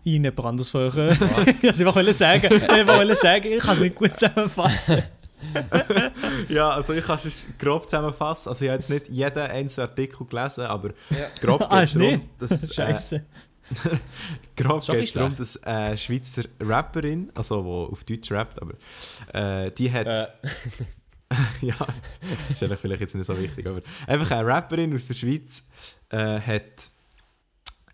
ich 0.07 0.13
jemand 0.13 0.45
anderes 0.45 0.71
vorher. 0.71 1.11
ich 1.11 1.19
wollte 1.63 1.71
es 1.71 1.81
einfach 1.87 2.13
sagen. 2.13 2.55
Ich 2.55 2.87
wollte 2.87 3.15
sagen, 3.17 3.53
ich 3.53 3.59
kann 3.59 3.75
es 3.75 3.83
nicht 3.83 3.95
gut 3.97 4.13
zusammenfassen. 4.17 5.03
ja, 6.49 6.71
also 6.71 6.93
ich 6.93 7.05
kann 7.05 7.17
es 7.17 7.45
grob 7.59 7.85
zusammenfassen. 7.85 8.49
Also 8.51 8.65
ich 8.65 8.71
habe 8.71 8.79
jetzt 8.79 8.89
nicht 8.89 9.09
jeden 9.09 9.39
einzelnen 9.39 9.91
Artikel 9.91 10.27
gelesen, 10.27 10.63
aber 10.63 10.91
grob 11.41 11.69
geht 11.69 11.83
es 11.83 11.95
darum, 11.95 12.31
dass... 12.39 12.63
Äh, 12.63 12.73
Scheiße. 12.73 13.27
grob 14.57 14.87
geht 14.87 15.03
es 15.03 15.13
darum, 15.13 15.35
dass 15.35 15.63
eine 15.65 15.97
Schweizer 15.97 16.45
Rapperin, 16.61 17.33
also 17.35 17.61
die 17.61 17.93
auf 17.93 18.05
Deutsch 18.05 18.31
rappt, 18.31 18.63
aber 18.63 18.75
äh, 19.33 19.73
die 19.73 19.93
hat... 19.93 20.07
Äh, 20.07 20.27
ja, 21.61 21.75
ist 22.49 22.63
eigentlich 22.63 22.79
vielleicht 22.79 23.01
jetzt 23.01 23.17
nicht 23.17 23.27
so 23.27 23.37
wichtig, 23.37 23.67
aber 23.67 23.83
einfach 24.07 24.31
eine 24.31 24.47
Rapperin 24.47 24.95
aus 24.95 25.09
der 25.09 25.15
Schweiz 25.15 25.67
äh, 26.11 26.41
hat 26.41 26.91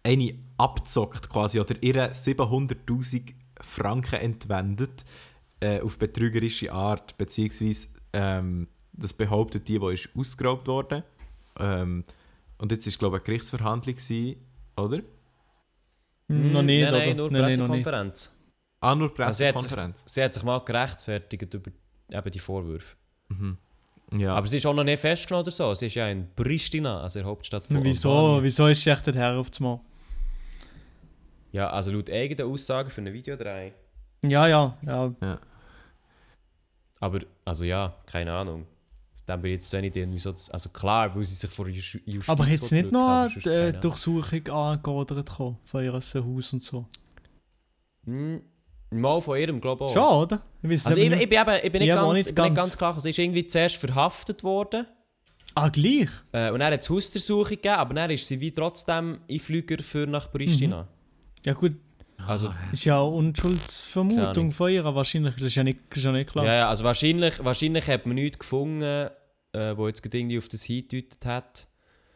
eine 0.03 0.35
abzockt 0.62 1.29
quasi 1.29 1.61
oder 1.61 1.75
ihre 1.83 2.11
700'000 2.11 3.35
Franken 3.61 4.16
entwendet 4.20 5.05
äh, 5.61 5.81
auf 5.81 5.98
betrügerische 5.98 6.72
Art, 6.72 7.16
beziehungsweise 7.18 7.88
ähm, 8.12 8.68
das 8.92 9.12
behauptet 9.12 9.68
die, 9.68 9.79
die 9.79 9.94
ist 9.94 10.09
ausgeraubt 10.16 10.66
worden. 10.68 11.03
Ähm, 11.59 12.05
und 12.59 12.72
jetzt 12.72 12.87
ist 12.87 12.98
glaube 12.98 13.16
ich 13.16 13.20
eine 13.22 13.27
Gerichtsverhandlung 13.27 13.94
gewesen, 13.96 14.37
oder? 14.77 14.98
Hm, 16.29 16.51
noch 16.51 16.62
nicht, 16.62 16.83
nein, 16.90 16.92
nein, 16.92 17.20
oder? 17.20 17.31
nur 17.31 17.31
Nein, 17.31 17.40
nein. 17.42 17.44
Pressekonferenz. 17.59 18.38
Ah, 18.81 18.94
nur 18.94 19.09
Also 19.09 19.16
sie 19.16 19.27
hat 19.27 19.35
sich- 19.37 19.44
Pressekonferenz. 19.70 20.03
Sie 20.07 20.22
hat 20.22 20.35
sich 20.35 20.42
mal 20.42 20.59
gerechtfertigt 20.61 21.55
über 21.55 21.70
eben 22.11 22.31
die 22.31 22.38
Vorwürfe. 22.38 22.96
Mhm. 23.29 23.59
Ja. 24.18 24.35
Aber 24.35 24.46
sie 24.46 24.59
ist 24.59 24.66
auch 24.66 24.75
noch 24.75 24.85
nicht 24.85 25.01
festgenommen 25.01 25.44
oder 25.44 25.53
so. 25.53 25.72
Sie 25.75 25.87
ist 25.87 25.94
ja 25.94 26.09
in 26.09 26.29
Pristina, 26.35 27.01
also 27.01 27.18
der 27.20 27.27
Hauptstadt 27.27 27.66
von 27.66 27.83
Wieso, 27.85 28.11
Albanien. 28.12 28.42
wieso 28.44 28.66
ist 28.66 28.83
sie 28.83 28.90
echt 28.90 29.07
dorthin 29.07 29.22
auf 29.22 29.48
einmal? 29.59 29.81
Ja, 31.53 31.71
also 31.71 31.93
laut 31.93 32.11
eigenen 32.11 32.51
Aussagen 32.51 32.91
für 32.91 33.03
ein 33.03 33.12
Video 33.12 33.37
3. 33.37 33.73
Ja, 34.25 34.47
ja, 34.47 34.77
ja. 34.87 35.38
Aber, 37.01 37.21
also 37.45 37.65
ja, 37.65 37.95
keine 38.07 38.33
Ahnung. 38.33 38.67
Dann 39.27 39.41
bin 39.41 39.53
ich 39.53 39.57
jetzt 39.57 39.71
zu 39.71 39.77
wenig 39.77 39.95
wieso 39.95 40.33
das, 40.33 40.51
Also 40.51 40.71
klar, 40.71 41.15
weil 41.15 41.25
sie 41.25 41.35
sich 41.35 41.51
vor 41.51 41.69
Justiz 41.69 42.29
Aber 42.29 42.45
hat 42.45 42.53
es 42.53 42.71
nicht 42.71 42.91
noch 42.91 43.29
eine 43.45 43.69
äh. 43.69 43.73
Durchsuchung 43.73 44.45
gekommen 44.45 45.59
von 45.65 45.85
ihrem 45.85 45.95
Haus 45.95 46.53
und 46.53 46.62
so? 46.62 46.87
Hm, 48.05 48.43
Mal 48.93 49.21
von 49.21 49.38
ihrem, 49.38 49.61
glaube 49.61 49.85
ich 49.85 49.91
auch. 49.91 49.95
Schon, 49.95 50.23
oder? 50.23 50.43
Ich 50.62 50.87
Also 50.87 51.01
ich, 51.01 51.11
ich, 51.11 51.29
bin 51.29 51.41
eben, 51.41 51.55
ich 51.62 51.73
bin 51.73 51.79
nicht, 51.81 51.88
Ja, 51.88 51.95
ganz, 51.97 52.12
nicht 52.12 52.29
ich 52.29 52.35
bin 52.35 52.45
nicht 52.45 52.55
ganz. 52.57 52.69
ganz 52.69 52.79
klar. 52.79 52.95
Also, 52.95 53.01
sie 53.05 53.11
ist 53.11 53.19
irgendwie 53.19 53.47
zuerst 53.47 53.77
verhaftet 53.77 54.45
worden. 54.45 54.87
Ah, 55.55 55.69
gleich? 55.69 56.11
Äh, 56.33 56.51
und 56.51 56.61
dann 56.61 56.73
hat 56.73 56.81
es 56.81 56.91
Hausdurchsuchung 56.91 57.49
gegeben, 57.51 57.75
aber 57.75 57.95
dann 57.95 58.11
ist 58.11 58.27
sie 58.29 58.41
wie 58.41 58.53
trotzdem 58.53 59.21
in 59.29 59.41
Flüger 59.41 59.83
für 59.83 60.07
nach 60.07 60.31
Pristina. 60.31 60.88
Ja 61.45 61.53
gut, 61.55 61.77
Also, 62.27 62.53
Ist 62.73 62.85
ja 62.85 63.01
eine 63.01 63.11
Keine 63.11 63.17
Unschuldsvermutung 63.17 64.53
von 64.53 64.71
ihr, 64.71 64.85
wahrscheinlich. 64.85 65.35
Das 65.35 65.45
ist 65.45 65.55
ja 65.57 65.65
nicht, 65.65 65.81
das 65.91 65.99
ist 65.99 66.05
ja 66.05 66.13
nicht 66.13 66.31
klar. 66.31 66.45
ja, 66.45 66.55
ja, 66.55 66.69
also 66.69 66.85
wahrscheinlich, 66.85 67.43
wahrscheinlich 67.45 67.87
hat 67.89 68.07
man 68.07 68.15
nichts 68.15 68.39
gefunden, 68.39 69.09
äh, 69.53 69.77
wo 69.77 69.89
jetzt 69.89 70.05
irgendwie 70.15 70.39
auf 70.39 70.49
das 70.49 70.63
hingedeutet 70.63 71.25
hat. 71.27 71.67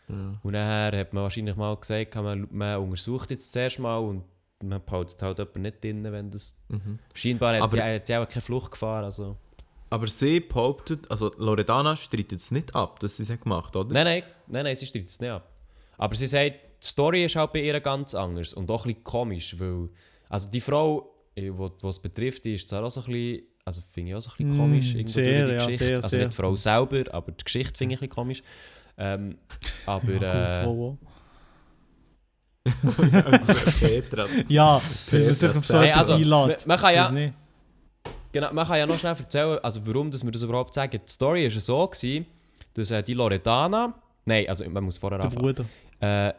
Ja. 0.08 0.38
Und 0.42 0.52
nachher 0.52 1.00
hat 1.00 1.12
man 1.12 1.24
wahrscheinlich 1.24 1.56
mal 1.56 1.76
gesagt, 1.76 2.14
man, 2.14 2.46
man 2.52 2.78
untersucht 2.78 3.30
jetzt 3.30 3.52
zuerst 3.52 3.80
mal 3.80 3.98
und 3.98 4.24
man 4.62 4.80
behaltet 4.84 5.20
halt 5.22 5.38
jemanden 5.38 5.62
nicht 5.62 5.82
drin, 5.84 6.04
wenn 6.04 6.30
das... 6.30 6.56
Mhm. 6.68 6.98
Scheinbar 7.12 7.54
hat 7.54 7.62
Aber- 7.62 7.70
sie, 7.70 7.82
hat 7.82 8.06
sie 8.06 8.16
auch 8.16 8.28
keine 8.28 8.40
Flucht 8.42 8.70
gefahren, 8.72 9.04
also... 9.04 9.36
Aber 9.90 10.06
sie 10.08 10.40
behauptet, 10.40 11.08
also 11.10 11.30
Loredana 11.36 11.94
streitet 11.96 12.40
es 12.40 12.50
nicht 12.50 12.74
ab, 12.74 12.98
dass 13.00 13.16
sie 13.18 13.22
es 13.22 13.30
hat 13.30 13.42
gemacht 13.42 13.74
oder? 13.76 13.92
Nein, 13.92 14.04
nein, 14.04 14.22
nein, 14.48 14.64
nein, 14.64 14.76
sie 14.76 14.86
streitet 14.86 15.10
es 15.10 15.20
nicht 15.20 15.30
ab. 15.30 15.48
Aber 15.96 16.14
sie 16.16 16.26
sagt, 16.26 16.54
die 16.82 16.86
Story 16.86 17.24
ist 17.24 17.36
halt 17.36 17.52
bei 17.52 17.60
ihr 17.60 17.80
ganz 17.80 18.14
anders 18.14 18.52
und 18.54 18.70
auch 18.70 18.84
ein 18.84 18.88
bisschen 18.92 19.04
komisch, 19.04 19.58
weil... 19.58 19.88
Also 20.28 20.50
die 20.50 20.60
Frau, 20.60 21.10
die 21.36 21.52
es 21.88 21.98
betrifft, 21.98 22.44
die 22.44 22.54
ist 22.54 22.68
zwar 22.68 22.84
auch 22.84 22.90
so 22.90 23.00
ein 23.00 23.06
bisschen... 23.06 23.42
Also 23.64 23.80
finde 23.92 24.10
ich 24.10 24.14
auch 24.16 24.20
so 24.20 24.30
ein 24.30 24.36
bisschen 24.36 24.54
Mm, 24.54 24.56
komisch, 24.58 24.94
irgendwo 24.94 25.12
sehr, 25.12 25.46
die 25.46 25.52
ja, 25.52 25.58
Geschichte. 25.58 25.84
sehr, 25.84 25.96
also 25.96 26.08
sehr. 26.08 26.18
nicht 26.20 26.32
die 26.32 26.36
Frau 26.36 26.56
selber, 26.56 27.02
aber 27.14 27.32
die 27.32 27.44
Geschichte 27.44 27.76
finde 27.76 27.94
ich 27.94 28.00
ein 28.00 28.08
bisschen 28.08 28.14
komisch. 28.14 28.42
Ähm, 28.98 29.38
aber... 29.86 30.12
Ja, 30.12 30.62
äh, 30.62 30.64
gut, 30.64 30.76
wow, 30.76 30.98
Petra. 33.80 34.26
ja 34.48 34.80
wenn 35.10 35.24
man 35.26 35.34
sich 35.34 35.56
auf 35.56 35.66
so 35.66 35.78
Hey, 35.78 35.90
etwas 35.90 36.10
also, 36.12 36.36
einlädt. 36.36 36.66
man 36.66 36.78
kann 36.78 36.94
ja-. 36.94 37.32
Genau, 38.32 38.52
man 38.52 38.66
kann 38.66 38.78
ja 38.78 38.86
noch 38.86 38.98
schnell 38.98 39.14
erzählen, 39.16 39.58
also 39.62 39.86
warum 39.86 40.10
dass 40.10 40.24
wir 40.24 40.30
das 40.30 40.42
überhaupt 40.42 40.74
sagen. 40.74 41.00
Die 41.04 41.10
Story 41.10 41.44
war 41.44 41.60
so, 41.60 41.86
gewesen, 41.86 42.26
dass 42.74 42.90
äh, 42.90 43.02
die 43.02 43.14
Loredana, 43.14 43.94
nein, 44.24 44.48
also 44.48 44.68
man 44.68 44.84
muss 44.84 44.98
vorher 44.98 45.18
Der 45.18 45.26
anfangen. 45.26 45.42
Bruder. 45.42 45.64
Äh, 46.00 46.34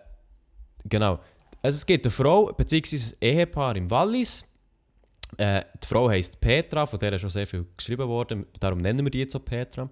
genau. 0.89 1.19
Also 1.61 1.77
es 1.77 1.85
gibt 1.85 2.05
eine 2.05 2.11
Frau, 2.11 2.45
beziehungsweise 2.53 3.15
ein 3.15 3.27
Ehepaar 3.27 3.75
im 3.75 3.89
Wallis. 3.89 4.45
Äh, 5.37 5.63
die 5.83 5.87
Frau 5.87 6.09
heisst 6.09 6.39
Petra, 6.39 6.85
von 6.85 6.99
der 6.99 7.13
ist 7.13 7.21
schon 7.21 7.29
sehr 7.29 7.45
viel 7.45 7.65
geschrieben 7.75 8.07
worden, 8.07 8.45
darum 8.59 8.79
nennen 8.79 9.05
wir 9.05 9.11
die 9.11 9.19
jetzt 9.19 9.35
auch 9.35 9.43
Petra. 9.43 9.89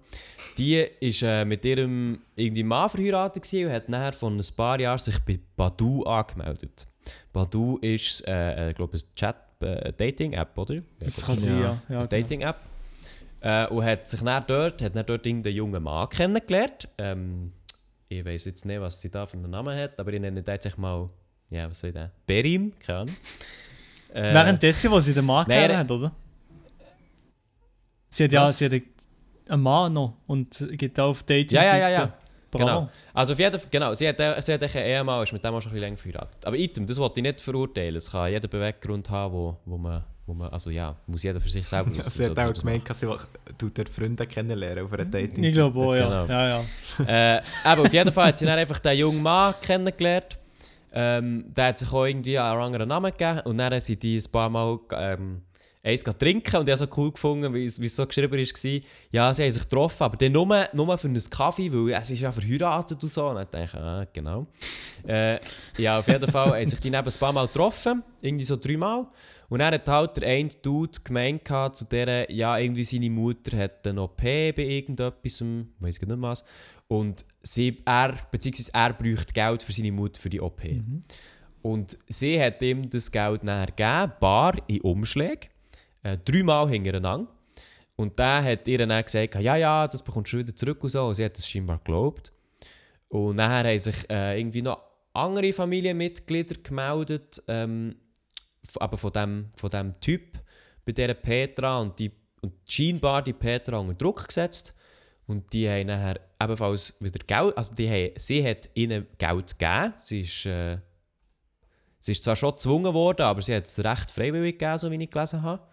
Die 0.56 0.76
ist 0.76 1.22
äh, 1.22 1.44
mit 1.44 1.64
ihrem 1.64 2.20
irgendwie 2.34 2.62
Mann 2.62 2.88
verheiratet 2.88 3.42
gewesen 3.42 3.66
und 3.68 3.72
hat 3.72 3.88
nachher 3.88 4.14
von 4.14 4.38
ein 4.38 4.46
paar 4.56 4.80
Jahren 4.80 4.98
sich 4.98 5.18
bei 5.20 5.38
Badu 5.56 6.04
angemeldet. 6.04 6.86
Badu 7.32 7.76
ist, 7.78 8.26
äh, 8.26 8.70
äh, 8.70 8.72
glaube 8.72 8.96
ich, 8.96 9.04
eine 9.04 9.14
Chat-Dating-App, 9.60 10.56
oder? 10.56 10.76
Das 10.98 11.20
Ja, 11.20 11.26
kann 11.26 11.38
sein, 11.38 11.50
ja. 11.50 11.60
ja. 11.60 11.70
ja 11.70 11.78
genau. 11.88 12.06
Dating-App. 12.06 12.56
Äh, 13.40 13.66
und 13.68 13.84
hat 13.84 14.08
sich 14.08 14.22
dann 14.22 14.44
dort, 14.46 14.80
hat 14.80 14.96
dann 14.96 15.06
dort 15.06 15.26
irgendeinen 15.26 15.54
jungen 15.54 15.82
Mann 15.82 16.08
kennengelernt. 16.08 16.88
Ähm, 16.96 17.52
ich 18.08 18.24
weiß 18.24 18.44
jetzt 18.46 18.64
nicht, 18.64 18.80
was 18.80 19.00
sie 19.00 19.10
da 19.10 19.26
für 19.26 19.36
einen 19.36 19.50
Namen 19.50 19.76
hat, 19.76 19.98
aber 19.98 20.12
ich 20.12 20.20
nenne 20.20 20.42
den 20.42 20.54
jetzt 20.54 20.78
mal, 20.78 21.08
ja, 21.50 21.68
was 21.68 21.80
soll 21.80 21.90
ich 21.90 21.94
denn? 21.94 22.10
Berim, 22.26 22.72
keine 22.78 22.98
Ahnung. 23.00 23.16
Äh, 24.12 24.34
Währenddessen, 24.34 24.90
wo 24.90 25.00
sie 25.00 25.12
den 25.12 25.24
Mann 25.24 25.46
nein, 25.48 25.76
hat, 25.76 25.90
oder? 25.90 26.12
Sie 28.08 28.24
hat 28.24 28.32
ja 28.32 28.44
Was? 28.44 28.58
sie 28.58 28.66
hat 28.66 28.82
einen 29.48 29.62
Mann 29.62 29.92
noch 29.92 30.14
und 30.26 30.64
geht 30.72 30.98
auch 30.98 31.10
auf 31.10 31.22
dating 31.22 31.56
ja, 31.56 31.64
ja, 31.64 31.76
ja, 31.76 31.90
ja. 31.90 32.12
Bravo. 32.50 32.64
Genau. 32.64 32.88
Also 33.12 33.32
auf 33.32 33.38
jeden 33.38 33.58
Fall, 33.58 33.68
genau, 33.70 33.94
sie 33.94 34.08
hat, 34.08 34.20
äh, 34.20 34.40
sie 34.40 34.54
hat 34.54 34.62
einen 34.62 34.86
Ehemann, 34.86 35.22
ist 35.22 35.32
mit 35.32 35.44
dem 35.44 35.54
auch 35.54 35.60
schon 35.60 35.70
ein 35.70 35.74
bisschen 35.74 35.80
länger 35.80 35.96
verheiratet. 35.96 36.46
Aber 36.46 36.56
item, 36.56 36.86
das 36.86 36.98
wollte 36.98 37.20
ich 37.20 37.22
nicht 37.22 37.40
verurteilen. 37.40 37.96
Es 37.96 38.10
kann 38.10 38.30
jeder 38.30 38.48
Beweggrund 38.48 39.10
haben, 39.10 39.34
wo, 39.34 39.56
wo 39.64 39.76
man, 39.76 40.04
wo 40.26 40.34
man, 40.34 40.50
also 40.50 40.70
ja, 40.70 40.96
muss 41.06 41.22
jeder 41.22 41.40
für 41.40 41.48
sich 41.48 41.66
selber 41.66 41.90
Ja, 41.90 41.98
wissen, 41.98 42.10
sie 42.10 42.26
hat 42.26 42.36
so, 42.36 42.42
auch 42.42 42.52
gemeint, 42.52 42.90
dass 42.90 43.00
sie 43.00 43.08
tut 43.56 43.78
dort 43.78 43.88
Freunde 43.88 44.26
kennenlernen 44.26 44.84
auf 44.84 44.92
einer 44.92 45.04
Dating. 45.04 45.44
Ich 45.44 45.54
glaube 45.54 45.78
auch, 45.78 45.94
ja. 45.94 46.24
Genau. 46.24 46.26
ja, 46.26 46.48
ja. 46.48 47.36
äh, 47.36 47.42
aber 47.64 47.82
auf 47.82 47.92
jeden 47.92 48.12
Fall 48.12 48.28
hat 48.28 48.38
sie 48.38 48.46
dann 48.46 48.58
einfach 48.58 48.80
den 48.80 48.98
jungen 48.98 49.22
Mann 49.22 49.54
kennengelernt. 49.62 50.38
Ähm, 50.92 51.44
der 51.54 51.66
hat 51.66 51.78
sich 51.78 51.92
auch 51.92 52.06
irgendwie 52.06 52.38
einen 52.38 52.60
anderen 52.60 52.88
Namen 52.88 53.10
gegeben. 53.12 53.40
Und 53.40 53.58
dann 53.58 53.80
sind 53.80 54.02
die 54.02 54.16
ein 54.16 54.32
paar 54.32 54.48
Mal 54.48 54.78
ähm, 54.92 55.42
eins 55.86 56.02
trinken. 56.02 56.56
Und 56.56 56.68
ich 56.68 56.72
habe 56.72 56.86
so 56.86 56.88
cool 56.96 57.12
gefunden, 57.12 57.52
wie 57.54 57.64
es 57.64 57.80
wie 57.80 57.86
es 57.86 57.94
so 57.94 58.06
geschrieben 58.06 58.32
war. 58.32 58.80
Ja, 59.12 59.34
sie 59.34 59.42
haben 59.42 59.50
sich 59.50 59.62
getroffen, 59.62 60.02
aber 60.02 60.16
dann 60.16 60.32
nur, 60.32 60.68
nur 60.72 60.98
für 60.98 61.08
einen 61.08 61.30
Kaffee, 61.30 61.72
weil 61.72 62.00
es 62.00 62.10
ist 62.10 62.20
ja 62.20 62.32
verheiratet 62.32 63.02
und 63.02 63.08
so. 63.08 63.28
Und 63.28 63.36
dann 63.36 63.46
dachte 63.50 63.64
ich, 63.64 63.74
ah, 63.74 64.06
genau. 64.12 64.46
Äh, 65.06 65.38
ja, 65.78 65.98
auf 65.98 66.08
jeden 66.08 66.28
Fall 66.30 66.50
haben 66.50 66.66
sich 66.66 66.80
die 66.80 66.90
neben 66.90 67.06
ein 67.06 67.14
paar 67.20 67.32
Mal 67.32 67.46
getroffen. 67.46 68.02
Irgendwie 68.20 68.44
so 68.44 68.56
dreimal. 68.56 69.06
Und 69.48 69.60
dann 69.60 69.74
hat 69.74 69.88
halt 69.88 70.16
der 70.16 70.28
eine 70.28 70.48
Dude 70.48 70.98
gemeint 71.04 71.44
gehabt, 71.44 71.76
zu 71.76 71.84
der, 71.84 72.30
ja, 72.32 72.58
irgendwie 72.58 72.84
seine 72.84 73.10
Mutter 73.10 73.56
hat 73.56 73.86
eine 73.86 74.02
OP 74.02 74.22
bei 74.22 74.54
irgendetwas, 74.56 75.40
weiß 75.80 75.96
ich 75.96 76.02
nicht 76.02 76.22
was. 76.22 76.44
Und 76.88 77.24
sie, 77.42 77.82
er, 77.84 78.16
beziehungsweise 78.30 78.70
er 78.74 78.92
bräuchte 78.92 79.32
Geld 79.32 79.62
für 79.62 79.72
seine 79.72 79.92
Mutter 79.92 80.20
für 80.20 80.30
die 80.30 80.40
OP. 80.40 80.62
Und 81.62 81.98
sie 82.08 82.40
hat 82.40 82.62
ihm 82.62 82.88
das 82.90 83.10
Geld 83.10 83.42
nachher 83.44 83.66
gegeben, 83.66 84.12
bar 84.20 84.54
in 84.68 84.80
Umschläge, 84.82 85.48
äh, 86.02 86.16
dreimal 86.24 86.68
hintereinander. 86.68 87.32
Und 87.96 88.18
der 88.18 88.44
hat 88.44 88.68
ihr 88.68 88.78
dann 88.78 89.02
gesagt, 89.02 89.34
ja, 89.36 89.56
ja, 89.56 89.88
das 89.88 90.02
bekommst 90.02 90.32
du 90.32 90.38
wieder 90.38 90.54
zurück 90.54 90.82
und 90.84 90.90
so. 90.90 91.06
Und 91.06 91.14
sie 91.14 91.24
hat 91.24 91.36
das 91.36 91.48
scheinbar 91.48 91.78
geglaubt. 91.78 92.32
Und 93.08 93.36
nachher 93.36 93.68
haben 93.68 93.78
sich 93.78 94.08
äh, 94.10 94.38
irgendwie 94.38 94.62
noch 94.62 94.80
andere 95.12 95.52
Familienmitglieder 95.52 96.56
gemeldet, 96.62 97.42
ähm, 97.48 97.96
aber 98.76 98.96
von 98.96 99.12
dem, 99.12 99.50
von 99.54 99.70
dem 99.70 100.00
Typ, 100.00 100.38
bei 100.84 100.92
dieser 100.92 101.14
Petra. 101.14 101.78
Und, 101.78 101.98
die, 101.98 102.10
und 102.40 102.54
scheinbar 102.68 103.22
die 103.22 103.32
Petra 103.32 103.78
unter 103.78 103.94
Druck 103.94 104.26
gesetzt. 104.26 104.74
Und 105.26 105.52
die 105.52 105.68
haben 105.68 105.88
nachher 105.88 106.20
ebenfalls 106.40 106.96
wieder 107.00 107.18
Geld, 107.26 107.58
also 107.58 107.74
die 107.74 107.88
haben, 107.88 108.12
sie 108.16 108.48
hat 108.48 108.68
ihnen 108.74 109.06
Geld 109.18 109.58
gegeben. 109.58 109.94
Sie 109.98 110.20
ist, 110.20 110.46
äh, 110.46 110.78
sie 111.98 112.12
ist 112.12 112.22
zwar 112.22 112.36
schon 112.36 112.52
gezwungen 112.52 112.94
worden, 112.94 113.22
aber 113.22 113.42
sie 113.42 113.54
hat 113.54 113.64
es 113.64 113.82
recht 113.82 114.10
freiwillig 114.10 114.58
gegeben, 114.58 114.78
so 114.78 114.90
wie 114.90 115.02
ich 115.02 115.10
gelesen 115.10 115.42
habe. 115.42 115.66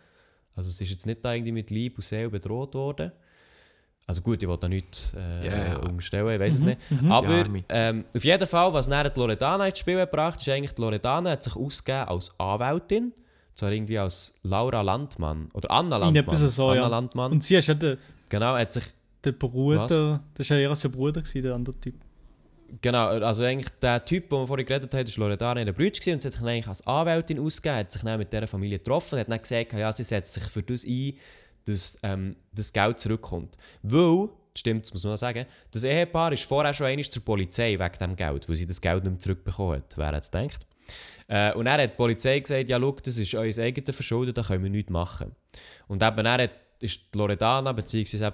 Also 0.56 0.72
sie 0.72 0.84
ist 0.86 0.90
jetzt 0.90 1.06
nicht 1.06 1.24
da 1.24 1.34
irgendwie 1.34 1.52
mit 1.52 1.70
Leib 1.70 1.98
und 1.98 2.04
Seele 2.04 2.30
bedroht 2.30 2.74
worden. 2.74 3.12
Also 4.06 4.22
gut, 4.22 4.44
ich 4.44 4.50
will 4.50 4.58
da 4.58 4.68
nichts 4.68 5.14
äh, 5.16 5.48
ja. 5.48 5.78
umstellen, 5.78 6.30
ich 6.34 6.40
weiß 6.40 6.56
es 6.56 6.62
Mhm, 6.62 6.68
nicht. 6.68 6.82
Die 6.90 7.10
Aber 7.10 7.46
ähm, 7.70 8.06
auf 8.14 8.24
jeden 8.24 8.48
Fall, 8.48 8.74
was 8.74 8.88
nachher 8.88 9.10
die 9.10 9.20
Loredana 9.20 9.68
ins 9.68 9.80
Spiel 9.80 9.98
gebracht 9.98 10.42
ist 10.42 10.50
eigentlich, 10.50 10.74
die 10.74 10.82
Loredana 10.82 11.32
hat 11.32 11.44
sich 11.44 11.56
ausgegeben 11.56 12.10
als 12.10 12.38
Anwältin. 12.38 13.14
Zwar 13.56 13.72
irgendwie 13.72 14.00
als 14.00 14.40
Laura 14.44 14.82
Landmann. 14.82 15.50
Oder 15.54 15.72
Anna 15.72 15.98
Landmann. 15.98 16.36
So, 16.36 16.70
Anna 16.70 16.82
ja. 16.82 16.88
Landmann. 16.88 17.32
Und 17.32 17.44
sie 17.44 17.56
ist 17.56 17.68
ja 17.68 17.76
der, 17.76 17.98
genau, 18.28 18.56
hat 18.56 18.74
sich 18.74 18.86
der 19.24 19.32
Bruder, 19.32 19.88
das 20.34 20.50
war 20.50 20.58
ja 20.58 20.70
ihr 20.70 20.76
sein 20.76 20.92
Bruder, 20.92 21.22
gewesen, 21.22 21.44
der 21.44 21.54
andere 21.56 21.80
Typ. 21.80 21.96
Genau, 22.82 23.08
also 23.08 23.44
eigentlich 23.44 23.70
der 23.82 24.04
Typ, 24.04 24.30
den 24.30 24.40
wir 24.40 24.48
vorhin 24.48 24.66
geredet 24.66 24.94
haben, 24.94 25.08
war 25.08 25.28
Loredana 25.28 25.60
in 25.62 25.68
der 25.68 25.74
Brütsch 25.74 26.00
und 26.08 26.22
sie 26.22 26.28
hat 26.28 26.34
sich 26.34 26.42
eigentlich 26.42 26.68
als 26.68 26.86
Anwältin 26.88 27.40
ausgegeben, 27.40 27.78
hat 27.78 27.92
sich 27.92 28.02
dann 28.02 28.18
mit 28.18 28.34
dieser 28.34 28.48
Familie 28.48 28.80
getroffen 28.80 29.16
und 29.16 29.20
hat 29.22 29.30
dann 29.32 29.40
gesagt, 29.42 29.74
ja, 29.74 29.92
sie 29.92 30.04
setzt 30.04 30.34
sich 30.34 30.44
für 30.44 30.64
das 30.64 30.84
ein, 30.86 31.14
dass 31.66 32.00
ähm, 32.04 32.36
das 32.54 32.74
Geld 32.74 33.00
zurückkommt. 33.00 33.58
Weil, 33.82 34.30
stimmt, 34.56 34.86
das 34.86 34.94
muss 34.94 35.04
man 35.04 35.18
sagen, 35.18 35.46
das 35.72 35.84
Ehepaar 35.84 36.32
ist 36.32 36.44
vorher 36.44 36.74
schon 36.74 36.88
einmal 36.88 37.06
zur 37.06 37.24
Polizei 37.24 37.80
wegen 37.80 38.00
dem 38.00 38.16
Geld, 38.16 38.48
weil 38.48 38.56
sie 38.56 38.68
das 38.68 38.82
Geld 38.82 39.04
nicht 39.04 39.12
mehr 39.12 39.20
zurückbekommen 39.20 39.78
hat, 39.78 39.98
wer 39.98 40.14
es 40.14 40.32
gedacht. 40.32 40.66
Äh, 41.28 41.54
und 41.54 41.66
dann 41.66 41.82
hat 41.82 41.92
die 41.92 41.96
Polizei 41.96 42.40
gesagt, 42.40 42.70
ja, 42.70 42.80
schau, 42.80 42.92
das 43.04 43.18
ist 43.18 43.34
euer 43.36 43.58
eigenes 43.58 43.96
Verschulden, 43.96 44.34
da 44.34 44.44
können 44.44 44.64
wir 44.64 44.70
nichts 44.70 44.92
machen. 44.92 45.36
Und 45.88 46.04
eben 46.04 46.24
dann 46.24 46.42
hat, 46.42 46.52
ist 46.82 47.16
Loredana 47.16 47.72
bzw. 47.72 48.26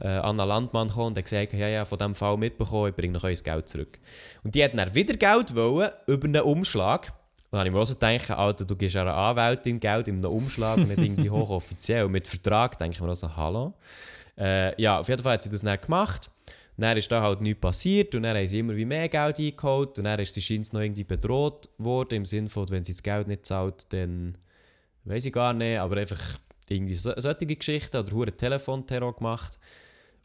äh, 0.00 0.06
Anna 0.06 0.44
Landmann 0.44 0.88
gekommen 0.88 1.08
und 1.08 1.18
hat 1.18 1.24
gesagt, 1.24 1.52
ja, 1.52 1.68
ja, 1.68 1.84
von 1.84 1.98
diesem 1.98 2.14
Fall 2.14 2.36
mitbekommen, 2.36 2.90
ich 2.90 2.96
bringe 2.96 3.14
noch 3.14 3.24
euer 3.24 3.34
Geld 3.34 3.68
zurück. 3.68 3.98
Und 4.44 4.54
die 4.54 4.62
hat 4.62 4.78
dann 4.78 4.94
wieder 4.94 5.14
Geld 5.14 5.54
wollen, 5.54 5.90
über 6.06 6.26
einen 6.26 6.42
Umschlag. 6.42 7.12
Und 7.50 7.56
dann 7.56 7.60
habe 7.60 7.68
ich 7.68 7.74
mir 7.74 7.80
auch 7.80 7.86
so 7.86 7.94
gedacht, 7.94 8.30
Alter, 8.30 8.64
du 8.66 8.76
gibst 8.76 8.96
einer 8.96 9.14
Anwältin 9.14 9.80
Geld 9.80 10.06
in 10.08 10.16
einem 10.16 10.32
Umschlag 10.32 10.76
und 10.76 10.88
nicht 10.88 10.98
irgendwie 10.98 11.30
hochoffiziell. 11.30 12.04
Und 12.04 12.12
mit 12.12 12.28
Vertrag 12.28 12.78
denke 12.78 12.96
ich 12.96 13.00
mir 13.00 13.10
auch 13.10 13.16
so, 13.16 13.34
hallo. 13.34 13.72
Äh, 14.36 14.80
ja, 14.80 14.98
auf 14.98 15.08
jeden 15.08 15.22
Fall 15.22 15.34
hat 15.34 15.42
sie 15.42 15.50
das 15.50 15.62
dann 15.62 15.80
gemacht. 15.80 16.30
Dann 16.76 16.96
ist 16.96 17.10
da 17.10 17.22
halt 17.22 17.40
nichts 17.40 17.60
passiert 17.60 18.14
und 18.14 18.22
dann 18.22 18.36
haben 18.36 18.46
sie 18.46 18.60
immer 18.60 18.76
wie 18.76 18.84
mehr 18.84 19.08
Geld 19.08 19.40
eingeholt 19.40 19.98
und 19.98 20.04
dann 20.04 20.20
ist 20.20 20.34
sie 20.34 20.40
scheint 20.40 20.72
noch 20.72 20.80
irgendwie 20.80 21.02
bedroht 21.02 21.68
worden, 21.78 22.14
im 22.14 22.24
Sinne 22.24 22.48
von, 22.48 22.68
wenn 22.70 22.84
sie 22.84 22.92
das 22.92 23.02
Geld 23.02 23.26
nicht 23.26 23.46
zahlt, 23.46 23.92
dann 23.92 24.38
weiß 25.02 25.24
ich 25.24 25.32
gar 25.32 25.54
nicht, 25.54 25.80
aber 25.80 25.96
einfach 25.96 26.20
irgendwie 26.68 26.94
so, 26.94 27.12
solche 27.16 27.46
Geschichten 27.46 27.96
oder 27.96 28.12
hure 28.12 28.30
Telefonterror 28.30 29.16
gemacht. 29.16 29.58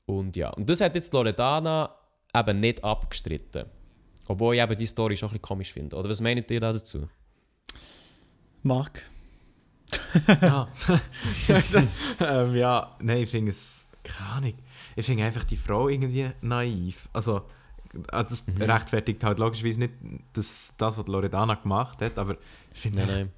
Und 0.06 0.36
ja, 0.36 0.50
und 0.50 0.70
das 0.70 0.82
hat 0.82 0.94
jetzt 0.94 1.12
Loredana 1.14 1.96
eben 2.36 2.60
nicht 2.60 2.84
abgestritten. 2.84 3.66
Obwohl 4.28 4.56
ich 4.56 4.62
eben 4.62 4.78
die 4.78 4.86
Story 4.86 5.18
schon 5.18 5.30
ein 5.30 5.34
bisschen 5.34 5.42
komisch 5.42 5.74
finde. 5.74 5.96
Oder 5.96 6.10
was 6.10 6.22
meint 6.22 6.50
ihr 6.50 6.60
da 6.60 6.72
dazu? 6.72 7.08
Mark. 8.62 9.04
Ja. 10.42 10.68
ähm, 12.20 12.56
ja, 12.56 12.96
nein, 13.02 13.18
ich 13.18 13.30
finde 13.30 13.52
es, 13.52 13.88
keine 14.04 14.30
Ahnung, 14.30 14.54
ich 14.96 15.06
finde 15.06 15.24
einfach 15.24 15.44
die 15.44 15.58
Frau 15.58 15.88
irgendwie 15.90 16.30
naiv. 16.42 17.10
Also, 17.14 17.44
also 18.12 18.30
das 18.30 18.48
Mhm. 18.48 18.62
rechtfertigt 18.62 19.24
halt 19.24 19.40
logischerweise 19.40 19.80
nicht 19.80 19.94
das, 20.34 20.74
das, 20.78 20.98
was 20.98 21.08
Loredana 21.08 21.56
gemacht 21.56 22.02
hat, 22.02 22.18
aber 22.18 22.38
ich 22.74 22.80
finde 22.80 23.30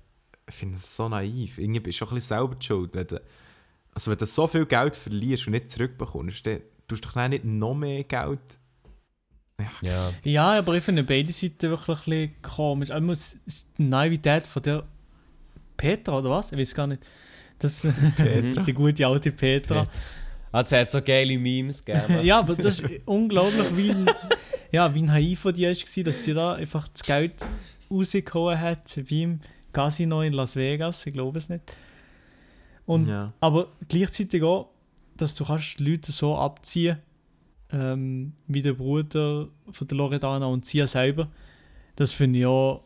finde 0.47 0.75
es 0.75 0.95
so 0.95 1.09
naiv. 1.09 1.57
Irgendwie 1.57 1.79
bist 1.79 1.95
du 1.95 1.99
schon 1.99 2.09
ein 2.09 2.15
bisschen 2.15 2.37
selber 2.37 2.55
die 2.55 2.65
schuld. 2.65 2.93
Wenn 2.93 3.07
du, 3.07 3.21
also 3.93 4.11
wenn 4.11 4.17
du 4.17 4.25
so 4.25 4.47
viel 4.47 4.65
Geld 4.65 4.95
verlierst 4.95 5.47
und 5.47 5.53
nicht 5.53 5.71
zurückbekommst, 5.71 6.45
dann 6.45 6.61
tust 6.87 7.05
du 7.05 7.09
doch 7.09 7.27
nicht 7.27 7.45
noch 7.45 7.75
mehr 7.75 8.03
Geld... 8.03 8.39
Ja, 9.81 10.11
Ja. 10.23 10.59
Aber 10.59 10.75
ich 10.75 10.83
finde 10.83 11.03
beide 11.03 11.31
Seiten 11.31 11.69
wirklich 11.69 11.97
ein 11.97 12.03
bisschen 12.03 12.41
komisch. 12.41 12.91
Einmal 12.91 13.15
die 13.77 13.83
Naivität 13.83 14.43
von 14.43 14.61
der 14.63 14.83
Petra, 15.77 16.17
oder 16.17 16.29
was? 16.29 16.51
Ich 16.51 16.57
weiß 16.57 16.75
gar 16.75 16.87
nicht. 16.87 17.05
Das, 17.59 17.87
Petra. 18.17 18.63
die 18.63 18.73
gute 18.73 19.07
alte 19.07 19.31
Petra. 19.31 19.85
Also, 20.51 20.75
es 20.75 20.81
hat 20.81 20.91
so 20.91 21.01
geile 21.01 21.37
Memes 21.37 21.83
gegeben. 21.83 22.21
ja, 22.23 22.39
aber 22.39 22.55
das 22.55 22.79
ist 22.79 23.01
unglaublich, 23.05 23.75
wie 23.75 23.91
ein, 23.91 24.09
ja, 24.71 24.93
wie 24.93 25.09
Hai 25.09 25.35
von 25.35 25.53
dir 25.53 25.69
war, 25.69 26.03
dass 26.03 26.21
dir 26.21 26.33
da 26.33 26.53
einfach 26.53 26.87
das 26.89 27.03
Geld 27.03 27.45
rausgehauen 27.89 28.59
hat, 28.59 28.99
wie 29.05 29.23
im 29.23 29.39
Casino 29.71 30.21
in 30.21 30.33
Las 30.33 30.55
Vegas, 30.55 31.05
ich 31.05 31.13
glaube 31.13 31.37
es 31.37 31.49
nicht. 31.49 31.63
Und, 32.85 33.07
Ja. 33.07 33.33
Aber 33.39 33.67
gleichzeitig 33.87 34.43
auch, 34.43 34.69
dass 35.17 35.35
du 35.35 35.45
kannst 35.45 35.79
die 35.79 35.91
Leute 35.91 36.11
so 36.11 36.37
abziehen 36.37 36.97
ähm, 37.71 38.33
wie 38.47 38.61
der 38.61 38.73
Bruder 38.73 39.47
von 39.71 39.87
der 39.87 39.97
Loredana 39.97 40.45
und 40.45 40.65
sie 40.65 40.85
selber. 40.87 41.29
Das 41.95 42.11
finde 42.11 42.39
ich 42.39 42.45
auch 42.45 42.83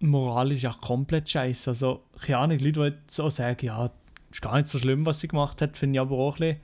moralisch 0.00 0.62
ja 0.62 0.72
komplett 0.72 1.28
scheiße. 1.28 1.70
Also, 1.70 2.04
keine 2.20 2.38
Ahnung, 2.38 2.58
Leute, 2.58 2.72
die 2.72 2.86
jetzt 2.86 3.14
so 3.14 3.28
sagen, 3.30 3.64
ja, 3.64 3.90
ist 4.30 4.42
gar 4.42 4.56
nicht 4.56 4.68
so 4.68 4.78
schlimm, 4.78 5.06
was 5.06 5.20
sie 5.20 5.28
gemacht 5.28 5.62
hat, 5.62 5.76
finde 5.76 5.96
ich 5.96 6.00
aber 6.00 6.16
auch 6.16 6.34
ein 6.34 6.40
bisschen. 6.40 6.60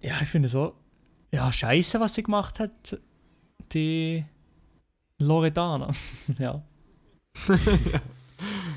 Ja, 0.00 0.14
ich 0.22 0.28
finde 0.28 0.48
so, 0.48 0.74
ja, 1.32 1.52
scheiße, 1.52 1.98
was 2.00 2.14
sie 2.14 2.22
gemacht 2.22 2.60
hat, 2.60 2.98
die 3.72 4.24
Loredana. 5.18 5.90
ja. 6.38 6.62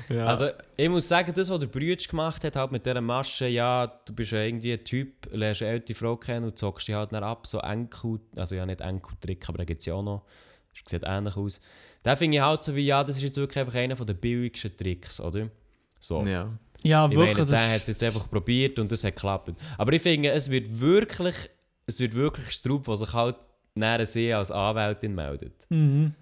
Ja. 0.08 0.26
Also, 0.26 0.48
ich 0.76 0.88
muss 0.88 1.08
sagen, 1.08 1.32
das, 1.34 1.50
was 1.50 1.60
der 1.60 1.66
Brütsch 1.66 2.08
gemacht 2.08 2.44
hat, 2.44 2.56
halt 2.56 2.72
mit 2.72 2.84
dieser 2.84 3.00
Masche, 3.00 3.46
ja, 3.48 3.86
du 3.86 4.12
bist 4.14 4.32
ja 4.32 4.40
irgendwie 4.40 4.72
ein 4.72 4.84
Typ, 4.84 5.28
lernst 5.32 5.62
eine 5.62 5.72
ältere 5.72 5.96
Frau 5.96 6.16
kennen 6.16 6.46
und 6.46 6.58
zockst 6.58 6.88
dich 6.88 6.94
halt 6.94 7.12
dann 7.12 7.24
ab, 7.24 7.46
so 7.46 7.58
Enkel, 7.58 8.20
also 8.36 8.54
ja 8.54 8.66
nicht 8.66 8.80
Enkeltrick, 8.80 9.48
aber 9.48 9.58
da 9.58 9.64
gibt 9.64 9.80
es 9.80 9.86
ja 9.86 9.94
auch 9.94 10.02
noch, 10.02 10.22
das 10.72 10.90
sieht 10.90 11.02
ähnlich 11.04 11.36
aus. 11.36 11.60
Da 12.02 12.16
finde 12.16 12.36
ich 12.38 12.42
halt 12.42 12.64
so 12.64 12.74
wie, 12.74 12.86
ja, 12.86 13.04
das 13.04 13.16
ist 13.16 13.22
jetzt 13.22 13.36
wirklich 13.36 13.58
einfach 13.58 13.74
einer 13.74 13.94
der 13.94 14.14
billigsten 14.14 14.76
Tricks, 14.76 15.20
oder? 15.20 15.48
So. 16.00 16.24
ja. 16.24 16.50
Ja, 16.84 17.06
Ich 17.06 17.16
wirklich. 17.16 17.36
meine, 17.38 17.50
der 17.50 17.70
hat 17.74 17.82
es 17.82 17.86
jetzt 17.88 18.02
einfach 18.02 18.28
probiert 18.28 18.78
und 18.80 18.90
das 18.90 19.04
hat 19.04 19.14
geklappt. 19.14 19.52
Aber 19.78 19.92
ich 19.92 20.02
finde, 20.02 20.30
es 20.30 20.50
wird 20.50 20.80
wirklich, 20.80 21.34
es 21.86 22.00
wird 22.00 22.14
wirklich 22.14 22.50
Straub, 22.50 22.84
der 22.86 22.96
sich 22.96 23.12
halt 23.12 23.36
näher 23.74 24.04
sie 24.04 24.32
als 24.32 24.50
Anwältin 24.50 25.14
meldet. 25.14 25.66
mhm. 25.70 26.14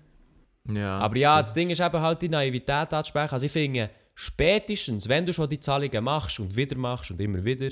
Ja. 0.77 0.99
Aber 0.99 1.17
ja, 1.17 1.41
das 1.41 1.55
Ding 1.55 1.71
ist 1.71 1.81
eben 1.81 2.01
halt 2.01 2.23
die 2.23 2.29
Naivität 2.29 2.93
anzusprechen. 2.93 3.33
Also 3.35 3.47
ich 3.47 3.53
finde, 3.53 3.91
spätestens, 4.15 5.09
wenn 5.09 5.27
du 5.27 5.33
schon 5.33 5.49
die 5.49 5.61
Zahlungen 5.61 6.05
machst 6.05 6.39
und 6.41 6.55
wieder 6.57 6.77
machst 6.77 7.11
und 7.11 7.21
immer 7.21 7.45
wieder, 7.45 7.69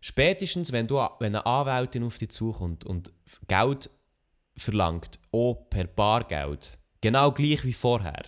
spätestens, 0.00 0.72
wenn, 0.72 0.86
du, 0.86 0.96
wenn 1.18 1.34
eine 1.34 1.44
Anwältin 1.46 2.04
auf 2.04 2.18
dich 2.18 2.30
zukommt 2.30 2.84
und 2.84 3.12
Geld 3.48 3.90
verlangt, 4.56 5.18
auch 5.32 5.54
per 5.70 5.84
Bargeld, 5.84 6.78
genau 7.00 7.32
gleich 7.32 7.64
wie 7.64 7.72
vorher, 7.72 8.24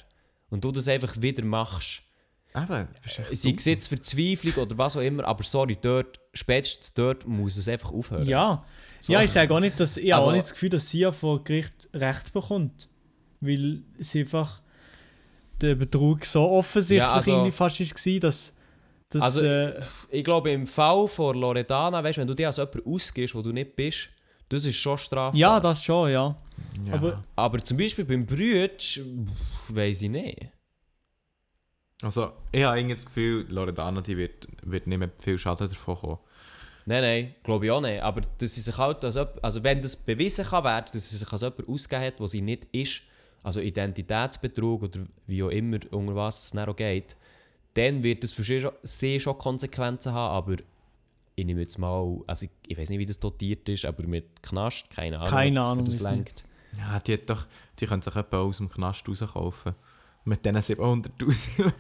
und 0.51 0.65
du 0.65 0.71
das 0.71 0.89
einfach 0.89 1.21
wieder 1.21 1.45
machst, 1.45 2.03
Eben, 2.55 2.87
sei 3.07 3.25
dumm. 3.33 3.75
es 3.79 3.89
Verzweiflung 3.89 4.55
oder 4.67 4.77
was 4.77 4.97
auch 4.97 5.01
immer, 5.01 5.25
aber 5.25 5.43
sorry, 5.43 5.79
dort, 5.81 6.21
spätestens 6.35 6.93
dort 6.93 7.27
muss 7.27 7.57
es 7.57 7.67
einfach 7.67 7.93
aufhören. 7.93 8.27
Ja. 8.27 8.63
So. 9.01 9.15
ja, 9.15 9.23
ich 9.23 9.31
sage 9.31 9.55
auch 9.55 9.61
nicht, 9.61 9.81
dass 9.81 9.97
ich 9.97 10.13
habe 10.13 10.17
Also- 10.17 10.29
auch 10.29 10.33
nicht 10.33 10.45
das 10.45 10.53
Gefühl, 10.53 10.69
dass 10.69 10.91
sie 10.91 10.99
ja 11.01 11.13
vor 11.13 11.43
Gericht 11.43 11.89
Recht 11.95 12.33
bekommt. 12.35 12.89
Weil 13.43 13.83
sie 13.99 14.21
einfach 14.21 14.63
der 15.61 15.75
Betrug 15.75 16.25
so 16.25 16.49
offensichtlich 16.49 16.99
Ja, 17.09 17.13
also- 17.13 17.51
fast 17.51 17.81
war, 17.81 18.21
dass, 18.21 18.55
dass 19.11 19.23
Also, 19.23 19.45
äh, 19.45 19.81
Ich 20.11 20.25
glaube, 20.25 20.51
im 20.53 20.67
Fall 20.67 21.07
von 21.09 21.37
Loredana, 21.37 22.03
weißt, 22.03 22.19
wenn 22.19 22.27
du 22.27 22.35
dir 22.35 22.47
als 22.47 22.57
jemand 22.57 22.87
ausgehst, 22.87 23.35
wo 23.35 23.43
du 23.43 23.53
nicht 23.53 23.77
bist, 23.77 24.09
das 24.49 24.65
ist 24.65 24.77
schon 24.77 24.97
strafbar. 24.99 25.39
ja, 25.39 25.59
das 25.61 25.83
schon, 25.85 26.11
ja. 26.11 26.37
Ja. 26.87 26.95
aber- 26.95 27.25
Aber 27.37 27.63
zum 27.65 27.77
Beispiel 27.79 28.05
beim 28.05 28.25
Brütsch, 28.27 29.01
weiß 29.69 30.03
ich 30.03 30.11
nicht. 30.11 30.49
Also, 32.03 32.33
ich 32.51 32.63
habe 32.65 32.79
irgendwie 32.79 32.97
das 32.97 33.07
Gefühl, 33.07 33.47
Loredana 33.49 34.01
die 34.01 34.17
wird, 34.17 34.47
wird 34.63 34.87
nicht 34.87 34.99
mehr 34.99 35.11
viel 35.23 35.39
Schaden 35.39 35.69
davon 35.69 35.97
kommen. 35.97 36.19
Nein, 36.85 37.03
nein, 37.03 37.35
glaube 37.45 37.67
ich 37.67 37.71
auch 37.71 37.81
nicht. 37.81 38.03
Aber 38.03 38.23
dass 38.39 38.55
sie 38.57 38.61
sich 38.61 38.77
halt 38.77 39.05
als 39.05 39.15
jemand- 39.15 39.43
also 39.45 39.63
wenn 39.63 39.81
das 39.81 39.95
bewiesen 39.97 40.45
kann 40.45 40.65
werden, 40.65 40.87
dass 40.93 41.11
sie 41.11 41.17
sich 41.17 41.31
als 41.33 41.43
jemand 41.43 41.69
ausgegeben 41.69 42.05
hat, 42.07 42.15
wo 42.21 42.27
sie 42.27 42.41
nicht 42.41 42.65
ist, 42.73 43.03
also 43.43 43.61
Identitätsbetrug 43.61 44.85
oder 44.85 45.01
wie 45.27 45.43
auch 45.43 45.49
immer, 45.49 45.79
unter 45.91 46.15
was 46.15 46.45
es 46.45 46.51
dann 46.53 46.69
auch 46.69 46.77
geht, 46.77 47.17
dann 47.75 48.03
wird 48.03 48.23
das 48.23 48.33
für 48.33 48.45
sie 48.45 48.61
schon, 48.61 48.73
sie 48.83 49.19
schon 49.19 49.39
Konsequenzen 49.39 50.13
haben, 50.13 50.35
aber 50.35 50.63
ich 51.35 51.47
nehme 51.47 51.61
jetzt 51.61 51.79
mal, 51.79 52.21
also 52.27 52.47
ich, 52.47 52.51
ich 52.67 52.79
weiß 52.79 52.91
nicht, 52.91 52.99
wie 52.99 53.07
das 53.07 53.19
dotiert 53.19 53.69
ist, 53.69 53.85
aber 53.85 54.07
mit 54.07 54.43
Knast, 54.43 54.91
keine 54.91 55.19
Ahnung, 55.19 55.31
Keine 55.31 55.63
Ahnung, 55.63 55.85
das 55.87 56.01
lenkt. 56.01 56.45
Ja, 56.79 57.01
die, 57.01 57.15
hat 57.15 57.29
doch, 57.29 57.47
die 57.79 57.87
können 57.87 58.03
sich 58.03 58.15
etwa 58.15 58.41
aus 58.41 58.59
dem 58.59 58.71
Knast 58.71 59.09
rauskaufen. 59.09 59.75
Mit 60.25 60.45
diesen 60.45 60.59
700'000 60.59 61.73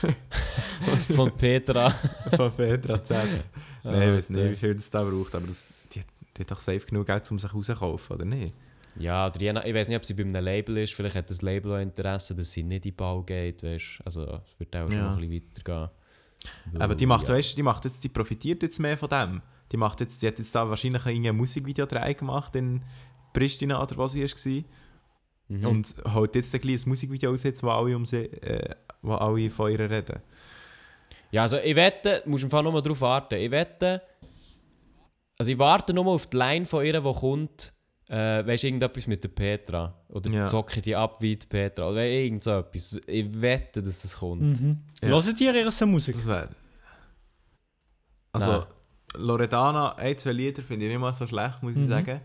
Von 1.14 1.30
Petra. 1.36 1.90
von 2.36 2.52
Petra 2.52 3.04
Z. 3.04 3.28
Nein, 3.84 4.08
ich 4.08 4.16
weiß 4.16 4.30
nicht, 4.30 4.50
wie 4.50 4.56
viel 4.56 4.74
das 4.74 4.90
da 4.90 5.04
braucht, 5.04 5.34
aber 5.34 5.46
das, 5.46 5.66
die, 5.92 6.00
die 6.36 6.40
hat 6.40 6.50
doch 6.50 6.60
safe 6.60 6.80
genug 6.80 7.06
Geld, 7.06 7.30
um 7.30 7.38
sich 7.38 7.52
rauszukaufen, 7.52 8.16
oder 8.16 8.24
nicht? 8.24 8.54
Ja, 9.00 9.26
oder 9.26 9.40
je 9.40 9.52
nach, 9.52 9.64
ich 9.64 9.74
weiß 9.74 9.88
nicht, 9.88 9.96
ob 9.96 10.04
sie 10.04 10.14
bei 10.14 10.22
einem 10.22 10.44
Label 10.44 10.76
ist. 10.78 10.92
Vielleicht 10.94 11.16
hat 11.16 11.30
das 11.30 11.42
Label 11.42 11.72
auch 11.72 11.78
Interesse, 11.80 12.34
dass 12.36 12.52
sie 12.52 12.62
nicht 12.62 12.84
in 12.84 12.90
den 12.92 12.96
Bau 12.96 13.22
geht. 13.22 13.62
Weißt? 13.62 14.00
Also, 14.04 14.24
es 14.24 14.58
wird 14.58 14.76
auch 14.76 14.88
schon 14.88 14.96
Ja. 14.96 15.12
ein 15.14 15.18
bisschen 15.18 15.32
weitergehen. 15.56 15.90
Weil, 16.72 16.82
Aber 16.82 16.94
die 16.94 17.06
macht, 17.06 17.28
ja. 17.28 17.34
weißt, 17.34 17.56
die 17.56 17.62
macht 17.62 17.84
jetzt, 17.84 18.02
die 18.04 18.08
profitiert 18.08 18.62
jetzt 18.62 18.78
mehr 18.78 18.96
von 18.98 19.08
dem. 19.08 19.42
Die 19.72 19.76
macht 19.76 20.00
jetzt, 20.00 20.22
die 20.22 20.26
hat 20.26 20.38
jetzt 20.38 20.54
da 20.54 20.68
wahrscheinlich 20.68 21.04
ein 21.06 21.36
Musikvideo 21.36 21.86
drei 21.86 22.14
gemacht 22.14 22.54
in 22.56 22.82
Pristina 23.32 23.82
oder 23.82 23.96
was 23.96 24.12
sie 24.12 24.24
war. 24.24 24.64
Mhm. 25.48 25.66
Und 25.66 25.94
holt 26.14 26.34
jetzt 26.34 26.54
ein 26.54 26.60
kleines 26.60 26.86
Musikvideo 26.86 27.32
aus, 27.32 27.42
jetzt, 27.42 27.62
wo 27.62 27.70
alle, 27.70 27.96
um 27.96 28.06
sie, 28.06 28.24
äh, 28.42 28.74
wo 29.02 29.14
alle 29.14 29.50
von 29.50 29.70
ihr 29.70 29.78
reden. 29.90 30.20
Ja, 31.30 31.42
also 31.42 31.58
ich 31.58 31.76
wette, 31.76 32.22
du 32.24 32.30
musst 32.30 32.44
im 32.44 32.50
Fall 32.50 32.62
nur 32.62 32.82
darauf 32.82 33.00
warten. 33.00 33.34
Ich 33.36 33.50
wette, 33.50 34.02
also 35.38 35.50
ich 35.52 35.58
warte 35.58 35.92
nur 35.94 36.06
auf 36.06 36.26
die 36.26 36.36
Line 36.36 36.66
von 36.66 36.84
ihr, 36.84 37.00
die 37.00 37.12
kommt, 37.12 37.72
äh, 38.10 38.44
weißt 38.46 38.64
du, 38.64 38.66
irgendetwas 38.66 39.06
mit 39.06 39.22
der 39.22 39.28
Petra. 39.28 39.94
Oder 40.08 40.30
Ja. 40.30 40.44
zocke 40.46 40.82
die 40.82 40.96
ab 40.96 41.22
wie 41.22 41.36
die 41.36 41.46
Petra. 41.46 41.88
Oder 41.88 42.04
irgend 42.04 42.42
so 42.42 42.50
etwas. 42.58 43.00
Ich 43.06 43.40
wette, 43.40 43.82
dass 43.82 44.02
es 44.04 44.16
kommt. 44.18 44.60
Mhm. 44.60 44.78
Ja. 45.00 45.08
Hört 45.10 45.40
ihr 45.40 45.54
ihre 45.54 45.86
Musik? 45.86 46.16
Das 46.16 46.26
wäre. 46.26 46.48
Also, 48.32 48.50
Nein. 48.52 48.64
Loredana, 49.16 49.94
ein, 49.96 50.16
zwei 50.18 50.32
Lieder 50.32 50.62
finde 50.62 50.86
ich 50.86 50.90
nicht 50.92 51.00
mal 51.00 51.12
so 51.12 51.26
schlecht, 51.26 51.62
muss 51.62 51.72
ich 51.72 51.78
Mhm. 51.78 51.88
sagen. 51.88 52.20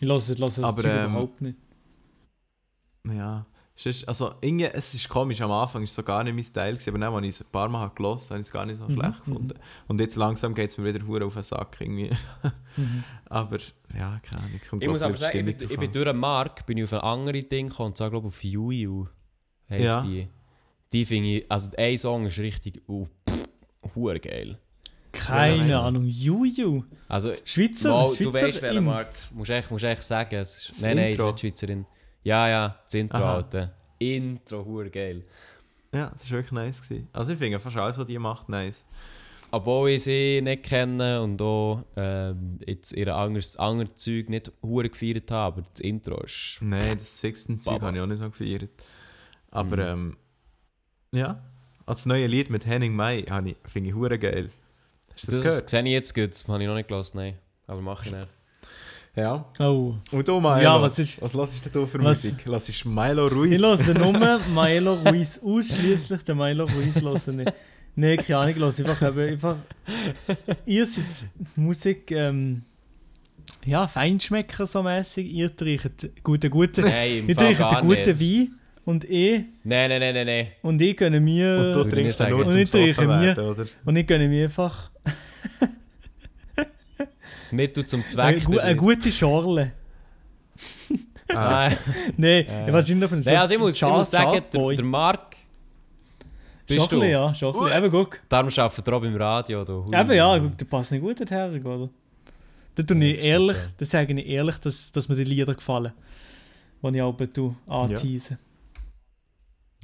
höre 0.08 0.16
es, 0.16 0.30
ich 0.30 0.38
höre 0.40 0.48
es 0.48 0.58
ähm, 0.58 1.10
überhaupt 1.10 1.40
nicht. 1.40 1.58
Ja. 3.08 3.46
Es 3.74 3.86
ist, 3.86 4.06
also, 4.06 4.34
irgendwie, 4.42 4.66
es 4.66 4.94
ist 4.94 5.08
komisch, 5.08 5.40
am 5.40 5.50
Anfang 5.50 5.80
war 5.80 5.84
es 5.84 5.94
so 5.94 6.02
gar 6.02 6.22
nicht 6.22 6.34
mein 6.34 6.44
Style, 6.44 6.72
gewesen, 6.74 6.90
aber 6.90 6.98
dann, 6.98 7.14
als 7.14 7.24
ich 7.24 7.30
es 7.30 7.40
ein 7.40 7.50
paar 7.50 7.68
Mal 7.68 7.88
gelesen 7.94 8.20
habe, 8.20 8.28
habe 8.30 8.40
ich 8.40 8.46
es 8.46 8.52
gar 8.52 8.66
nicht 8.66 8.78
so 8.78 8.86
Mhm, 8.86 8.94
schlecht 8.94 9.24
gefunden. 9.24 9.58
Und 9.88 10.00
jetzt 10.00 10.16
langsam 10.16 10.54
geht 10.54 10.70
es 10.70 10.78
mir 10.78 10.92
wieder 10.94 11.06
hure 11.06 11.24
auf 11.24 11.34
den 11.34 11.42
Sack 11.42 11.76
irgendwie. 11.80 12.10
Mhm. 12.76 13.04
aber, 13.26 13.58
ja, 13.96 14.20
keine 14.22 14.42
Ahnung. 14.44 14.60
kommt, 14.68 14.82
Ich 14.82 14.88
muss 14.88 15.02
aber 15.02 15.16
sagen, 15.16 15.46
ich 15.48 15.56
bin, 15.56 15.70
ich 15.70 15.78
bin 15.78 15.92
durch 15.92 16.04
den 16.06 16.16
Markt 16.16 16.64
bin 16.66 16.78
ich 16.78 16.84
auf 16.84 16.92
ein 16.94 17.00
anderes 17.00 17.48
Ding 17.48 17.68
gekommen, 17.68 17.88
und 17.88 17.96
zwar 17.96 18.10
glaube 18.10 18.28
ich 18.28 18.34
auf 18.34 18.44
Juju 18.44 19.06
heisst 19.68 19.84
Ja. 19.84 20.02
die. 20.02 20.28
Die 20.92 21.04
finde 21.06 21.28
ich, 21.38 21.50
also 21.50 21.70
ein 21.76 21.96
Song 21.98 22.26
ist 22.26 22.38
richtig, 22.38 22.82
uh, 22.88 23.06
pff, 23.28 24.20
geil. 24.20 24.58
Keine 25.12 25.68
Ja, 25.68 25.80
Ahnung. 25.80 26.04
Juju. 26.06 26.84
Also, 27.08 27.32
Schweizer? 27.44 27.90
Mal, 27.90 28.08
Schweizer 28.08 28.24
du 28.24 28.32
weißt, 28.34 28.62
welcher 28.62 28.78
in- 28.78 28.84
Markt. 28.84 29.30
Musst 29.34 29.50
echt, 29.50 29.70
musst 29.70 29.84
echt 29.84 30.02
sagen. 30.02 30.36
Es 30.36 30.56
ist, 30.56 30.70
Das 30.70 30.80
nein, 30.80 30.96
nein, 30.96 31.06
ist 31.06 31.12
Intro? 31.12 31.26
nicht 31.32 31.40
Schweizerin. 31.40 31.86
Ja, 32.24 32.48
ja, 32.48 32.78
das 32.84 32.94
Intro, 32.94 33.18
Aha. 33.18 33.34
Alter. 33.36 33.74
Intro, 33.98 34.64
hure 34.64 34.88
geil. 34.90 35.22
Ja, 35.94 36.10
das 36.10 36.24
war 36.30 36.38
wirklich 36.38 36.52
nice. 36.52 36.80
Gewesen. 36.80 37.08
Also, 37.12 37.32
ich 37.32 37.38
finde 37.38 37.60
fast 37.60 37.76
alles, 37.76 37.98
was 37.98 38.06
die 38.06 38.18
macht, 38.18 38.48
nice. 38.48 38.84
Obwohl 39.54 39.90
ich 39.90 40.04
sie 40.04 40.40
nicht 40.42 40.62
kenne 40.62 41.20
und 41.22 41.40
auch 41.42 41.84
ähm, 41.96 42.58
jetzt 42.66 42.92
ihr 42.92 43.14
anderes, 43.14 43.56
anderes 43.58 43.94
Zeug 43.96 44.28
nicht 44.30 44.50
hure 44.62 44.88
gefeiert 44.88 45.30
habe, 45.30 45.58
aber 45.58 45.62
das 45.70 45.80
Intro 45.80 46.22
ist... 46.22 46.58
Nein, 46.62 46.94
das 46.94 47.20
Sixten-Zeug 47.20 47.74
Baba. 47.74 47.86
habe 47.88 47.96
ich 47.98 48.02
auch 48.02 48.06
nicht 48.06 48.18
so 48.22 48.30
gefeiert. 48.30 48.70
Aber, 49.50 49.76
Mhm. 49.94 50.16
ähm, 51.12 51.18
ja. 51.20 51.42
Als 51.84 52.06
neue 52.06 52.26
Lied 52.28 52.48
mit 52.48 52.64
Henning 52.64 52.94
May 52.96 53.26
finde 53.68 53.90
ich 53.90 53.94
hure 53.94 54.18
geil. 54.18 54.48
Hast 55.12 55.28
du 55.28 55.32
das, 55.32 55.42
Das, 55.42 55.52
gehört? 55.54 55.68
sehe 55.70 55.82
ich 55.82 55.90
jetzt 55.90 56.14
gut, 56.14 56.30
das 56.30 56.48
habe 56.48 56.62
ich 56.62 56.66
noch 56.68 56.74
nicht 56.76 56.88
gelassen, 56.88 57.18
nein. 57.18 57.34
Aber 57.66 57.80
mache 57.82 58.06
ich 58.08 58.12
nicht. 58.14 58.28
Ja. 59.14 59.44
Oh. 59.58 59.96
Und 60.12 60.26
du, 60.26 60.40
Milo? 60.40 60.58
Ja, 60.60 60.80
was 60.80 60.98
ist- 60.98 61.20
Was 61.20 61.34
hörst 61.34 61.66
du 61.76 61.86
für 61.86 62.02
was- 62.02 62.24
Musik? 62.24 62.46
Lass 62.46 62.70
ist 62.70 62.86
Milo 62.86 63.26
Ruiz. 63.26 63.60
Ich 63.60 63.86
höre 63.86 63.98
nur 63.98 64.38
Milo 64.54 64.94
Ruiz, 64.94 65.38
ausschließlich 65.44 66.22
den 66.22 66.38
Milo 66.38 66.64
Ruiz 66.64 66.98
höre 67.02 67.40
ich. 67.40 67.48
Nein, 67.94 68.16
keine 68.18 68.38
Ahnung, 68.38 68.70
ich 68.70 68.78
höre 68.78 68.88
einfach, 68.90 69.16
einfach... 69.18 69.56
Ihr 70.64 70.86
seid 70.86 71.04
Musik, 71.56 72.10
ähm, 72.10 72.62
ja, 73.64 73.86
Feinschmecker 73.86 74.64
so 74.66 74.82
mäßig. 74.82 75.30
Ihr 75.30 75.54
trinkt 75.54 76.08
guten, 76.22 76.50
guten... 76.50 76.82
Nein, 76.84 77.18
im 77.18 77.28
ihr 77.28 77.36
trinkt 77.36 77.60
einen 77.60 77.80
guten 77.86 78.10
nicht. 78.18 78.20
Wein 78.20 78.54
und 78.84 79.04
ich, 79.04 79.42
Nein, 79.64 79.90
nein, 79.90 80.00
nein, 80.00 80.14
nein, 80.14 80.26
nein. 80.26 80.48
und 80.62 80.80
ich 80.82 80.96
gönne 80.96 81.20
mir... 81.20 81.58
Und 81.58 81.72
du 81.74 81.84
trinkst 81.90 82.18
nicht 82.20 82.28
ja 82.28 82.30
nur 82.30 82.44
zum 82.44 82.52
Und 82.52 82.58
ich 82.58 82.70
trinke 82.70 83.06
mir- 83.06 83.38
oder? 83.38 83.66
Und 83.84 83.96
ich 83.96 84.06
gönne 84.06 84.26
mir 84.28 84.44
einfach 84.44 84.90
Das 87.38 87.52
Mittel 87.52 87.84
zum 87.84 88.00
eine, 88.00 88.08
Zweck. 88.08 88.44
gu 88.44 88.58
eine 88.58 88.76
gute 88.76 89.12
Schorle. 89.12 89.72
Ah, 91.28 91.68
Nein. 92.16 92.46
Nein, 92.46 92.46
Äh. 92.68 92.72
wahrscheinlich 92.72 93.10
bin 93.10 93.20
ich 93.20 93.26
Nein, 93.26 93.36
also 93.36 93.54
ich 93.54 93.60
muss, 93.60 93.76
ich 93.76 93.82
muss 93.82 94.10
sagen, 94.10 94.42
der, 94.52 94.74
der 94.76 94.84
Mark, 94.84 95.36
Bist 96.66 96.90
schon 96.90 97.00
du? 97.00 97.06
ja, 97.06 97.34
schon 97.34 97.52
bisschen. 97.54 97.76
Eben, 97.76 97.90
guck. 97.90 98.20
Darum 98.28 98.50
arbeitet 98.56 98.88
er 98.88 98.94
auch 98.94 99.00
beim 99.00 99.16
Radio. 99.16 99.64
Da. 99.64 99.72
Hui. 99.72 99.96
Eben, 99.96 100.12
ja, 100.12 100.38
guck, 100.38 100.58
der 100.58 100.64
passt 100.66 100.92
nicht 100.92 101.00
gut 101.00 101.18
dorthin, 101.18 101.64
oder? 101.66 101.88
Da 102.74 102.82
tue 102.82 102.96
Ja, 102.96 103.14
ich 103.14 103.22
ehrlich, 103.22 103.56
das 103.76 103.90
sage 103.90 104.12
ich 104.12 104.26
ehrlich, 104.26 104.58
dass, 104.58 104.92
dass 104.92 105.08
mir 105.08 105.16
die 105.16 105.24
Lieder 105.24 105.54
gefallen. 105.54 105.92
Die 106.82 106.96
ich 106.96 107.02
auch 107.02 107.16
tue, 107.32 107.54
anteasen. 107.68 108.38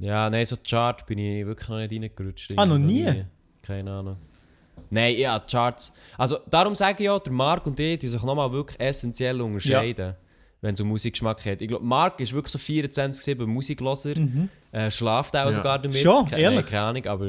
Ja, 0.01 0.29
nein, 0.29 0.45
so 0.45 0.55
Chart 0.57 1.05
bin 1.05 1.19
ich 1.19 1.45
wirklich 1.45 1.69
noch 1.69 1.77
nicht 1.77 1.91
reingerutscht. 1.93 2.53
Ah, 2.55 2.65
noch 2.65 2.75
Irgendwie. 2.75 3.03
nie? 3.03 3.25
Keine 3.61 3.91
Ahnung. 3.91 4.17
Nein, 4.89 5.15
ja, 5.17 5.39
Charts. 5.39 5.93
Also 6.17 6.39
darum 6.49 6.73
sage 6.73 7.03
ich 7.03 7.05
ja, 7.05 7.19
der 7.19 7.33
Marc 7.33 7.67
und 7.67 7.79
ich 7.79 7.99
die 7.99 8.07
sich 8.07 8.23
nochmal 8.23 8.51
wirklich 8.51 8.79
essentiell 8.79 9.39
unterscheiden, 9.41 10.15
wenn 10.61 10.73
es 10.73 10.81
um 10.81 10.87
Musikgeschmack 10.89 11.41
geht. 11.43 11.61
Ich 11.61 11.67
glaube, 11.67 11.85
Marc 11.85 12.19
ist 12.19 12.33
wirklich 12.33 12.51
so 12.51 12.59
24-7 12.59 13.45
Musikloser, 13.45 14.17
Mhm. 14.19 14.49
äh, 14.71 14.91
schlaft 14.91 15.35
auch 15.35 15.45
Ja. 15.45 15.53
sogar 15.53 15.79
damit. 15.79 15.97
Schon? 15.97 16.25
Keine, 16.25 16.41
Ehrlich? 16.41 16.59
Nein, 16.61 16.69
keine 16.69 16.81
Ahnung, 16.83 17.05
aber... 17.07 17.25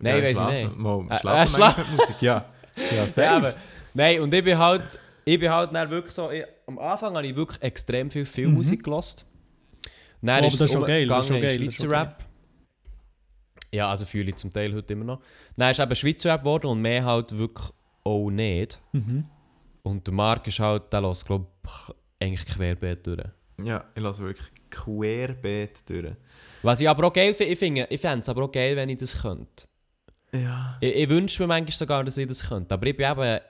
Nein, 0.00 0.16
Ja, 0.16 0.22
weiß 0.22 0.30
ich 0.30 0.36
schlafen- 0.36 0.62
nicht. 0.64 0.76
Mal, 0.76 1.00
Äh, 1.10 1.18
schlafen 1.18 1.28
äh, 1.38 1.56
schla- 1.56 1.58
manchmal 1.60 1.84
mit 1.86 1.96
Musik, 1.98 2.22
ja. 2.22 2.44
Ja, 2.96 3.06
safe. 3.08 3.20
Ja, 3.22 3.36
aber, 3.36 3.54
nein, 3.94 4.20
und 4.20 4.32
ich 4.32 4.44
bin 4.44 4.56
halt, 4.58 4.98
ich 5.24 5.38
bin 5.40 5.50
halt 5.50 5.74
dann 5.74 5.90
wirklich 5.90 6.14
so, 6.14 6.30
ich, 6.30 6.44
am 6.66 6.78
Anfang 6.78 7.16
habe 7.16 7.26
ich 7.26 7.34
wirklich 7.34 7.60
extrem 7.62 8.10
viel 8.10 8.24
Filmmusik 8.24 8.84
gelost. 8.84 9.26
Dann 10.22 10.44
Oh, 10.44 10.46
ist 10.46 10.54
das 10.54 10.60
es 10.60 10.66
ist 10.66 10.72
schon 10.72 10.84
geil, 10.86 11.06
das 11.06 11.18
ist 11.20 11.26
schon 11.28 11.36
umgegangen 11.36 11.62
in 11.62 11.72
Schweizer 11.72 11.90
Rap. 11.90 12.24
Ja, 13.72 13.90
also 13.90 14.04
fühle 14.06 14.30
ich 14.30 14.36
zum 14.36 14.52
Teil 14.52 14.72
heute 14.74 14.92
immer 14.94 15.04
noch. 15.04 15.20
Dann 15.56 15.70
ist 15.70 15.80
eben 15.80 15.94
Schweizer 15.94 16.32
Rap 16.32 16.40
geworden 16.42 16.66
und 16.68 16.80
mehr 16.80 17.04
halt 17.04 17.36
wirklich 17.36 17.68
auch 18.04 18.30
nicht. 18.30 18.80
Mhm. 18.92 19.24
Und 19.82 20.06
der 20.06 20.14
Marc 20.14 20.46
ist 20.46 20.60
halt, 20.60 20.92
der 20.92 21.00
lässt, 21.02 21.26
glaube 21.26 21.46
ich, 21.64 21.70
eigentlich 22.20 22.46
querbeet 22.46 23.06
durch. 23.06 23.24
Ja, 23.62 23.84
ich 23.94 24.02
lasse 24.02 24.22
wirklich 24.24 24.46
querbeet 24.70 25.88
durch. 25.88 26.12
Was 26.62 26.80
ich 26.80 26.88
aber 26.88 27.06
auch 27.06 27.12
geil 27.12 27.34
finde, 27.34 27.52
ich, 27.52 27.58
finde, 27.58 27.86
ich 27.90 28.00
fände 28.00 28.22
es 28.22 28.28
aber 28.28 28.44
auch 28.44 28.52
geil, 28.52 28.76
wenn 28.76 28.88
ich 28.88 28.98
das 28.98 29.20
könnte. 29.20 29.66
Ja. 30.32 30.76
Ich, 30.80 30.94
ich 30.94 31.08
wünsche 31.08 31.42
mir 31.42 31.46
manchmal 31.48 31.72
sogar, 31.76 32.04
dass 32.04 32.16
ich 32.18 32.26
das 32.26 32.46
könnte. 32.48 32.74
Aber 32.74 32.86
ich 32.86 32.96
bin 32.96 33.10
eben, 33.10 33.40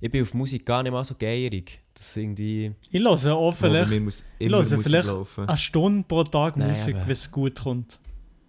ich 0.00 0.10
bin 0.10 0.22
auf 0.22 0.34
Musik 0.34 0.66
gar 0.66 0.82
nicht 0.82 0.92
mal 0.92 1.04
so 1.04 1.14
geierig. 1.14 1.80
Das 1.94 2.08
ist 2.08 2.16
irgendwie... 2.16 2.72
Ich 2.90 3.00
höre 3.02 3.34
auch 3.36 3.52
vielleicht 3.52 4.00
muss 4.00 4.24
ich 4.38 4.50
höre 4.50 4.58
Musik 4.58 4.82
vielleicht 4.82 5.08
laufen. 5.08 5.48
eine 5.48 5.56
Stunde 5.56 6.04
pro 6.06 6.24
Tag 6.24 6.56
Nein, 6.56 6.70
Musik, 6.70 6.94
aber- 6.96 7.04
wenn 7.06 7.12
es 7.12 7.30
gut 7.30 7.58
kommt. 7.60 8.00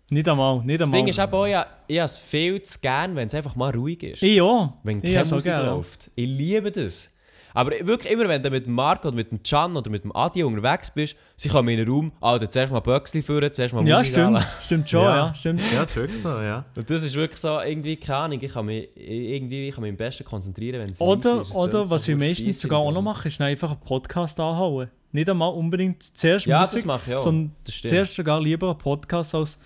Nicht 0.10 0.28
einmal, 0.28 0.62
nicht 0.66 0.82
Das 0.82 0.88
einmal. 0.88 1.00
Ding 1.00 1.08
ist 1.08 1.20
eben 1.20 1.32
auch, 1.34 1.46
ja, 1.48 1.66
ich 1.88 1.98
habe 2.00 2.06
es 2.06 2.18
viel 2.18 2.62
zu 2.64 2.80
gern, 2.82 3.16
wenn 3.16 3.28
es 3.30 3.34
einfach 3.34 3.56
mal 3.56 3.72
ruhig 3.74 4.04
ist. 4.04 4.22
ich 4.22 4.42
auch. 4.42 4.74
wenn 4.84 4.98
ich 5.02 5.14
keine 5.14 5.26
auch 5.26 5.32
Musik 5.32 5.54
läuft. 5.54 6.12
Ich 6.16 6.28
liebe 6.28 6.70
das. 6.70 7.16
Aber 7.54 7.72
wirklich 7.82 8.12
immer, 8.14 8.28
wenn 8.30 8.42
du 8.42 8.50
mit 8.50 8.66
dem 8.66 8.74
Marco 8.74 9.08
oder 9.10 9.16
mit 9.18 9.32
dem 9.32 9.42
Can 9.44 9.76
oder 9.76 9.90
mit 9.90 10.04
dem 10.04 10.16
Adi 10.16 10.44
unterwegs 10.44 10.92
bist, 10.92 11.16
sie 11.36 11.50
kommen 11.50 11.70
in 11.70 11.78
den 11.78 11.90
Raum, 11.90 12.12
Alter, 12.22 12.50
zuerst 12.50 12.72
mal 12.72 12.80
Böckchen 12.80 13.22
führen, 13.24 13.52
zuerst 13.52 13.74
mal 13.74 13.86
Ja, 13.88 13.98
Musik 13.98 14.12
stimmt. 14.14 14.28
anlassen. 14.28 14.48
Stimmt 14.62 14.90
schon, 14.90 15.02
Ja. 15.04 15.16
ja, 15.28 15.34
stimmt. 15.34 15.62
Ja, 15.74 15.82
das 15.82 15.90
ist 15.92 15.96
wirklich 15.98 16.22
so, 16.22 16.30
ja. 16.30 16.66
Und 16.76 16.90
das 16.90 17.04
ist 17.04 17.16
wirklich 17.16 17.40
so, 17.40 17.60
irgendwie, 17.60 17.96
keine 17.98 18.18
Ahnung, 18.20 18.40
ich 18.42 18.52
kann 18.54 18.66
mich, 18.66 18.90
irgendwie, 18.96 19.68
ich 19.70 19.76
kann 19.76 19.82
mich 19.82 19.92
am 19.92 19.98
besten 19.98 20.24
konzentrieren, 20.26 20.82
wenn 20.82 20.90
es 20.92 21.02
Oder, 21.02 21.42
ist. 21.42 21.54
Oder 21.54 21.90
was 21.90 22.06
so 22.06 22.12
ich 22.14 22.18
meistens 22.18 22.62
sogar 22.62 22.80
auch 22.80 22.92
noch 22.92 23.02
mache, 23.02 23.28
ist 23.28 23.42
einfach 23.42 23.72
einen 23.72 23.80
Podcast 23.82 24.40
anhauen. 24.40 24.90
Nicht 25.12 25.30
einmal 25.30 25.52
unbedingt 25.54 26.02
zuerst 26.04 26.46
Ja, 26.46 26.60
Musik, 26.62 26.80
das 26.80 26.86
mache 26.86 27.02
ich 27.10 27.16
auch. 27.16 27.24
sondern 27.24 27.54
zuerst 27.66 28.14
sogar 28.16 28.40
lieber 28.42 28.70
einen 28.70 28.78
Podcast 28.78 29.36
als 29.36 29.60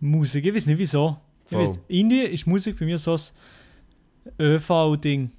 Musik. 0.00 0.46
Ich 0.46 0.54
weiß 0.54 0.64
nicht 0.66 0.78
wieso. 0.78 1.18
Weiss, 1.50 1.78
irgendwie 1.88 2.22
ist 2.22 2.46
Musik 2.46 2.78
bei 2.78 2.84
mir 2.86 2.98
so 2.98 3.14
ein 3.14 3.20
ÖV-Ding. 4.40 5.30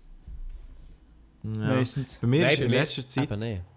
Ja. 1.44 1.52
Meistens. 1.76 2.20
Bei 2.22 2.28
mir 2.28 2.42
Nein, 2.42 2.52
ist 2.54 2.58
bei 2.60 2.66
in 2.66 2.72
mir- 2.72 2.80
letzter 2.80 3.08
Zeit 3.08 3.32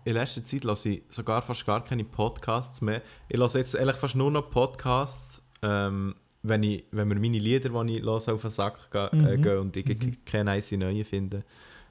in 0.04 0.12
letzter 0.14 0.44
Zeit 0.44 0.64
lasse 0.64 0.88
ich 0.90 1.02
sogar 1.10 1.42
fast 1.42 1.64
gar 1.66 1.82
keine 1.84 2.04
Podcasts 2.04 2.80
mehr. 2.80 3.02
Ich 3.28 3.36
lasse 3.36 3.58
jetzt 3.58 3.74
ehrlich 3.74 3.96
fast 3.96 4.16
nur 4.16 4.30
noch 4.30 4.50
Podcasts, 4.50 5.44
ähm, 5.62 6.14
wenn, 6.42 6.62
ich, 6.64 6.84
wenn 6.90 7.06
mir 7.08 7.14
meine 7.14 7.38
Lieder, 7.38 7.68
die 7.84 7.96
ich 7.98 8.02
höre, 8.02 8.14
auf 8.34 8.40
den 8.40 8.50
Sack 8.50 8.90
ge 8.90 9.08
äh, 9.12 9.36
Mhm. 9.36 9.42
gehen 9.42 9.58
und 9.58 9.76
ich 9.76 9.86
mhm. 9.86 10.16
keine 10.24 10.44
nice 10.44 10.72
neue 10.72 11.04
finde. 11.04 11.44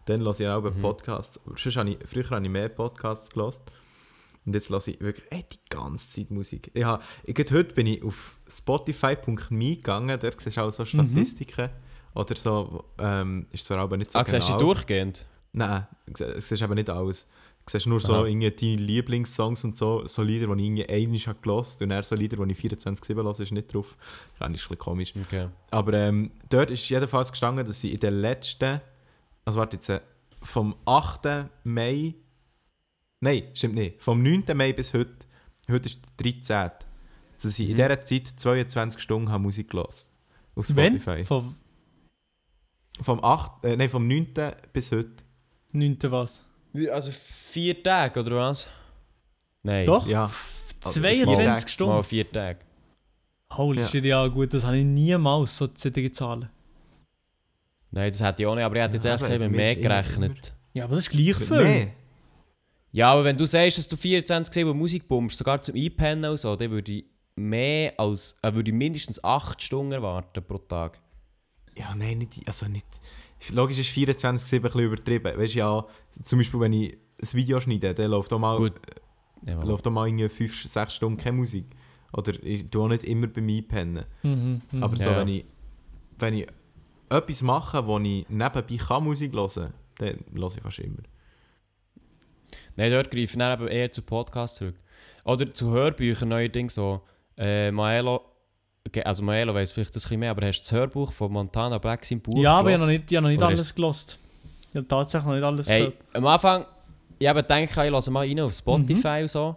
Dann 0.05 0.21
lasse 0.21 0.43
ich 0.43 0.49
auch 0.49 0.61
Mhm. 0.63 0.81
Podcast. 0.81 1.39
Sonst 1.55 1.77
habe 1.77 1.91
ich, 1.91 1.97
früher 2.05 2.29
habe 2.31 2.43
ich 2.43 2.51
mehr 2.51 2.67
Podcasts 2.69 3.29
gelassen. 3.29 3.61
Und 4.45 4.55
jetzt 4.55 4.69
lasse 4.69 4.91
ich 4.91 4.99
wirklich 4.99 5.25
ey, 5.29 5.45
die 5.53 5.59
ganze 5.69 6.09
Zeit 6.09 6.31
Musik. 6.31 6.71
Ich 6.73 6.83
habe, 6.83 7.03
ich, 7.23 7.37
heute 7.37 7.75
bin 7.75 7.85
ich 7.85 8.03
auf 8.03 8.35
spotify.me 8.49 9.75
gegangen, 9.75 10.19
dort 10.19 10.41
siehst 10.41 10.57
du 10.57 10.61
auch 10.61 10.71
so 10.73 10.83
Statistiken. 10.83 11.69
Oder 12.13 12.35
so, 12.35 12.83
ähm, 12.97 13.45
ist 13.51 13.65
zwar 13.67 13.77
aber 13.77 13.95
nicht 13.97 14.11
so 14.11 14.19
Ah, 14.19 14.23
genau. 14.23 14.39
siehst 14.39 14.51
du 14.53 14.57
durchgehend? 14.57 15.27
Nein, 15.53 15.87
du 16.07 16.39
siehst 16.39 16.61
eben 16.61 16.73
nicht 16.73 16.89
alles. 16.89 17.27
Du 17.65 17.71
siehst 17.71 17.85
nur 17.87 17.99
so 17.99 18.15
Aha. 18.15 18.23
deine 18.23 18.49
Lieblingssongs 18.75 19.63
und 19.65 19.77
so, 19.77 20.05
so 20.07 20.23
Lieder, 20.23 20.47
die 20.55 20.61
ich 20.63 20.67
irgendwie 20.69 20.89
einmal 20.89 21.19
habe 21.19 21.51
und 21.83 21.89
dann 21.89 22.03
so 22.03 22.15
Lieder, 22.15 22.43
die 22.43 22.51
ich 22.53 22.59
24-7 22.59 23.15
höre, 23.15 23.39
ist 23.39 23.51
nicht 23.51 23.73
drauf. 23.73 23.95
Das 23.99 24.35
ist 24.37 24.41
ein 24.47 24.53
bisschen 24.53 24.77
komisch. 24.77 25.13
Okay. 25.25 25.49
Aber 25.69 25.93
ähm, 25.93 26.31
dort 26.49 26.71
ist 26.71 26.87
jedenfalls 26.89 27.31
gestanden, 27.31 27.65
dass 27.65 27.83
ich 27.83 27.93
in 27.93 27.99
den 27.99 28.15
letzten, 28.21 28.81
also 29.45 29.59
warte 29.59 29.75
jetzt, 29.77 29.89
äh, 29.89 30.01
vom 30.41 30.75
8. 30.85 31.49
Mai, 31.63 32.15
nein, 33.19 33.43
stimmt 33.53 33.75
nicht, 33.75 34.01
vom 34.01 34.23
9. 34.23 34.43
Mai 34.55 34.73
bis 34.73 34.93
heute, 34.95 35.13
heute 35.69 35.87
ist 35.89 35.99
der 36.19 36.31
13. 36.31 36.71
Dass 37.43 37.59
in 37.59 37.71
Mhm. 37.71 37.75
dieser 37.75 38.01
Zeit 38.03 38.27
22 38.27 39.01
Stunden 39.01 39.29
habe 39.29 39.43
Musik 39.43 39.69
gelassen. 39.69 40.07
Auf 40.55 40.75
Wenn? 40.75 40.99
Spotify. 40.99 41.23
Von 41.23 41.55
Vom, 43.01 43.23
8, 43.23 43.63
äh, 43.65 43.75
nein, 43.77 43.89
vom 43.89 44.07
9. 44.07 44.27
bis 44.73 44.91
heute. 44.91 45.11
9. 45.73 45.97
was? 46.11 46.45
Also 46.91 47.11
vier 47.11 47.81
Tage, 47.83 48.19
oder 48.21 48.35
was? 48.37 48.67
Nein. 49.63 49.85
Doch? 49.85 50.07
Ja. 50.07 50.29
22 50.79 51.37
Mal- 51.37 51.45
Mal 51.47 51.67
Stunden? 51.67 52.03
vier 52.03 52.31
Tage. 52.31 52.59
Holy 53.53 53.81
Ja. 53.81 53.87
shit, 53.87 54.05
ja 54.05 54.25
gut, 54.27 54.53
das 54.53 54.63
habe 54.65 54.77
ich 54.77 54.85
niemals, 54.85 55.57
so 55.57 55.67
solche 55.73 56.11
Zahlen. 56.11 56.49
Nein, 57.91 58.09
das 58.11 58.21
hätte 58.23 58.43
ich 58.43 58.47
auch 58.47 58.55
nicht, 58.55 58.63
aber 58.63 58.75
ich 58.77 58.81
hätte 58.81 58.93
jetzt 58.95 59.03
Ja, 59.03 59.11
ehrlich 59.11 59.21
gesagt 59.27 59.39
mit 59.41 59.51
mehr 59.51 59.75
gerechnet. 59.75 60.53
Ja, 60.73 60.85
aber 60.85 60.95
das 60.95 61.07
ist 61.07 61.11
gleich 61.11 61.35
viel. 61.35 61.63
Nee. 61.63 61.93
Ja, 62.93 63.11
aber 63.11 63.25
wenn 63.25 63.37
du 63.37 63.45
sagst, 63.45 63.77
dass 63.77 63.87
du 63.89 63.97
24 63.97 64.53
7 64.53 64.77
Musik 64.77 65.07
bummst, 65.07 65.37
sogar 65.37 65.61
zum 65.61 65.75
Einpennen 65.75 66.31
und 66.31 66.37
so, 66.37 66.55
dann 66.55 66.71
würde 66.71 66.91
ich 66.91 67.05
mehr 67.35 67.93
als, 67.99 68.37
äh, 68.41 68.53
würde 68.53 68.69
ich 68.71 68.75
mindestens 68.75 69.21
8 69.23 69.61
Stunden 69.61 69.91
erwarten 69.91 70.41
pro 70.43 70.57
Tag. 70.57 70.99
Ja, 71.75 71.93
nein, 71.95 72.19
nicht, 72.19 72.41
also 72.47 72.67
nicht. 72.67 72.85
Logisch 73.53 73.79
ist 73.79 73.89
24-7 73.89 74.55
ein 74.55 74.61
bisschen 74.61 74.79
übertrieben. 74.81 75.37
Weißt 75.37 75.55
du, 75.55 75.59
ja, 75.59 75.85
zum 76.21 76.39
Beispiel, 76.39 76.59
wenn 76.59 76.73
ich 76.73 76.93
ein 76.93 77.33
Video 77.33 77.59
schneide, 77.59 77.93
dann 77.93 78.11
läuft 78.11 78.31
auch 78.33 78.39
mal, 78.39 78.57
Gut. 78.57 78.73
Ja, 79.47 79.61
läuft 79.63 79.87
auch 79.87 79.91
mal 79.91 80.07
5-6 80.07 80.89
Stunden 80.91 81.17
keine 81.17 81.37
Musik. 81.37 81.65
Oder 82.13 82.33
ich 82.43 82.69
tue 82.69 82.83
auch 82.83 82.87
nicht 82.87 83.03
immer 83.03 83.27
bei 83.27 83.41
mir 83.41 83.61
pennen. 83.67 84.05
Mhm, 84.23 84.61
mhm. 84.71 84.83
Aber 84.83 84.95
so, 84.95 85.09
Ja. 85.09 85.17
wenn 85.17 85.27
ich, 85.27 85.45
wenn 86.19 86.33
ich 86.35 86.47
etwas 87.09 87.41
mache, 87.41 87.85
wo 87.85 87.97
ich 87.99 88.27
nebenbei 88.29 88.77
kann 88.77 89.03
Musik 89.03 89.33
hören 89.33 89.73
dann 89.97 90.25
höre 90.33 90.47
ich 90.55 90.61
fast 90.61 90.79
immer. 90.79 91.03
Nein, 92.75 92.91
dort 92.91 93.11
greife 93.11 93.37
ich 93.37 93.71
eher 93.71 93.91
zu 93.91 94.01
Podcasts 94.01 94.57
zurück. 94.57 94.75
Oder 95.25 95.53
zu 95.53 95.71
Hörbüchern 95.71 96.29
neuerdings 96.29 96.75
so. 96.75 97.01
Äh, 97.37 97.71
Maelo, 97.71 98.21
also 99.03 99.23
Maelo 99.23 99.53
weiss 99.53 99.71
vielleicht 99.71 99.91
ein 99.91 99.93
bisschen 99.93 100.19
mehr, 100.19 100.31
aber 100.31 100.45
hast 100.45 100.59
du 100.59 100.63
das 100.63 100.71
Hörbuch 100.71 101.11
von 101.11 101.31
Montana 101.31 101.77
Black 101.77 102.03
sein 102.05 102.19
Buch 102.19 102.37
ja, 102.37 102.57
aber 102.57 102.69
ich 102.69 102.73
habe 102.73 102.83
noch 102.83 102.91
nicht, 102.91 103.11
ich 103.11 103.21
noch 103.21 103.29
nicht 103.29 103.41
alles 103.41 103.73
gelost. 103.73 104.19
Ich 104.71 104.77
habe 104.77 104.87
tatsächlich 104.87 105.27
noch 105.27 105.35
nicht 105.35 105.43
alles 105.43 105.69
Hey, 105.69 105.79
gehört. 105.79 105.95
am 106.13 106.25
Anfang, 106.27 106.65
ich 107.19 107.27
habe 107.27 107.43
gedacht, 107.43 107.85
ich 107.85 107.91
lasse 107.91 108.11
mal 108.11 108.27
rein 108.27 108.39
auf 108.39 108.53
Spotify 108.53 109.19
und 109.21 109.29
so. 109.29 109.55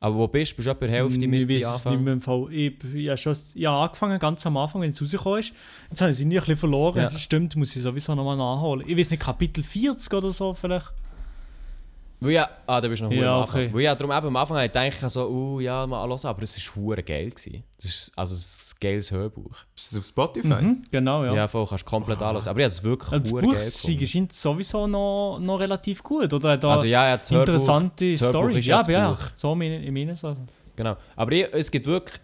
Aber 0.00 0.16
wo 0.16 0.26
bist 0.26 0.52
du? 0.52 0.56
Bist 0.56 0.66
du 0.66 0.72
etwa 0.72 0.86
Hälfte 0.86 1.20
ich 1.20 1.28
mit 1.28 1.48
weiß 1.48 1.76
es 1.76 1.84
nicht 1.84 2.00
mehr 2.00 2.14
im 2.14 2.20
Fall. 2.20 2.48
Ich, 2.50 2.74
ich, 2.92 3.06
habe 3.06 3.16
schon, 3.16 3.36
ich 3.54 3.66
habe 3.66 3.84
angefangen, 3.84 4.18
ganz 4.18 4.44
am 4.44 4.56
Anfang, 4.56 4.82
wenn 4.82 4.90
es 4.90 5.00
rausgekommen 5.00 5.38
ist. 5.38 5.52
Jetzt 5.90 6.00
habe 6.00 6.10
ich 6.10 6.16
es 6.16 6.20
irgendwie 6.20 6.38
ein 6.38 6.40
bisschen 6.40 6.56
verloren. 6.56 7.02
Ja. 7.02 7.10
Stimmt, 7.10 7.54
muss 7.54 7.76
ich 7.76 7.82
sowieso 7.82 8.16
nochmal 8.16 8.36
nachholen. 8.36 8.84
Ich 8.88 8.96
weiß 8.96 9.12
nicht, 9.12 9.22
Kapitel 9.22 9.62
40 9.62 10.12
oder 10.12 10.30
so 10.30 10.54
vielleicht. 10.54 10.92
Weil 12.22 12.30
ja, 12.32 12.48
ah, 12.66 12.80
da 12.80 12.88
bist 12.88 13.00
du 13.02 13.06
noch 13.06 13.12
Ja, 13.12 13.22
ja, 13.22 13.34
am 13.36 13.42
Anfang. 13.42 13.60
okay. 13.66 13.74
Weil 13.74 13.80
ja, 13.82 13.94
darum 13.94 14.16
eben 14.16 14.26
am 14.28 14.36
Anfang 14.36 14.56
habe 14.58 14.66
ich 14.66 14.72
gedacht, 14.72 15.10
so, 15.10 15.28
uh, 15.28 15.60
ja, 15.60 15.86
mal 15.86 16.08
hören, 16.08 16.20
aber 16.26 16.42
es 16.42 16.56
war 16.76 16.82
hure 16.82 17.02
geil. 17.02 17.30
Gewesen. 17.30 17.62
Das 17.76 17.86
ist 17.86 18.12
also 18.16 18.34
ein 18.34 18.76
geiles 18.80 19.10
Hörbuch. 19.10 19.56
Ist 19.76 19.92
das 19.92 19.98
auf 20.00 20.06
Spotify? 20.06 20.48
Mhm, 20.62 20.84
genau, 20.90 21.24
ja. 21.24 21.34
Ja, 21.34 21.48
voll, 21.48 21.66
kannst 21.66 21.84
du 21.84 21.90
komplett 21.90 22.22
alles. 22.22 22.46
Aber 22.48 22.60
ich 22.60 22.64
habe 22.64 22.72
es 22.72 22.82
wirklich 22.82 23.12
Also 23.12 23.22
das 23.22 23.32
hure 23.32 23.42
Buch 23.42 23.52
geil 23.52 23.60
sie 23.62 23.96
gefunden. 23.96 24.06
scheint 24.06 24.32
sowieso 24.32 24.86
noch, 24.86 25.38
noch 25.40 25.58
relativ 25.58 26.02
gut, 26.02 26.32
oder? 26.32 26.56
Da 26.56 26.70
Also 26.72 26.86
ja, 26.86 27.08
ja, 27.08 27.16
das 27.16 27.30
interessante 27.30 28.12
das 28.12 28.20
Hörbuch 28.22 28.30
Story. 28.40 28.58
ist 28.60 28.66
Ja, 28.66 28.78
das 28.78 28.86
aber 28.86 28.92
ja, 28.92 29.10
Buch. 29.10 29.20
so 29.34 29.54
meine, 29.54 29.82
ich 29.82 29.90
meine 29.90 30.12
es 30.12 30.24
also. 30.24 30.42
Genau. 30.76 30.96
Aber 31.16 31.32
ich, 31.32 31.46
es 31.52 31.70
gibt 31.70 31.86
wirklich. 31.86 32.18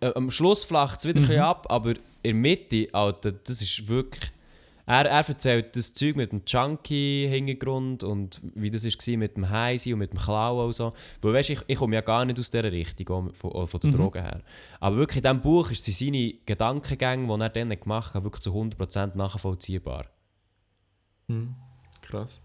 Äh, 0.00 0.12
am 0.14 0.30
Schluss 0.30 0.64
flacht 0.64 0.98
es 1.00 1.06
wieder 1.06 1.20
ein 1.20 1.22
bisschen 1.26 1.36
Mhm. 1.36 1.42
ab, 1.42 1.66
aber 1.70 1.90
in 1.90 1.96
der 2.22 2.34
Mitte, 2.34 2.88
Alter, 2.92 3.32
das 3.32 3.62
ist 3.62 3.88
wirklich. 3.88 4.30
Er, 4.86 5.04
er 5.04 5.28
erzählt 5.28 5.74
das 5.74 5.92
Zeug 5.94 6.14
mit 6.14 6.30
dem 6.30 6.42
Junkie-Hintergrund 6.46 8.04
und 8.04 8.40
wie 8.54 8.70
das 8.70 8.84
war 8.84 9.16
mit 9.16 9.36
dem 9.36 9.50
Heisi 9.50 9.92
und 9.92 9.98
mit 9.98 10.12
dem 10.12 10.18
Klauen 10.18 10.66
und 10.66 10.72
so. 10.72 10.92
Weil 11.22 11.34
weißt, 11.34 11.50
ich, 11.50 11.60
ich 11.66 11.78
komme 11.78 11.96
ja 11.96 12.02
gar 12.02 12.24
nicht 12.24 12.38
aus 12.38 12.50
dieser 12.50 12.70
Richtung, 12.70 13.32
von, 13.32 13.66
von 13.66 13.80
der 13.80 13.90
Mhm. 13.90 13.94
Drogen 13.96 14.22
her. 14.22 14.42
Aber 14.78 14.96
wirklich 14.96 15.16
in 15.16 15.22
diesem 15.24 15.40
Buch 15.40 15.70
ist 15.72 15.84
seine 15.86 16.34
Gedankengänge, 16.46 17.26
die 17.26 17.42
er 17.42 17.48
dann 17.48 17.80
gemacht 17.80 18.14
hat, 18.14 18.22
wirklich 18.22 18.42
zu 18.42 18.52
100% 18.52 19.16
nachvollziehbar. 19.16 20.06
Mhm. 21.26 21.56
Krass. 22.00 22.40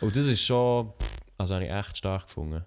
Und 0.00 0.16
das 0.16 0.26
ist 0.26 0.40
schon. 0.42 0.92
Also 1.38 1.54
habe 1.54 1.64
ich 1.64 1.70
echt 1.70 1.96
stark 1.98 2.26
gefunden. 2.26 2.64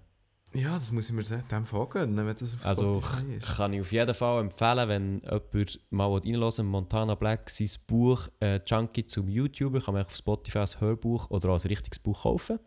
Ja, 0.54 0.74
das 0.74 0.90
muss 0.92 1.08
ich 1.10 1.14
mir 1.14 1.22
dem 1.22 1.64
vorgehen, 1.66 2.16
wenn 2.16 2.34
das 2.34 2.54
auf 2.54 2.64
Also 2.66 2.98
ist. 2.98 3.56
kann 3.56 3.72
ich 3.74 3.80
auf 3.82 3.92
jeden 3.92 4.14
Fall 4.14 4.40
empfehlen, 4.40 4.88
wenn 4.88 5.20
jemand 5.20 5.80
mal 5.90 6.06
reinhören 6.12 6.66
Montana 6.66 7.14
Black, 7.14 7.50
sein 7.50 7.68
Buch 7.86 8.28
äh, 8.40 8.58
Junkie 8.66 9.04
zum 9.04 9.28
YouTuber, 9.28 9.80
kann 9.80 9.94
man 9.94 10.04
auf 10.04 10.14
Spotify 10.14 10.58
als 10.58 10.80
Hörbuch 10.80 11.30
oder 11.30 11.50
als 11.50 11.66
richtiges 11.68 11.98
Buch 11.98 12.22
kaufen. 12.22 12.58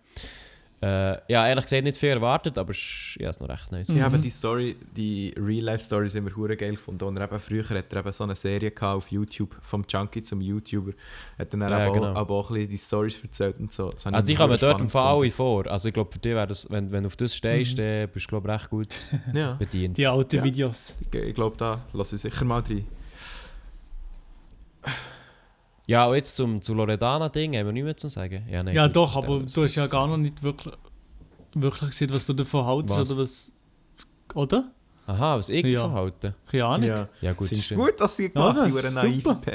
Äh, 0.83 1.17
ja, 1.31 1.47
ehrlich 1.47 1.65
gesagt 1.65 1.83
nicht 1.83 1.95
viel 1.95 2.09
erwartet, 2.09 2.57
aber 2.57 2.71
es 2.71 2.77
ist 2.77 3.17
ja, 3.19 3.29
es 3.29 3.35
ist 3.37 3.41
noch 3.41 3.49
recht 3.49 3.71
nice. 3.71 3.89
Ich 3.89 4.01
habe 4.01 4.17
Mhm. 4.17 4.21
die 4.23 4.29
Story, 4.31 4.75
die 4.97 5.31
Real-Life-Stories 5.37 6.15
immer 6.15 6.35
hure 6.35 6.57
geil 6.57 6.71
gefunden. 6.71 7.03
Und 7.03 7.17
er 7.17 7.25
eben, 7.25 7.39
früher 7.39 7.63
hat 7.69 7.93
er 7.93 7.99
eben 7.99 8.11
so 8.11 8.23
eine 8.23 8.33
Serie 8.33 8.71
gehabt 8.71 8.97
auf 8.97 9.11
YouTube, 9.11 9.55
vom 9.61 9.85
Junkie 9.87 10.23
zum 10.23 10.41
YouTuber. 10.41 10.93
Hat 11.37 11.53
dann 11.53 11.61
Ja, 11.61 11.85
eben 11.85 11.93
genau. 11.93 12.11
auch, 12.13 12.15
aber 12.15 12.33
auch 12.33 12.49
ein 12.49 12.55
bisschen 12.55 12.69
die 12.71 12.77
Stories 12.79 13.19
erzählt 13.21 13.59
und 13.59 13.71
so. 13.71 13.91
Das 13.91 14.07
habe 14.07 14.15
Also 14.15 14.31
ich 14.31 14.37
komme 14.39 14.57
dort 14.57 14.81
im 14.81 14.89
Fall 14.89 15.29
vor. 15.29 15.67
Also 15.67 15.87
ich 15.89 15.93
glaube 15.93 16.11
für 16.11 16.17
dich 16.19 16.33
wäre 16.33 16.47
das, 16.47 16.67
wenn, 16.71 16.91
wenn 16.91 17.03
du 17.03 17.07
auf 17.07 17.15
das 17.15 17.35
stehst, 17.35 17.73
Mhm. 17.77 17.81
dann 17.81 18.09
bist 18.09 18.25
du 18.25 18.29
glaube 18.29 18.49
ich 18.49 18.53
recht 18.61 18.69
gut. 18.71 18.97
Ja, 19.35 19.53
bedient. 19.53 19.97
Die 19.97 20.07
alten 20.07 20.37
Ja. 20.37 20.43
Videos. 20.43 20.95
ich, 20.99 21.13
ich 21.19 21.35
glaube, 21.35 21.55
da 21.57 21.79
lasse 21.93 22.15
ich 22.15 22.21
sicher 22.23 22.43
mal 22.43 22.61
rein. 22.61 22.87
Ja, 25.91 26.05
und 26.07 26.15
jetzt 26.15 26.35
zum, 26.35 26.61
zu 26.61 26.73
Loredana-Ding 26.73 27.55
haben 27.57 27.65
wir 27.65 27.73
nichts 27.73 27.85
mehr 27.85 27.97
zu 27.97 28.07
sagen. 28.09 28.45
Ja, 28.49 28.63
nein, 28.63 28.75
Ja, 28.75 28.87
gut, 28.87 28.95
doch, 28.95 29.15
aber 29.17 29.39
du 29.39 29.63
hast 29.63 29.75
ja 29.75 29.87
gar 29.87 30.07
noch 30.07 30.17
nicht 30.17 30.41
wirklich, 30.41 30.73
wirklich 31.53 31.89
gesehen, 31.89 32.09
was 32.13 32.25
du 32.25 32.33
davon 32.33 32.65
haltest, 32.65 32.97
Was? 32.99 33.11
oder 33.11 33.21
was? 33.23 33.51
Oder? 34.33 34.71
Aha, 35.07 35.37
was 35.37 35.49
ich 35.49 35.65
Ja. 35.65 35.81
verhalte. 35.81 36.35
Keine 36.45 36.65
Ahnung. 36.65 36.87
Ja. 36.87 37.09
Ja 37.19 37.33
gut, 37.33 37.49
Findest 37.49 37.71
du 37.71 37.75
gut, 37.75 37.99
dass 37.99 38.15
sie 38.15 38.27
Ja, 38.27 38.29
gemacht 38.29 38.73
das 38.73 38.85
haben, 38.85 38.93
naive 38.93 39.21
super. 39.21 39.41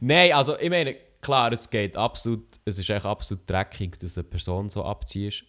Nein, 0.00 0.32
also 0.32 0.58
ich 0.58 0.70
meine, 0.70 0.96
klar, 1.20 1.52
es 1.52 1.68
geht 1.70 1.96
absolut, 1.96 2.44
es 2.64 2.78
ist 2.78 2.90
echt 2.90 3.06
absolut 3.06 3.48
dreckig, 3.48 3.98
dass 4.00 4.16
eine 4.18 4.24
Person 4.24 4.68
so 4.68 4.84
abziehst. 4.84 5.44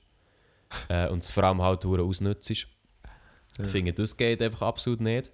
äh, 0.89 1.07
und 1.09 1.23
es 1.23 1.29
vor 1.29 1.43
allem 1.43 1.61
halt 1.61 1.83
hure 1.85 2.03
ausnutzt. 2.03 2.49
Ja. 2.49 3.65
Ich 3.65 3.71
finde, 3.71 3.93
das 3.93 4.15
geht 4.15 4.41
einfach 4.41 4.61
absolut 4.61 5.01
nicht. 5.01 5.31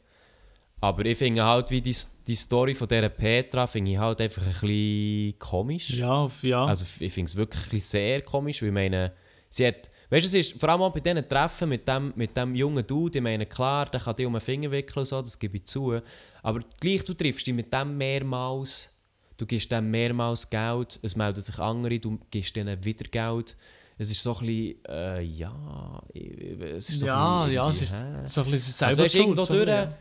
Aber 0.79 1.05
ich 1.05 1.17
finde 1.17 1.43
halt, 1.43 1.71
wie 1.71 1.81
die, 1.81 1.95
die 2.27 2.35
Story 2.35 2.75
von 2.75 2.87
dieser 2.87 3.09
Petra, 3.09 3.65
finde 3.65 3.91
ich 3.91 3.97
halt 3.97 4.21
einfach 4.21 4.43
ein 4.43 4.47
bisschen 4.49 5.39
komisch. 5.39 5.89
Ja, 5.91 6.27
ja. 6.43 6.65
Also 6.65 6.85
ich 6.99 7.11
finde 7.11 7.29
es 7.29 7.35
wirklich 7.35 7.83
sehr 7.83 8.21
komisch, 8.21 8.61
weil 8.61 8.69
ich 8.69 8.73
meine, 8.73 9.11
sie 9.49 9.65
hat, 9.67 9.89
weißt 10.11 10.25
du, 10.25 10.37
es 10.37 10.47
ist 10.47 10.59
vor 10.59 10.69
allem 10.69 10.83
auch 10.83 10.93
bei 10.93 10.99
diesen 10.99 11.27
Treffen 11.27 11.69
mit 11.69 11.87
dem, 11.87 12.13
mit 12.15 12.37
dem 12.37 12.53
jungen 12.53 12.85
Dude, 12.85 13.17
ich 13.17 13.23
meine, 13.23 13.47
klar, 13.47 13.87
der 13.87 13.99
kann 13.99 14.15
dir 14.15 14.27
um 14.27 14.33
den 14.33 14.41
Finger 14.41 14.69
wickeln 14.69 14.99
und 14.99 15.05
so, 15.07 15.19
das 15.19 15.39
gebe 15.39 15.57
ich 15.57 15.65
zu, 15.65 15.99
aber 16.43 16.59
gleich, 16.79 17.03
du 17.03 17.15
triffst 17.15 17.47
dich 17.47 17.55
mit 17.55 17.73
dem 17.73 17.97
mehrmals, 17.97 18.95
du 19.37 19.47
gibst 19.47 19.71
dem 19.71 19.89
mehrmals 19.89 20.47
Geld, 20.47 20.99
es 21.01 21.15
melden 21.15 21.41
sich 21.41 21.57
andere, 21.57 21.99
du 21.99 22.19
gibst 22.29 22.55
denen 22.55 22.83
wieder 22.83 23.05
Geld. 23.09 23.57
Es 23.99 24.11
ist 24.11 24.21
so 24.21 24.35
ein 24.35 24.45
bisschen, 24.45 24.85
äh, 24.87 25.21
ja, 25.23 26.03
es 26.13 26.87
ist 26.87 26.99
so 26.99 27.07
ja, 27.07 27.41
ein 27.41 27.47
bisschen 27.47 27.55
ja, 27.55 27.69
es 27.69 27.81
ist 27.81 27.95
hä? 27.95 28.05
so 28.25 28.41
ein 28.41 28.51
bisschen 28.51 28.85
Also 28.85 28.95
selber 28.95 29.03
weißt, 29.03 29.15
irgendwo 29.15 29.43
so, 29.43 29.53
durch, 29.55 29.67
ja. 29.67 29.97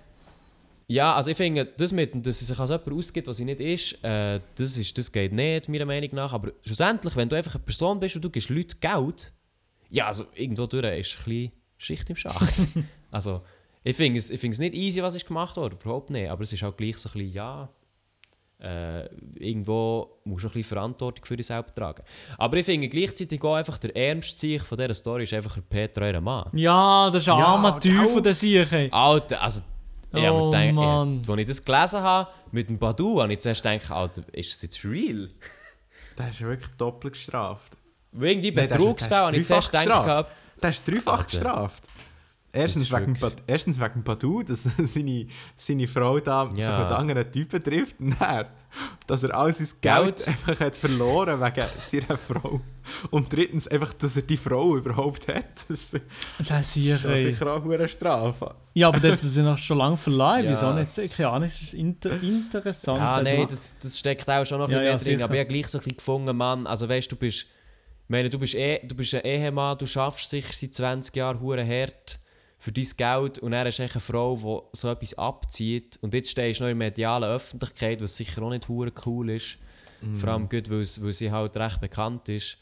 Ja, 0.88 1.14
also 1.14 1.30
ich 1.30 1.36
finde, 1.36 1.64
das 1.64 1.92
mit, 1.92 2.14
dass 2.26 2.38
sie 2.38 2.44
sich 2.44 2.58
als 2.58 2.70
jemand 2.70 2.92
ausgibt, 2.92 3.26
was 3.26 3.36
sie 3.38 3.44
nicht 3.44 3.60
ist, 3.60 4.04
äh, 4.04 4.40
das 4.54 4.76
ist, 4.76 4.96
das 4.96 5.10
geht 5.10 5.32
nicht, 5.32 5.68
meiner 5.68 5.84
Meinung 5.84 6.10
nach. 6.12 6.32
Aber 6.32 6.52
schlussendlich, 6.64 7.16
wenn 7.16 7.28
du 7.28 7.36
einfach 7.36 7.54
eine 7.56 7.64
Person 7.64 7.98
bist 7.98 8.14
und 8.16 8.22
du 8.22 8.30
gibst 8.30 8.48
Leuten 8.50 8.78
Geld, 8.80 9.32
ja, 9.90 10.06
also 10.06 10.26
irgendwo 10.34 10.66
durch 10.66 10.84
ist 10.98 11.18
ein 11.18 11.24
bisschen 11.24 11.52
Schicht 11.78 12.10
im 12.10 12.16
Schacht. 12.16 12.68
also, 13.10 13.42
ich 13.82 13.96
finde 13.96 14.18
es, 14.18 14.30
ich 14.30 14.42
es 14.42 14.58
nicht 14.58 14.74
easy, 14.74 15.02
was 15.02 15.14
ist 15.14 15.26
gemacht 15.26 15.56
wurde, 15.56 15.76
überhaupt 15.80 16.10
nicht. 16.10 16.28
Aber 16.28 16.42
es 16.42 16.52
ist 16.52 16.62
auch 16.64 16.76
gleich 16.76 16.98
so 16.98 17.08
ein 17.08 17.12
bisschen, 17.12 17.32
ja, 17.32 17.68
äh, 18.58 19.06
irgendwo 19.34 20.20
musst 20.24 20.44
du 20.44 20.48
ein 20.48 20.52
bisschen 20.54 20.76
Verantwortung 20.76 21.24
für 21.24 21.36
dich 21.36 21.46
selbst 21.46 21.74
tragen. 21.74 22.02
Aber 22.38 22.56
ich 22.56 22.64
finde 22.64 22.88
gleichzeitig 22.88 23.42
auch 23.44 23.54
einfach 23.54 23.78
der 23.78 23.94
ärmste 23.94 24.38
Sieg 24.40 24.62
von 24.62 24.78
dieser 24.78 24.94
Story 24.94 25.24
ist 25.24 25.34
einfach 25.34 25.54
der 25.54 25.62
Petra, 25.62 26.08
ihr 26.08 26.20
Mann. 26.20 26.50
Ja, 26.54 27.10
das 27.10 27.22
ist 27.22 27.28
ein 27.28 27.38
Ja, 27.38 27.46
armer 27.46 27.78
Teufel, 27.78 28.14
gell? 28.14 28.22
der 28.22 28.34
Sieg. 28.34 28.92
Alter, 28.92 29.42
also. 29.42 29.60
Ich 30.16 30.22
Oh, 30.30 30.52
hab 30.52 30.52
mir 30.52 30.66
gedacht, 30.68 30.74
Mann. 30.74 31.20
Ich, 31.22 31.28
als 31.30 31.38
ich 31.40 31.46
das 31.46 31.64
gelesen 31.64 32.00
habe 32.02 32.30
mit 32.52 32.68
dem 32.68 32.78
Badu, 32.78 33.22
habe 33.22 33.32
ich 33.32 33.40
zuerst 33.40 33.62
gedacht, 33.62 33.90
Alter, 33.90 34.22
ist 34.32 34.52
das 34.52 34.62
jetzt 34.62 34.84
real? 34.84 35.30
Der 36.18 36.28
ist 36.30 36.40
ja 36.40 36.46
wirklich 36.48 36.70
doppelt 36.78 37.14
gestraft. 37.14 37.76
Der 38.12 38.30
ist- 38.32 38.54
Betrugsfälle 38.54 39.20
habe 39.26 39.36
ich 39.36 39.46
zuerst 39.46 39.70
gedacht, 39.72 40.26
Der 40.62 40.70
ist 40.70 40.88
dreifach 40.88 41.12
Alter. 41.18 41.24
gestraft. 41.30 41.84
Das 42.56 42.76
Erstens 42.76 42.82
ist 42.82 42.92
wegen, 42.92 43.16
erstens 43.46 43.80
wegen 43.80 44.02
Badu, 44.02 44.42
dass 44.42 44.62
seine, 44.78 45.26
seine 45.54 45.86
Frau 45.86 46.18
da 46.20 46.50
sich 46.50 46.60
Ja. 46.60 46.78
mit 46.78 46.88
anderen 46.92 47.30
Typen 47.30 47.62
trifft. 47.62 47.96
Dann, 48.20 48.46
dass 49.06 49.22
er 49.22 49.34
all 49.34 49.52
sein 49.52 49.68
Geld, 49.80 50.16
Geld. 50.16 50.28
einfach 50.28 50.60
hat 50.60 50.76
verloren 50.76 51.40
wegen 51.40 51.66
seiner 51.86 52.16
Frau. 52.18 52.60
Und 53.10 53.32
drittens 53.32 53.66
einfach, 53.68 53.92
dass 53.94 54.16
er 54.16 54.22
die 54.22 54.36
Frau 54.36 54.76
überhaupt 54.76 55.28
hat. 55.28 55.44
Das 55.68 55.70
ist, 55.70 56.00
das 56.38 56.76
ist 56.76 57.00
schon 57.00 57.14
sicher 57.16 57.52
auch 57.54 57.64
eine 57.64 57.88
Strafe. 57.88 58.54
Ja, 58.74 58.88
aber 58.88 59.12
hat 59.12 59.20
sie 59.20 59.42
noch 59.42 59.56
schon 59.58 59.78
lange 59.78 59.96
verleihen. 59.96 60.46
Ja, 60.46 60.50
Wieso 60.52 60.70
es- 60.78 60.96
nicht? 60.98 61.16
Keine 61.16 61.28
Ahnung, 61.30 61.46
es 61.48 61.62
ist 61.62 61.74
inter 61.74 62.20
interessant. 62.22 62.98
ja, 63.00 63.12
Also, 63.14 63.30
nein, 63.30 63.46
das, 63.48 63.78
das 63.80 63.98
steckt 63.98 64.28
auch 64.28 64.44
schon 64.44 64.58
noch 64.58 64.68
ein 64.68 64.72
Ja, 64.72 64.94
bisschen 64.94 65.16
mehr 65.16 65.16
drin. 65.18 65.22
Aber 65.24 65.34
ich 65.34 65.40
habe 65.40 65.48
gleich 65.48 65.68
so 65.68 65.78
ein 65.78 65.84
bisschen 65.84 65.96
gefunden, 65.96 66.36
Mann, 66.36 66.66
also 66.66 66.88
weißt 66.88 67.10
du, 67.10 67.16
du 67.16 67.20
bist, 67.20 67.42
ich 67.42 68.10
meine, 68.10 68.28
du 68.30 68.38
bist, 68.38 68.54
eh, 68.54 68.80
du 68.86 68.94
bist 68.94 69.14
ein 69.14 69.22
Ehemann, 69.24 69.78
du 69.78 69.86
schaffst 69.86 70.28
sicher 70.30 70.52
seit 70.52 70.74
20 70.74 71.16
Jahren 71.16 71.40
hure 71.40 71.66
hart 71.66 72.20
für 72.58 72.72
dein 72.72 72.86
Geld 72.96 73.38
und 73.38 73.52
er 73.52 73.66
ist 73.66 73.78
echt 73.80 73.94
eine 73.94 74.00
Frau, 74.00 74.36
die 74.36 74.76
so 74.78 74.88
etwas 74.90 75.14
abzieht 75.18 75.98
und 76.00 76.14
jetzt 76.14 76.30
stehst 76.30 76.60
du 76.60 76.64
noch 76.64 76.70
in 76.70 76.78
der 76.78 76.88
medialen 76.88 77.24
Öffentlichkeit, 77.30 78.00
was 78.02 78.16
sicher 78.16 78.42
auch 78.42 78.50
nicht 78.50 78.68
hure 78.68 78.92
cool 79.04 79.30
ist. 79.30 79.58
Vor 80.14 80.28
allem 80.30 80.48
gut, 80.48 80.68
weil, 80.70 80.78
weil 80.80 81.12
sie 81.12 81.30
halt 81.32 81.56
recht 81.56 81.80
bekannt 81.80 82.28
ist. 82.28 82.58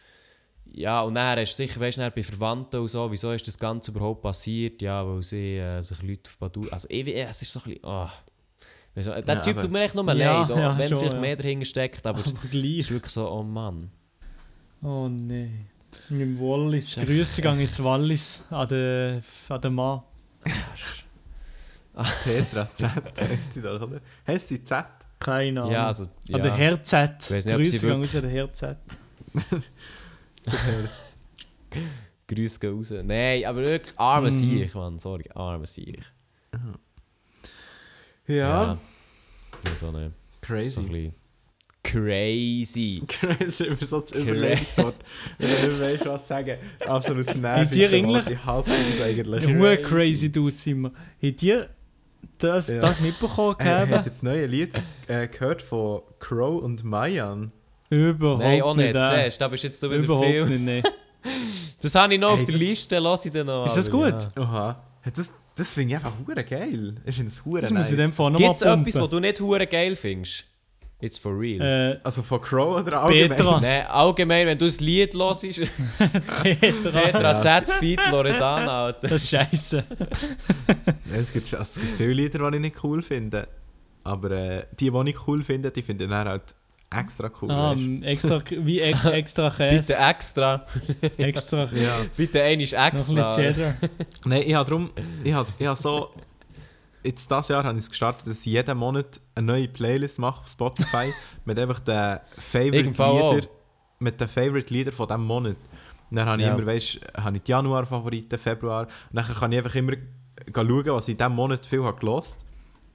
Ja, 0.73 1.03
und 1.03 1.15
dann 1.15 1.39
hast 1.39 1.53
du 1.53 1.57
sicher, 1.67 1.79
weißt 1.81 1.99
du, 1.99 2.11
bei 2.11 2.23
Verwandten 2.23 2.81
und 2.81 2.89
so, 2.89 3.11
wieso 3.11 3.33
ist 3.33 3.47
das 3.47 3.59
Ganze 3.59 3.91
überhaupt 3.91 4.23
passiert? 4.23 4.81
Ja, 4.83 5.07
weil 5.07 5.23
sie 5.23 5.57
äh, 5.59 5.83
sich 5.83 6.01
Leute 6.03 6.23
auf 6.31 6.39
Badu... 6.39 6.67
Also 6.71 6.89
ich, 6.91 7.07
es 7.07 7.43
ist 7.43 7.53
so 7.53 7.61
ein 7.61 7.65
bisschen... 7.65 7.81
Oh. 7.85 8.09
Weißt 8.95 9.09
du, 9.09 9.23
der 9.23 9.35
Ja, 9.35 9.41
Typ 9.41 9.53
aber- 9.55 9.63
tut 9.63 9.71
mir 9.73 9.83
echt 9.83 9.95
nur 9.95 10.07
Ja, 10.15 10.41
leid, 10.43 10.51
auch 10.53 10.57
ja, 10.57 10.79
wenn 10.79 10.89
schon, 10.89 10.99
vielleicht 10.99 11.15
ja. 11.15 11.21
mehr 11.21 11.37
dahinter 11.37 11.65
steckt, 11.67 12.07
aber 12.07 12.21
aber 12.21 12.29
es 12.45 12.51
gleich. 12.51 12.79
ist 12.79 12.91
wirklich 12.93 13.13
so, 13.13 13.29
oh 13.31 13.43
Mann. 13.43 13.91
Oh 14.83 15.09
nein. 15.09 15.69
Im 16.11 16.39
Wallis. 16.39 16.95
Grüße 16.97 17.43
gehen 17.43 17.59
ins 17.61 17.83
Wallis 17.83 18.45
an 18.51 18.69
den, 18.69 19.23
an 19.49 19.61
den 19.61 19.75
Mann. 19.75 20.03
Petra 22.25 22.69
Z 22.75 22.91
heisst 23.21 23.55
sie 23.55 23.63
doch, 23.63 23.81
oder? 23.81 24.01
Heißt 24.27 24.49
sie 24.49 24.63
Z? 24.65 24.85
Keine 25.21 25.61
Ahnung. 25.63 25.73
Ja, 25.73 25.87
also... 25.87 26.09
Ja. 26.29 26.37
An 26.37 26.43
den 26.43 26.55
Herr 26.55 26.83
Z. 26.83 27.31
Nicht, 27.31 27.47
Grüße 27.47 27.79
gehen 27.87 27.91
raus 28.03 28.15
an 28.17 28.23
den 28.23 28.31
Herr 28.31 28.53
Z. 28.53 28.77
Grüße 32.29 32.59
gehen 32.61 32.75
raus. 32.77 32.91
Nein, 33.03 33.45
aber 33.45 33.67
wirklich 33.69 33.99
arme 33.99 34.29
Mhm. 34.29 34.33
Sieg, 34.33 34.75
Mann. 34.75 34.99
Sorry, 34.99 35.25
arme 35.35 35.67
Sieg. 35.67 36.03
Ja, 38.27 38.79
So 39.55 39.69
eine, 39.69 39.77
so 39.77 39.89
ein 39.89 40.15
crazy. 40.41 40.81
bisschen 40.81 41.15
crazy. 41.85 43.03
Crazy, 43.09 43.65
über 43.67 43.87
so 43.87 44.01
das 44.01 44.13
Überlegungswort. 44.13 44.97
Wenn 45.39 45.51
du 45.51 45.69
nicht 45.69 45.81
weißt, 45.81 46.07
was 46.07 46.27
sagen. 46.27 46.57
Absolut 46.87 47.35
nervig. 47.37 47.79
ihr 47.79 47.93
eigentlich- 47.93 48.31
Ich 48.31 48.45
hasse 48.45 48.71
das 48.91 49.01
eigentlich. 49.01 49.47
Hure 49.47 49.77
crazy 49.79 50.33
Dudes 50.33 50.67
immer. 50.67 50.91
Habt 51.23 51.43
ihr 51.43 51.69
das, 52.39 52.69
Ja. 52.69 52.79
das 52.81 53.01
mitbekommen 53.01 53.51
habt 53.59 53.63
ihr 53.65 53.87
gehabt? 53.87 54.07
das 54.07 54.23
neue 54.23 54.47
Lied 54.47 54.75
äh, 55.07 55.29
gehört 55.29 55.63
von 55.63 56.03
Crow 56.19 56.63
und 56.63 56.83
Mayan? 56.83 57.53
Überhaupt 57.91 58.41
Nein, 58.41 58.63
auch 58.63 58.75
nicht. 58.75 58.95
äh. 58.95 59.25
Siehst, 59.25 59.41
da 59.41 59.49
bist 59.49 59.63
jetzt 59.63 59.83
du 59.83 59.91
wieder 59.91 60.03
Überhaupt 60.03 60.27
viel. 60.27 60.47
nicht, 60.47 60.65
nein. 60.65 60.83
Das 61.81 61.95
habe 61.95 62.15
ich 62.15 62.21
noch 62.21 62.33
Hey, 62.33 62.39
auf 62.41 62.45
der 62.45 62.53
das- 62.55 62.61
Liste, 62.63 62.99
lass 62.99 63.25
ich 63.27 63.33
dann 63.33 63.47
noch. 63.47 63.67
Ist 63.67 63.77
das 63.77 63.91
gut? 63.91 64.29
Ja. 64.37 64.43
Ja, 65.05 65.11
Das, 65.15 65.33
das 65.55 65.73
finde 65.73 65.91
ich 65.91 65.97
einfach 65.97 66.13
hure 66.27 66.43
geil. 66.45 66.97
Ich 67.07 67.15
finde 67.17 67.31
es 67.31 67.45
hure 67.45 67.61
Das 67.61 67.71
nice. 67.71 67.79
muss 67.85 67.91
ich 67.93 67.97
dem 67.97 68.13
Fall 68.13 68.31
nochmal 68.31 68.49
Gibt 68.49 68.57
es 68.57 68.63
etwas, 68.63 69.03
was 69.03 69.11
du 69.11 69.21
nicht 69.21 69.41
hure 69.41 69.67
geil 69.67 69.95
findest? 69.97 70.45
It's 71.01 71.19
for 71.19 71.39
real. 71.39 71.61
Äh, 71.61 71.99
Also 72.03 72.23
von 72.23 72.41
Crow 72.41 72.81
oder 72.81 73.03
allgemein? 73.03 73.29
Petra. 73.37 73.61
Nein, 73.61 73.87
allgemein, 73.87 74.47
wenn 74.47 74.59
du 74.59 74.65
das 74.65 74.81
Lied 74.81 75.15
hörst, 75.15 75.43
Petra. 76.43 76.91
Petra 77.01 77.39
Z, 77.39 77.71
Feed, 77.79 78.01
Loredana, 78.11 78.85
Alter. 78.87 79.09
Das 79.09 79.23
ist 79.23 79.31
scheiße. 79.31 79.85
Ja, 81.11 81.17
es, 81.17 81.33
gibt, 81.33 81.53
also 81.55 81.61
es 81.63 81.75
gibt 81.87 81.97
viele 81.99 82.13
Lieder, 82.15 82.51
die 82.51 82.57
ich 82.57 82.63
nicht 82.63 82.85
cool 82.85 83.03
finde. 83.03 83.49
Aber 84.05 84.31
äh, 84.31 84.67
die, 84.79 84.91
die 84.91 85.11
ich 85.11 85.27
cool 85.27 85.43
finde, 85.43 85.71
die 85.71 85.83
finde 85.83 86.05
ich 86.05 86.11
dann 86.11 86.29
halt 86.29 86.55
extra 86.91 87.31
cool. 87.43 87.51
Ah, 87.51 87.75
extra, 88.03 88.41
wie 88.51 88.81
e 88.81 88.95
extra 89.13 89.49
Bitte 89.49 89.67
Käse. 89.77 89.97
extra. 89.97 90.67
extra. 91.17 91.65
du? 91.67 91.77
ja. 91.77 91.97
Bitte 92.17 92.43
einmal 92.43 92.67
Noch 92.67 92.79
ein 92.79 92.93
extra. 92.95 93.27
bisschen 93.27 93.55
Cheddar. 93.55 93.75
Nein, 94.27 94.43
ich 94.47 94.55
habe 94.55 94.65
darum, 94.71 94.91
ich 95.23 95.33
habe, 95.33 95.49
ich 95.59 95.67
habe 95.67 95.77
so, 95.79 96.11
jetzt 97.05 97.31
dieses 97.31 97.49
Jahr 97.49 97.65
habe 97.65 97.77
ich 97.79 97.85
es 97.85 97.91
gestartet, 97.91 98.27
dass 98.27 98.41
ich 98.41 98.47
jeden 98.53 98.79
Monat 98.79 99.21
eine 99.35 99.47
neue 99.47 99.69
Playlist 99.69 100.19
mache 100.19 100.41
auf 100.41 100.49
Spotify 100.49 101.13
mit 101.45 101.59
einfach 101.59 101.81
den 101.81 102.19
Favorite 102.39 102.77
Irgendwann 102.77 103.09
auch. 103.23 103.35
Lieder, 103.35 103.47
mit 104.01 104.21
den 104.21 104.29
Favorite 104.29 104.73
Lieder 104.73 104.93
von 104.93 105.07
diesem 105.09 105.25
Monat. 105.25 105.57
Und 106.11 106.17
dann 106.17 106.27
habe 106.29 106.41
ich 106.41 106.47
Ja. 106.47 106.55
immer, 106.55 106.67
weißt, 106.67 107.01
habe 107.17 107.37
ich 107.37 107.43
die 107.43 107.51
Januar-Favoriten, 107.51 108.39
Februar. 108.39 108.83
Und 108.83 108.89
dann 109.13 109.25
kann 109.27 109.53
ich 109.53 109.59
einfach 109.59 109.75
immer 109.75 109.93
schauen, 110.55 110.87
was 110.87 111.09
ich 111.09 111.13
in 111.13 111.19
diesem 111.19 111.33
Monat 111.35 111.65
viel 111.67 111.83
habe 111.85 111.99
gelost. 111.99 112.45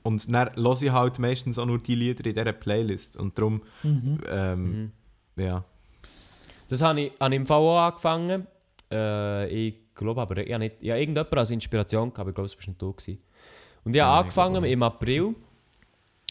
Und 0.03 0.33
dann 0.33 0.55
höre 0.55 0.81
ich 0.81 0.91
halt 0.91 1.19
meistens 1.19 1.57
auch 1.59 1.65
nur 1.65 1.79
die 1.79 1.95
Lieder 1.95 2.25
in 2.25 2.33
dieser 2.33 2.53
Playlist. 2.53 3.17
Und 3.17 3.37
darum, 3.37 3.61
Mhm. 3.83 4.19
ähm, 4.29 4.63
Mhm. 5.35 5.43
ja. 5.43 5.63
Das 6.69 6.81
habe 6.81 7.01
ich, 7.01 7.11
habe 7.19 7.33
ich 7.33 7.41
im 7.41 7.47
auch 7.49 7.77
angefangen. 7.79 8.47
Äh, 8.91 9.47
ich 9.49 9.75
glaube 9.95 10.21
aber, 10.21 10.37
ich 10.37 10.51
habe 10.53 10.59
nicht, 10.63 10.75
ja, 10.81 10.95
irgendjemand 10.95 11.35
als 11.37 11.51
Inspiration 11.51 12.09
gehabt, 12.09 12.19
aber 12.19 12.29
ich 12.29 12.35
glaube, 12.35 12.47
es 12.47 12.57
war 12.57 12.67
nicht 12.67 12.81
du. 12.81 12.93
Gewesen. 12.93 13.19
Und 13.89 13.95
ich 13.95 14.01
habe 14.03 14.11
ich 14.13 14.19
angefangen 14.19 14.53
glaube 14.53 14.69
im 14.69 14.83
April. 14.83 15.35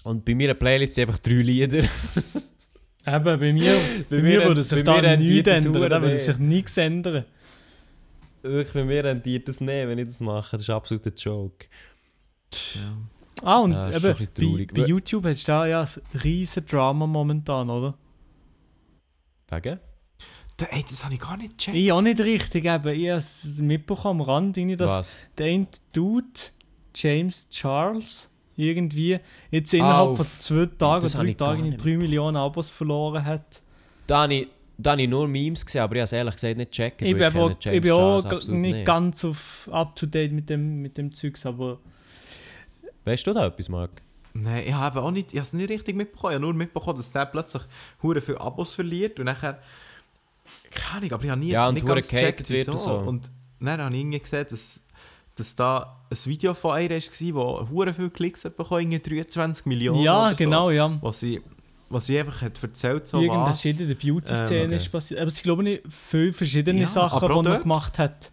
Und 0.04 0.24
bei 0.24 0.32
meiner 0.32 0.54
Playlist 0.54 0.94
sind 0.94 1.08
einfach 1.08 1.18
drei 1.18 1.42
Lieder. 1.42 1.78
Eben, 3.06 3.24
bei 3.24 3.52
mir, 3.52 3.76
bei 4.08 4.16
mir 4.16 4.22
mir 4.22 4.44
würde 4.44 4.62
sich 4.62 4.84
da 4.84 5.02
mir 5.02 5.16
nichts 5.16 5.48
ändern. 5.48 5.90
Da 5.90 6.00
würde 6.00 6.18
sich 6.18 6.38
nichts 6.38 6.76
ändern. 6.76 7.24
Wirklich, 8.42 8.72
bei 8.72 8.84
mir 8.84 9.02
rentiert 9.02 9.48
das 9.48 9.60
nicht, 9.60 9.88
wenn 9.88 9.98
ich 9.98 10.06
das 10.06 10.20
mache. 10.20 10.52
Das 10.52 10.62
ist 10.62 10.70
absolut 10.70 11.04
ein 11.04 11.14
Joke. 11.16 11.66
Ah, 13.42 13.58
und 13.58 13.72
Ja, 13.72 13.90
eben, 13.90 14.28
bei, 14.36 14.66
bei 14.72 14.86
YouTube 14.86 15.24
hast 15.24 15.48
du 15.48 15.52
da 15.52 15.66
ja 15.66 15.82
ein 15.82 16.20
riesen 16.22 16.64
Drama 16.64 17.08
momentan, 17.08 17.70
oder? 17.70 17.98
Wegen? 19.48 19.80
Da, 20.58 20.66
ey, 20.66 20.84
das 20.88 21.04
habe 21.04 21.14
ich 21.14 21.20
gar 21.20 21.36
nicht 21.36 21.58
gecheckt. 21.58 21.76
Ich 21.76 21.90
auch 21.90 22.02
nicht 22.02 22.20
richtig, 22.20 22.66
eben. 22.66 22.94
Ich 22.94 23.08
habe 23.08 23.18
es 23.18 23.60
mitbekommen 23.60 24.20
am 24.20 24.26
Rand, 24.26 24.56
dass 24.56 24.90
Was? 24.90 25.16
der 25.38 25.46
eine 25.46 25.66
Dude, 25.92 26.28
James 27.02 27.48
Charles, 27.50 28.28
irgendwie 28.56 29.18
jetzt 29.50 29.72
innerhalb 29.74 30.08
auf- 30.10 30.16
von 30.18 30.26
zwei 30.38 30.66
Tagen 30.66 31.06
oder 31.06 31.22
drei 31.24 31.32
Tagen 31.34 31.62
nicht 31.62 31.84
3 31.84 31.96
Millionen 31.96 32.36
Abos 32.36 32.70
verloren 32.70 33.24
hat. 33.24 33.62
Da 34.06 34.22
habe 34.22 34.34
ich, 34.34 34.48
da 34.76 34.92
habe 34.92 35.02
ich 35.02 35.08
nur 35.08 35.28
Memes 35.28 35.64
gesehen, 35.64 35.82
aber 35.82 35.94
ich 35.96 36.00
habe 36.00 36.04
es 36.04 36.12
ehrlich 36.12 36.34
gesagt 36.34 36.56
nicht 36.56 36.70
gecheckt. 36.72 37.02
Ich 37.02 37.12
bin 37.14 37.22
aber 37.22 37.56
ich 37.72 37.80
bin 37.80 37.90
auch 37.92 38.48
nicht 38.48 38.84
ganz 38.84 39.24
auf 39.24 39.68
up 39.72 39.94
to 39.96 40.06
date 40.06 40.32
mit 40.32 40.48
dem, 40.50 40.82
mit 40.82 40.96
dem 40.98 41.12
Zeugs, 41.12 41.44
aber 41.46 41.78
Weißt 43.04 43.26
du 43.26 43.32
da 43.32 43.46
etwas, 43.46 43.68
Marc? 43.68 43.90
Nein, 44.34 44.64
ich 44.66 44.74
habe 44.74 45.00
auch 45.02 45.10
nicht, 45.10 45.28
ich 45.32 45.38
habe 45.38 45.42
es 45.46 45.52
nicht 45.54 45.70
richtig 45.70 45.96
mitbekommen. 45.96 46.32
Ich 46.32 46.34
habe 46.36 46.44
nur 46.44 46.52
mitbekommen, 46.54 46.96
dass 46.98 47.10
der 47.10 47.24
plötzlich 47.26 47.62
hure 48.02 48.20
viele 48.20 48.40
Abos 48.40 48.74
verliert 48.74 49.18
und 49.18 49.24
nachher. 49.24 49.58
Keine 50.70 50.98
Ahnung, 50.98 51.12
aber 51.12 51.24
ich 51.24 51.30
habe 51.30 51.40
nie 51.40 51.48
Ja, 51.48 51.68
und 51.68 51.74
nicht 51.74 51.86
ganz 51.86 52.08
gecheckt, 52.08 52.48
wird 52.50 52.60
wieso. 52.60 52.72
und 52.72 52.78
so. 52.78 52.94
Und 52.98 53.30
dann 53.60 53.80
habe 53.80 53.94
ich 53.94 54.00
irgendwie 54.02 54.18
gesehen, 54.18 54.46
dass, 54.50 54.80
dass 55.38 55.54
da 55.56 56.00
ein 56.10 56.16
Video 56.24 56.54
von 56.54 56.80
ihr 56.80 56.90
war, 56.90 56.96
das 57.60 57.70
hure 57.70 57.94
viele 57.94 58.10
Klicks 58.10 58.44
hat 58.44 58.56
bekommen, 58.56 58.92
irgendwie 58.92 59.20
23 59.20 59.66
Millionen. 59.66 60.00
ja, 60.02 60.26
oder 60.26 60.34
genau, 60.34 60.70
ja. 60.70 60.88
So, 60.88 60.98
was, 61.02 61.20
sie, 61.20 61.40
was 61.90 62.06
sie 62.06 62.18
einfach 62.18 62.42
hat 62.42 62.62
erzählt 62.62 63.06
so 63.06 63.20
Irgendwas 63.20 63.58
was. 63.58 63.64
in 63.64 63.78
der 63.88 63.94
Beauty-Szene 63.94 64.60
Ähm, 64.60 64.66
okay. 64.66 64.76
ist 64.76 64.88
passiert. 64.92 65.20
Aber 65.20 65.28
es 65.28 65.36
sind, 65.36 65.44
glaube 65.44 65.68
ich, 65.70 65.82
viele 65.88 66.32
verschiedene 66.32 66.80
Ja, 66.80 66.86
Sachen, 66.86 67.22
aber 67.22 67.42
die 67.42 67.48
er 67.48 67.58
gemacht 67.60 67.98
hat. 67.98 68.32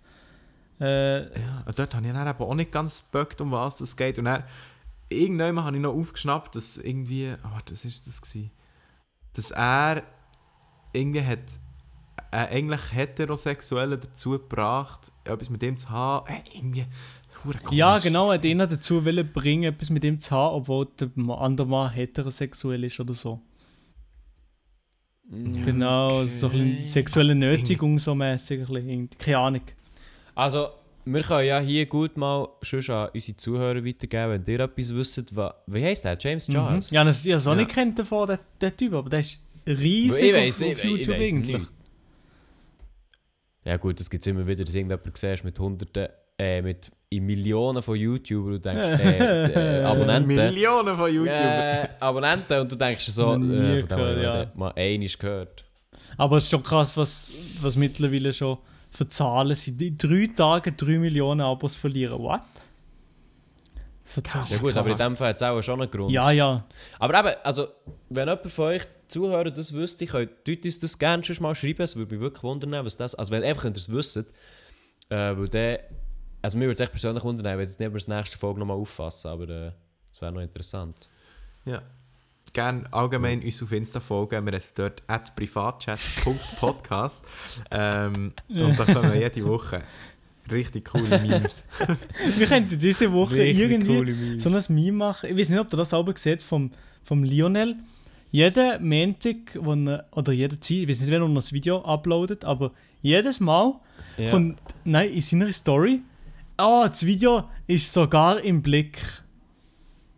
Äh, 0.80 1.40
Ja, 1.40 1.64
dort 1.76 1.94
habe 1.96 2.06
ich 2.06 2.14
dann 2.14 2.28
eben 2.28 2.40
auch 2.40 2.56
nicht 2.56 2.72
ganz 2.72 3.04
geböckt, 3.12 3.40
um 3.42 3.52
was 3.52 3.78
das 3.78 3.96
geht. 3.96 4.18
Und 4.20 4.26
dann, 4.26 4.44
irgendwann 5.10 5.64
habe 5.64 5.76
ich 5.78 5.82
noch 5.82 5.94
aufgeschnappt, 5.94 6.56
dass 6.56 6.78
irgendwie, 6.78 7.34
oh, 7.44 7.60
das 7.66 7.86
ist 7.86 8.08
das 8.08 8.22
gewesen, 8.22 8.52
dass 9.34 9.52
er 9.52 10.04
irgendwie 10.94 11.24
hat, 11.24 11.40
äh, 12.36 12.56
eigentlich 12.56 12.82
Heterosexuelle 12.94 13.98
dazu 13.98 14.32
gebracht, 14.32 15.12
etwas 15.24 15.50
mit 15.50 15.62
dem 15.62 15.78
zu 15.78 15.90
haben. 15.90 16.28
Äh, 16.28 16.42
irgendwie, 16.58 16.86
hure 17.44 17.58
komisch. 17.60 17.78
ja, 17.78 17.98
genau, 18.00 18.28
er 18.30 18.36
hat 18.36 18.46
ihn 18.46 18.58
dazu 18.60 19.06
wollen 19.06 19.32
bringen, 19.32 19.64
etwas 19.74 19.90
mit 19.90 20.04
ihm 20.04 20.20
zu 20.20 20.32
haben, 20.32 20.56
obwohl 20.56 20.88
der 21.00 21.10
andere 21.38 21.68
Mann 21.68 21.92
heterosexuell 21.92 22.84
ist 22.84 23.00
oder 23.00 23.14
so. 23.14 23.42
Genau, 25.28 26.24
so 26.26 26.48
ein 26.50 26.86
sexuelle 26.86 27.34
Nötigung 27.34 27.98
so 27.98 28.14
mäßig. 28.14 28.62
Keine 29.18 29.38
Ahnung. 29.40 29.62
Also, 30.36 30.68
wir 31.06 31.22
können 31.24 31.48
ja 31.48 31.60
hier 31.60 31.86
gut 31.88 32.16
mal 32.16 32.48
schon 32.62 32.82
an 32.92 33.10
unsere 33.14 33.36
Zuhörer 33.38 33.84
weitergeben, 33.84 34.32
wenn 34.46 34.54
ihr 34.54 34.60
etwas 34.60 34.94
wisst. 34.94 35.36
wa- 35.36 35.56
Wie 35.66 35.84
heisst 35.84 36.06
der? 36.06 36.18
James 36.20 36.48
Charles? 36.48 36.92
Mhm. 36.92 36.96
Ja, 36.96 37.04
das, 37.04 37.26
ich 37.26 37.32
habe 37.32 37.38
es 37.40 37.48
auch 37.48 37.52
Ja. 37.52 37.58
nicht 37.58 37.72
kennt 37.72 37.98
davon, 37.98 38.28
der, 38.28 38.40
der 38.62 38.78
Typ, 38.78 38.94
aber 38.94 39.10
der 39.10 39.22
ist 39.22 39.42
riesig 39.66 40.22
Ich 40.30 40.34
auf, 40.36 40.40
weiss, 40.42 40.62
ich 40.62 40.72
auf 40.72 40.78
weiss, 40.78 40.84
YouTube 40.84 41.16
ich 41.20 41.34
eigentlich. 41.34 41.58
nicht. 41.58 41.70
Ja 43.66 43.78
gut, 43.78 44.00
es 44.00 44.10
gibt 44.10 44.26
immer 44.28 44.46
wieder, 44.46 44.64
dass 44.64 44.76
irgendjemand 44.76 45.18
siehst 45.18 45.44
mit 45.44 45.60
hunderten, 45.60 46.08
äh, 46.38 46.62
mit 46.62 46.92
in 47.10 47.26
Millionen 47.26 47.82
von 47.82 47.96
YouTuber 47.96 48.52
und 48.54 48.64
denkst, 48.64 49.04
äh, 49.04 49.80
äh, 49.82 49.84
Abonnenten. 49.84 50.36
Millionen 50.36 50.96
von 50.96 51.12
YouTuber. 51.12 51.34
Äh, 51.34 51.90
Abonnenten 52.00 52.60
und 52.60 52.72
du 52.72 52.76
denkst 52.76 53.08
so, 53.08 53.36
Noch 53.36 53.38
nie 53.38 53.80
äh, 53.80 53.80
von 53.80 53.90
gehört, 53.90 54.22
ja. 54.22 54.52
mal 54.54 54.72
einiges 54.76 55.18
gehört. 55.18 55.66
Aber 56.16 56.38
es 56.38 56.44
ist 56.44 56.52
schon 56.52 56.64
krass, 56.64 56.96
was, 56.96 57.32
was 57.62 57.76
mittlerweile 57.76 58.32
schon 58.32 58.60
für 58.92 59.08
Zahlen 59.08 59.56
sind. 59.56 59.82
In 59.82 59.98
drei 59.98 60.30
Tagen 60.36 60.76
3 60.78 61.00
Millionen 61.00 61.42
Abos 61.42 61.76
verlieren. 61.76 62.20
What? 62.20 62.42
So. 64.06 64.22
Ja 64.22 64.58
gut, 64.60 64.78
aber 64.78 64.92
in 64.92 64.98
dem 64.98 65.18
Fall 65.18 65.30
hat 65.30 65.38
es 65.38 65.42
auch 65.42 65.62
schon 65.64 65.82
einen 65.82 65.90
Grund. 65.90 66.12
Ja, 66.12 66.30
ja. 66.30 66.64
Aber 67.00 67.20
eben, 67.20 67.36
also, 67.44 67.68
wenn 68.10 68.28
jemand 68.28 68.52
von 68.52 68.66
euch 68.66 68.84
Zuhörer 69.08 69.52
das 69.52 69.74
wüsste, 69.74 70.06
könnt 70.06 70.48
ihr 70.48 70.58
uns 70.64 70.80
das 70.80 70.98
gerne 70.98 71.24
schon 71.24 71.42
mal 71.42 71.56
schreiben. 71.56 71.82
Es 71.82 71.96
würde 71.96 72.14
mich 72.14 72.22
wirklich 72.22 72.44
wundern, 72.44 72.86
was 72.86 72.98
das... 72.98 73.16
Also 73.16 73.32
wenn 73.32 73.44
einfach 73.44 73.66
ihr 73.66 73.72
es 73.72 73.92
wisst, 73.92 74.18
äh, 74.18 74.26
weil 75.10 75.48
der... 75.48 75.84
Also 76.42 76.58
mir 76.58 76.66
würde 76.66 76.76
es 76.76 76.80
echt 76.80 76.92
persönlich 76.92 77.24
wundern, 77.24 77.46
wenn 77.46 77.60
jetzt 77.60 77.80
nicht 77.80 77.88
über 77.88 77.98
das 77.98 78.08
nächste 78.08 78.38
Folge 78.38 78.60
nochmal 78.60 78.78
auffassen, 78.78 79.30
aber 79.30 79.50
äh, 79.50 79.72
das 80.12 80.22
wäre 80.22 80.32
noch 80.32 80.42
interessant. 80.42 81.10
Ja. 81.66 81.82
Gerne 82.54 82.86
allgemein 82.94 83.44
uns 83.44 83.62
auf 83.62 83.72
Insta 83.72 84.00
folgen. 84.00 84.46
Wir 84.46 84.54
haben 84.54 84.64
dort 84.76 85.04
at 85.08 85.36
privatchat.podcast. 85.36 87.26
ähm, 87.72 88.34
und 88.50 88.80
da 88.80 88.86
kommen 88.86 89.14
wir 89.14 89.20
jede 89.20 89.46
Woche 89.46 89.82
richtig 90.52 90.86
coole 90.86 91.08
Memes. 91.20 91.64
Wir 92.38 92.48
könnten 92.48 92.80
diese 92.80 93.12
Woche 93.12 93.44
irgendwie 93.46 94.04
Memes. 94.14 94.44
so 94.44 94.50
ein 94.50 94.64
Meme 94.76 94.98
machen. 94.98 95.30
Ich 95.32 95.38
weiß 95.38 95.50
nicht, 95.50 95.60
ob 95.60 95.74
ihr 95.74 95.78
das 95.78 95.90
selber 95.92 96.14
seht 96.16 96.42
vom, 96.44 96.72
vom 97.04 97.24
Lionel. 97.24 97.76
Jeden 98.32 98.88
Montag, 98.90 99.38
wo 99.60 99.74
er, 99.74 100.06
oder 100.12 100.34
jede 100.34 100.60
Zeit, 100.60 100.78
ich 100.78 100.90
weiß 100.90 101.02
nicht, 101.02 101.10
wenn 101.12 101.22
er 101.22 101.30
das 101.30 101.54
Video 101.54 101.84
uploadet, 101.86 102.44
aber 102.44 102.72
jedes 103.02 103.40
Mal 103.40 103.74
Ja. 104.18 104.30
kommt, 104.32 104.58
nein, 104.84 105.10
in 105.12 105.22
seiner 105.22 105.52
Story, 105.54 106.02
ah, 106.58 106.88
das 106.88 107.06
Video 107.06 107.46
ist 107.68 107.94
sogar 107.94 108.42
im 108.42 108.62
Blick. 108.62 108.98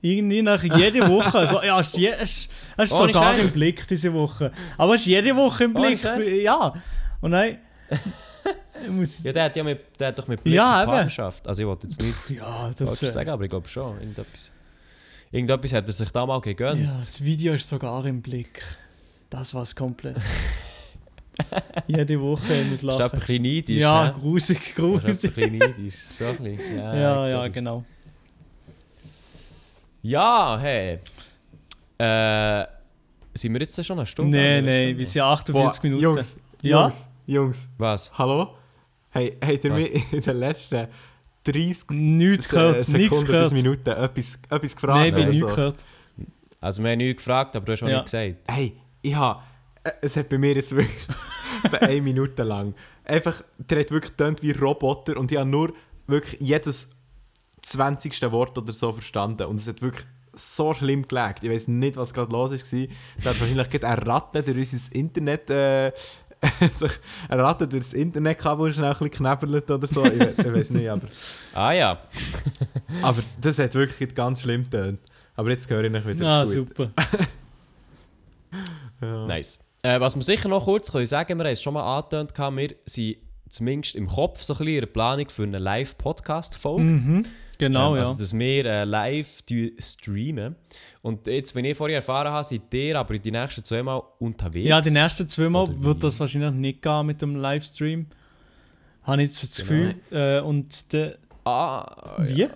Irgendwie 0.02 0.42
nach 0.42 0.64
jede 0.64 1.08
Woche. 1.10 1.46
So, 1.48 1.62
ja, 1.62 1.80
es 1.80 1.96
ist, 1.98 1.98
es, 2.20 2.50
es 2.78 2.92
ist 2.92 2.98
sogar 2.98 3.34
Scheiß. 3.36 3.44
im 3.46 3.52
Blick 3.52 3.88
diese 3.88 4.14
Woche. 4.14 4.52
Aber 4.78 4.96
es 4.96 5.02
ist 5.02 5.08
jede 5.08 5.36
Woche 5.36 5.66
im 5.66 5.74
Blick. 5.74 6.02
Ja. 6.42 6.74
Und 7.22 7.32
nein. 7.32 7.58
Ja, 9.24 9.34
der 9.34 9.44
hat 9.46 9.56
ja 9.56 9.64
mit, 9.64 10.00
der 10.00 10.08
hat 10.10 10.20
doch 10.20 10.28
mit 10.28 10.44
Blick 10.44 10.56
Ja. 10.56 10.86
Partnerschaft. 10.86 11.48
Also 11.48 11.64
ich 11.64 11.68
wollte 11.68 11.88
jetzt 11.88 12.02
nicht 12.02 12.30
ja, 12.40 12.72
das, 12.78 13.02
äh, 13.04 13.12
sagen, 13.12 13.30
aber 13.30 13.44
ich 13.44 13.50
glaube 13.50 13.68
schon. 13.68 14.00
Irgendetwas, 14.00 14.52
irgendetwas 15.32 15.74
hat 15.74 15.88
er 15.88 15.94
sich 15.94 16.10
da 16.12 16.26
mal 16.26 16.40
gegönnt. 16.42 16.80
Ja, 16.82 16.98
das 16.98 17.24
Video 17.24 17.54
ist 17.54 17.68
sogar 17.68 18.06
im 18.06 18.22
Blick. 18.22 18.62
Das 19.30 19.54
war's 19.54 19.76
komplett. 19.76 20.18
Jede 21.88 22.20
Woche 22.22 22.54
ich 22.54 22.66
muss 22.70 22.80
Ist 22.84 22.90
ein 22.90 22.98
lachen. 23.00 23.20
bisschen 23.20 23.44
neidisch, 23.44 23.82
Ja, 23.82 24.06
hä? 24.08 24.20
grusig, 24.20 24.58
Ist 24.58 24.68
ein 24.70 24.76
grusig. 25.02 25.36
bisschen 25.36 25.58
neidisch. 25.58 25.96
So 26.18 26.26
ein 26.26 26.38
bisschen. 26.38 26.78
Ja, 26.78 26.96
Ja, 26.96 27.28
ja, 27.28 27.48
genau. 27.48 27.84
Ja, 30.02 30.58
hey. 30.60 31.00
Äh, 31.98 32.66
sind 33.34 33.54
wir 33.54 33.60
jetzt 33.62 33.86
schon 33.86 33.98
eine 33.98 34.06
Stunde? 34.06 34.38
Nein, 34.38 34.64
nein, 34.66 34.98
wir 34.98 35.06
sind 35.06 35.22
48 35.22 35.82
Boah, 35.82 35.88
Minuten. 35.88 36.04
Jungs, 36.04 36.40
Ja? 36.62 36.82
Jungs, 36.84 37.08
Jungs, 37.28 37.68
Was? 37.78 38.18
hallo? 38.18 38.56
Hey, 39.10 39.38
habt 39.44 39.64
ihr 39.66 39.74
mich 39.74 40.14
in 40.14 40.22
den 40.22 40.38
letzten 40.38 40.88
30 41.44 41.90
Nichts 41.92 42.50
gehört, 42.50 42.88
nichts 42.88 42.88
Sekunden 42.88 43.10
bis 43.10 43.26
gehört. 43.26 43.52
Minuten 43.52 43.90
etwas, 43.90 44.40
etwas 44.50 44.76
gefragt? 44.76 44.98
Nein, 44.98 45.08
ich 45.10 45.14
bin 45.14 45.24
oder 45.24 45.32
nichts 45.34 45.56
gehört. 45.56 45.86
Also 46.62 46.84
wir 46.84 46.92
haben 46.92 46.98
nichts 46.98 47.18
gefragt, 47.24 47.56
aber 47.56 47.66
du 47.66 47.72
hast 47.74 47.84
auch 47.84 47.88
Ja. 47.90 47.98
nichts 47.98 48.12
gesagt. 48.12 48.36
Hey, 48.50 48.78
ich 49.02 49.14
habe. 49.16 49.42
Es 50.02 50.16
hat 50.18 50.30
bei 50.30 50.38
mir 50.38 50.54
jetzt 50.54 50.74
wirklich 50.76 51.08
eine 51.82 52.02
Minute 52.02 52.44
lang. 52.44 52.74
Einfach, 53.04 53.44
der 53.58 53.80
hat 53.82 53.92
wirklich 53.92 54.12
getönt 54.12 54.42
wie 54.42 54.52
Roboter 54.52 55.18
und 55.18 55.30
ich 55.32 55.38
habe 55.38 55.50
nur 55.50 55.74
wirklich 56.08 56.40
jedes 56.42 56.96
20. 57.62 58.22
Wort 58.32 58.58
oder 58.58 58.72
so 58.72 58.94
verstanden. 58.94 59.44
Und 59.48 59.58
es 59.58 59.68
hat 59.68 59.82
wirklich 59.82 60.06
so 60.34 60.74
schlimm 60.74 61.06
gelegt. 61.08 61.44
Ich 61.44 61.50
weiß 61.50 61.68
nicht, 61.68 61.98
was 61.98 62.14
gerade 62.14 62.32
los 62.32 62.52
war. 62.52 62.88
Da 63.24 63.30
hat 63.32 63.40
wahrscheinlich 63.42 63.70
gerade 63.70 63.88
eine 63.88 64.08
Ratte 64.08 64.44
durch 64.44 64.58
unser 64.74 64.96
Internet. 64.96 65.50
Äh, 65.50 65.92
sich 66.76 66.92
Ratte 67.30 67.68
durch 67.68 67.84
das 67.84 67.94
Internetkabel 67.94 68.74
schnell 68.74 68.86
ein 68.94 68.98
bisschen 68.98 69.12
knebelt 69.12 69.70
oder 69.72 69.88
so. 69.88 70.04
Ich, 70.06 70.20
we- 70.20 70.36
ich 70.38 70.54
weiß 70.54 70.70
nicht, 70.72 70.90
aber. 70.90 71.08
Ah 71.54 71.72
ja. 71.74 71.98
Aber 73.02 73.18
das 73.42 73.58
hat 73.60 73.74
wirklich 73.76 74.14
ganz 74.16 74.42
schlimm 74.42 74.64
getönt. 74.64 75.00
Aber 75.36 75.50
jetzt 75.50 75.70
höre 75.70 75.84
ich 75.84 75.92
nicht 75.92 76.08
wieder. 76.08 76.26
Ah, 76.26 76.46
super. 76.46 76.90
Ja. 79.02 79.26
Nice. 79.28 79.60
Äh, 79.84 80.00
was 80.00 80.16
wir 80.16 80.24
sicher 80.24 80.50
noch 80.50 80.64
kurz 80.66 80.92
können 80.92 81.06
sagen, 81.06 81.38
wir 81.38 81.46
haben 81.46 81.54
es 81.54 81.62
schon 81.62 81.74
mal 81.74 81.98
angetönt, 81.98 82.34
wir 82.56 82.70
sind 82.86 83.18
zumindest 83.50 83.96
im 83.96 84.08
Kopf 84.08 84.42
so 84.44 84.54
ein 84.54 84.58
bisschen 84.58 84.74
in 84.76 84.80
der 84.82 84.88
Planung 84.88 85.30
für 85.30 85.44
eine 85.44 85.60
Live-Podcast-Folge. 85.60 86.84
Mhm. 86.84 87.26
Genau, 87.58 87.96
ähm, 87.96 88.04
ja. 88.04 88.10
Also, 88.10 88.18
dass 88.18 88.38
wir 88.38 88.66
äh, 88.66 88.84
live 88.84 89.44
streamen. 89.80 90.56
Und 91.02 91.28
jetzt, 91.28 91.56
wenn 91.56 91.66
ich 91.66 91.78
vorher 91.78 91.98
erfahren 91.98 92.32
habe, 92.32 92.46
seid 92.46 92.74
ihr 92.74 92.98
aber 93.00 93.18
die 93.18 93.32
nächsten 93.32 93.64
zwei 93.64 93.82
Mal 93.84 94.02
unterwegs. 94.20 94.68
Ja, 94.70 94.82
die 94.82 94.92
nächsten 94.92 95.28
zweimal 95.28 95.64
Oder 95.64 95.74
wie? 95.80 95.84
wird 95.84 96.04
das 96.04 96.20
wahrscheinlich 96.20 96.52
nicht 96.52 96.82
gehen 96.82 97.06
mit 97.06 97.22
dem 97.22 97.36
Livestream. 97.36 98.08
Habe 99.04 99.24
ich 99.24 99.30
jetzt 99.30 99.44
das 99.60 99.68
Genau. 99.68 99.92
Gefühl. 99.92 99.96
Äh, 100.12 100.42
und 100.42 100.94
der. 100.94 101.18
Ah, 101.46 102.22
Wie? 102.24 102.42
Ja. 102.42 102.50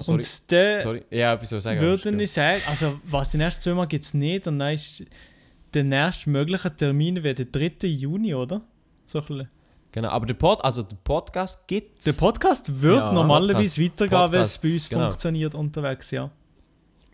Sorry. 0.00 0.18
Und 0.20 0.50
der 0.50 0.82
Sorry. 0.82 1.02
Ja, 1.10 1.34
etwas 1.34 1.62
sagen. 1.62 1.80
würde 1.80 2.22
ich 2.22 2.30
sagen, 2.30 2.60
also 2.68 3.00
was 3.04 3.30
die 3.30 3.38
nächsten 3.38 3.62
zweimal 3.62 3.88
gibt 3.88 4.04
es 4.04 4.14
nicht. 4.14 4.46
Und 4.46 4.58
dann 4.60 4.74
ist 4.74 5.02
der 5.74 5.82
nächste 5.84 6.30
mögliche 6.30 6.74
Termin 6.74 7.22
wäre 7.22 7.34
der 7.34 7.46
3. 7.46 7.88
Juni, 7.88 8.34
oder? 8.34 8.60
So 9.06 9.18
ein 9.18 9.24
bisschen. 9.26 9.48
Genau, 9.92 10.08
aber 10.08 10.24
der, 10.26 10.34
Pod, 10.34 10.64
also 10.64 10.82
der 10.82 10.96
Podcast 11.04 11.68
gibt 11.68 12.04
Der 12.06 12.12
Podcast 12.14 12.80
wird 12.80 12.98
Ja, 12.98 13.12
normalerweise 13.12 13.82
Podcast- 13.82 14.00
weitergehen, 14.00 14.32
wenn 14.32 14.40
es 14.40 14.58
bei 14.58 14.72
uns 14.72 14.88
genau. 14.88 15.04
funktioniert 15.04 15.54
unterwegs, 15.54 16.10
ja. 16.10 16.30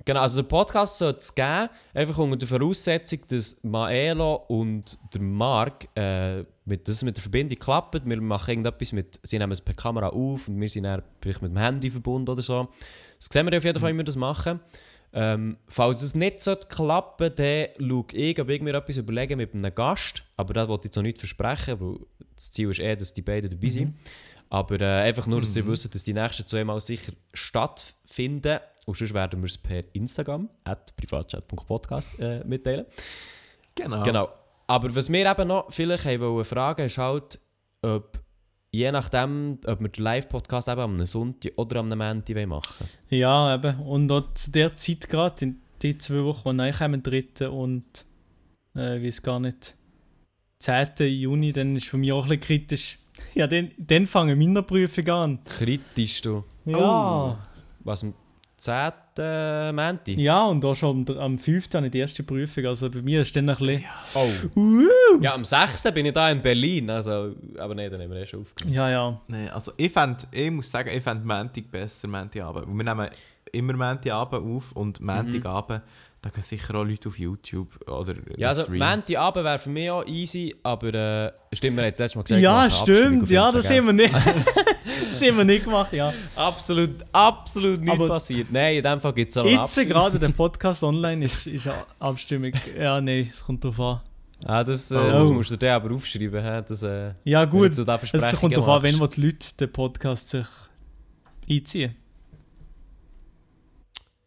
Genau, 0.05 0.21
also 0.21 0.37
der 0.43 0.49
Podcast 0.49 0.97
soll 0.99 1.15
es 1.19 1.35
geben, 1.35 1.69
einfach 1.93 2.17
unter 2.19 2.37
der 2.37 2.49
Voraussetzung, 2.49 3.19
dass 3.29 3.63
Maelo 3.65 4.45
und 4.49 4.97
der 5.13 5.21
Mark, 5.21 5.89
äh, 5.97 6.45
mit, 6.65 6.87
dass 6.87 6.97
es 6.97 7.03
mit 7.03 7.17
der 7.17 7.23
Verbindung 7.23 7.59
klappt. 7.59 8.07
Wir 8.07 8.21
machen 8.23 8.51
irgendetwas 8.51 8.93
mit, 8.93 9.21
sie 9.23 9.39
nehmen 9.39 9.53
es 9.53 9.61
per 9.61 9.75
Kamera 9.75 10.09
auf 10.09 10.49
und 10.49 10.59
wir 10.61 10.69
sind 10.69 10.85
dann 10.85 11.03
vielleicht 11.21 11.43
mit 11.43 11.51
dem 11.51 11.59
Handy 11.59 11.91
verbunden 11.91 12.31
oder 12.31 12.41
so. 12.43 12.69
Das 13.19 13.29
sehen 13.31 13.51
wir 13.51 13.59
auf 13.59 13.65
jeden 13.65 13.79
Fall, 13.81 13.93
wie 13.93 13.97
wir 13.99 14.05
das 14.05 14.17
machen. 14.17 14.61
Ähm, 15.13 15.57
falls 15.69 16.03
es 16.03 16.15
nicht 16.15 16.43
so 16.43 16.55
klappen 16.55 17.33
dann 17.35 17.69
schaue 17.79 18.05
ich, 18.13 18.41
ob 18.41 18.49
ich 18.51 18.61
mir 18.61 18.75
etwas 18.75 18.99
überlegen 18.99 19.39
mit 19.39 19.55
einem 19.55 19.75
Gast. 19.75 20.23
Aber 20.37 20.53
das 20.53 20.69
wollte 20.69 20.83
ich 20.83 20.85
jetzt 20.87 20.97
noch 20.97 21.03
nicht 21.03 21.19
versprechen, 21.19 21.81
weil 21.81 21.97
das 22.35 22.53
Ziel 22.53 22.71
ist 22.71 22.81
eh, 22.81 22.95
dass 22.95 23.15
die 23.15 23.23
beiden 23.23 23.51
dabei 23.51 23.69
sind. 23.69 23.97
Aber 24.51 24.81
äh, 24.81 25.03
einfach 25.03 25.27
nur, 25.27 25.41
dass 25.41 25.57
ihr 25.57 25.67
wisst, 25.67 25.95
dass 25.95 26.05
die 26.05 26.15
nächsten 26.15 26.47
zwei 26.47 26.65
Mal 26.65 26.81
sicher 26.81 27.13
stattfinden. 27.33 28.61
Und 28.87 28.97
sonst 28.97 29.13
werden 29.13 29.43
wir 29.43 29.47
es 29.47 29.59
per 29.59 29.85
Instagram, 29.93 30.49
at 30.65 30.97
privatchat.podcast, 30.97 32.19
äh, 32.19 32.43
mitteilen. 32.45 32.87
Genau. 33.75 34.03
Genau. 34.03 34.29
Aber 34.67 34.95
was 34.95 35.13
wir 35.13 35.31
eben 35.31 35.49
noch 35.49 35.71
vielleicht 35.73 36.05
haben 36.05 36.21
wollen 36.21 36.45
fragen, 36.45 36.87
ist 36.87 36.99
halt, 36.99 37.39
ob 37.83 38.19
je 38.71 38.91
nachdem, 38.93 39.59
ob 39.67 39.81
wir 39.81 39.89
den 39.89 40.05
Live-Podcast 40.05 40.69
eben 40.69 40.81
am 40.81 41.07
Sonntag 41.07 41.53
oder 41.57 41.81
am 41.81 41.89
Montag 41.89 42.47
machen 42.47 42.89
Ja, 43.11 43.55
eben. 43.55 43.81
Und 43.81 44.11
auch 44.13 44.35
zu 44.35 44.51
der 44.51 44.75
Zeit 44.77 45.09
gerade, 45.09 45.45
in 45.45 45.61
die 45.83 45.97
zwei 45.99 46.25
Wochen, 46.25 46.59
die 46.59 46.65
reinkommen, 46.65 47.03
3. 47.03 47.49
und 47.49 48.07
äh, 48.77 48.99
ich 48.99 49.05
weiß 49.05 49.23
gar 49.23 49.41
nicht, 49.41 49.77
10. 50.61 50.89
Juni, 51.07 51.53
dann 51.53 51.77
ist 51.77 51.87
für 51.87 51.99
mich 51.99 52.13
auch 52.13 52.25
ein 52.25 52.29
bisschen 52.29 52.41
kritisch. 52.41 52.99
Ja, 53.35 53.49
dann, 53.49 53.73
dann 53.79 54.07
fangen 54.07 54.39
meine 54.39 54.63
Prüfungen 54.63 55.11
an. 55.11 55.39
Kritisch, 55.45 56.23
du. 56.23 56.45
Ja. 56.65 57.37
Was, 57.81 58.05
am 58.05 58.15
10. 58.59 58.93
Montag? 59.75 60.17
Ja, 60.17 60.45
und 60.47 60.65
auch 60.65 60.75
schon 60.75 60.99
am, 60.99 61.05
dr- 61.05 61.19
am 61.21 61.39
5. 61.39 61.69
habe 61.75 61.87
ich 61.87 61.93
die 61.93 61.99
erste 61.99 62.23
Prüfung. 62.23 62.67
Also 62.67 62.91
bei 62.91 63.03
mir 63.03 63.23
ist 63.23 63.35
dann 63.37 63.49
ein 63.49 63.57
bisschen. 63.57 63.85
Oh. 64.15 64.83
Ja, 65.21 65.35
am 65.35 65.45
6. 65.45 65.83
bin 65.93 66.07
ich 66.07 66.13
da 66.13 66.31
in 66.31 66.41
Berlin. 66.43 66.91
Also, 66.91 67.35
aber 67.59 67.75
nein, 67.75 67.91
dann 67.91 68.01
haben 68.03 68.11
wir 68.11 68.19
eh 68.21 68.27
schon 68.27 68.41
aufgenommen. 68.43 68.75
Ja, 68.75 68.91
ja. 68.91 69.21
Nee, 69.29 69.49
also 69.49 69.73
ich, 69.77 69.93
fänd, 69.93 70.27
ich 70.31 70.51
muss 70.51 70.71
sagen, 70.71 70.91
ich 70.95 71.03
fände 71.03 71.25
Montag 71.27 71.71
besser, 71.71 72.09
Montagabend. 72.09 72.67
Weil 72.69 72.77
Wir 72.77 72.85
nehmen 72.95 73.09
immer 73.53 73.73
Montagabend 73.75 74.45
auf 74.45 74.73
und 74.73 75.01
Montagabend, 75.01 75.83
da 76.21 76.31
gehen 76.31 76.43
sicher 76.43 76.75
auch 76.75 76.85
Leute 76.85 77.09
auf 77.09 77.19
YouTube 77.19 77.79
oder 77.89 78.15
Ja, 78.37 78.49
also. 78.49 78.69
Montagabend 78.71 79.45
wäre 79.45 79.59
für 79.59 79.71
mich 79.71 79.89
auch 79.91 80.05
easy, 80.07 80.55
aber 80.65 80.93
äh, 80.93 81.33
stimmt, 81.53 81.77
wir 81.77 81.83
haben 81.85 81.89
jetzt 81.89 81.99
letztes 82.01 82.17
Mal 82.17 82.23
gesagt, 82.23 82.43
Ja, 82.43 82.69
stimmt. 82.71 83.31
Ja, 83.31 83.53
das 83.53 83.71
haben 83.71 83.87
wir 83.87 83.93
nicht. 83.93 84.13
das 85.09 85.23
haben 85.23 85.37
wir 85.37 85.45
nicht 85.45 85.65
gemacht, 85.65 85.93
ja. 85.93 86.13
Absolut, 86.35 86.91
absolut 87.13 87.81
nichts 87.81 87.95
Aber- 87.95 88.09
passiert. 88.09 88.51
Nein, 88.51 88.77
in 88.79 88.83
dem 88.83 89.01
Fall 89.01 89.13
gibt 89.13 89.31
es 89.31 89.37
auch 89.37 89.43
eine 89.45 89.53
Jetzt 89.53 89.77
gerade 89.77 90.19
der 90.19 90.31
Podcast 90.31 90.83
online 90.83 91.25
ist, 91.25 91.47
ist 91.47 91.69
Abstimmung. 92.01 92.53
Ja, 92.77 93.01
nein, 93.01 93.29
es 93.31 93.45
kommt 93.45 93.63
drauf 93.63 93.79
an. 93.79 94.01
Ah, 94.45 94.63
das, 94.65 94.91
äh, 94.91 94.97
Oh. 94.97 95.09
das 95.11 95.31
musst 95.31 95.51
du 95.53 95.57
dir 95.57 95.75
aber 95.75 95.93
aufschreiben. 95.95 96.43
hä? 96.43 96.63
Das, 96.67 96.83
äh, 96.83 97.13
Ja, 97.25 97.45
gut. 97.45 97.71
Es 97.79 98.37
kommt 98.37 98.57
darauf 98.57 98.69
an, 98.69 98.83
wenn 98.83 98.95
die 99.11 99.21
Leute 99.21 99.55
den 99.59 99.73
Podcast 99.73 100.31
sich 100.31 100.47
einziehen. 101.49 101.95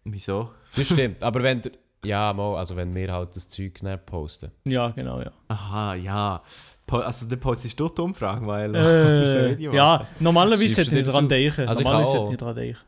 Wieso? 0.04 0.52
Das 0.76 0.88
stimmt, 0.88 1.22
aber 1.22 1.44
wenn 1.44 1.62
der, 1.62 1.72
ja, 2.04 2.34
mal, 2.34 2.56
also 2.58 2.76
wenn 2.76 2.94
wir 2.96 3.12
halt 3.12 3.36
das 3.36 3.48
Zeug 3.50 3.82
nicht 3.84 4.06
posten. 4.06 4.52
Ja, 4.66 4.90
genau, 4.90 5.20
ja. 5.22 5.32
Aha, 5.50 5.96
ja. 5.96 6.42
Po 6.88 6.98
also 6.98 7.26
der 7.28 7.38
postest 7.38 7.80
du 7.80 7.88
die 7.90 8.02
Umfragen, 8.02 8.46
weil 8.48 8.74
Äh, 9.52 9.56
die 9.56 9.64
ja, 9.66 9.98
machen. 10.00 10.08
normalerweise 10.20 10.84
du 10.84 11.00
ich 11.00 11.06
dran 11.06 11.30
denken. 11.30 11.68
Also 11.68 11.84
normalerweise 11.84 12.20
auch. 12.20 12.32
ich 12.32 12.38
dran 12.38 12.56
denken. 12.56 12.80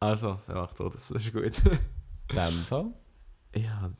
Also, 0.00 0.38
ja, 0.48 0.68
doch, 0.78 0.92
das 0.92 1.10
ist 1.10 1.32
gut. 1.32 1.42
In 1.44 2.34
dem 2.34 2.62
Fall. 2.64 2.86
ja. 3.56 3.90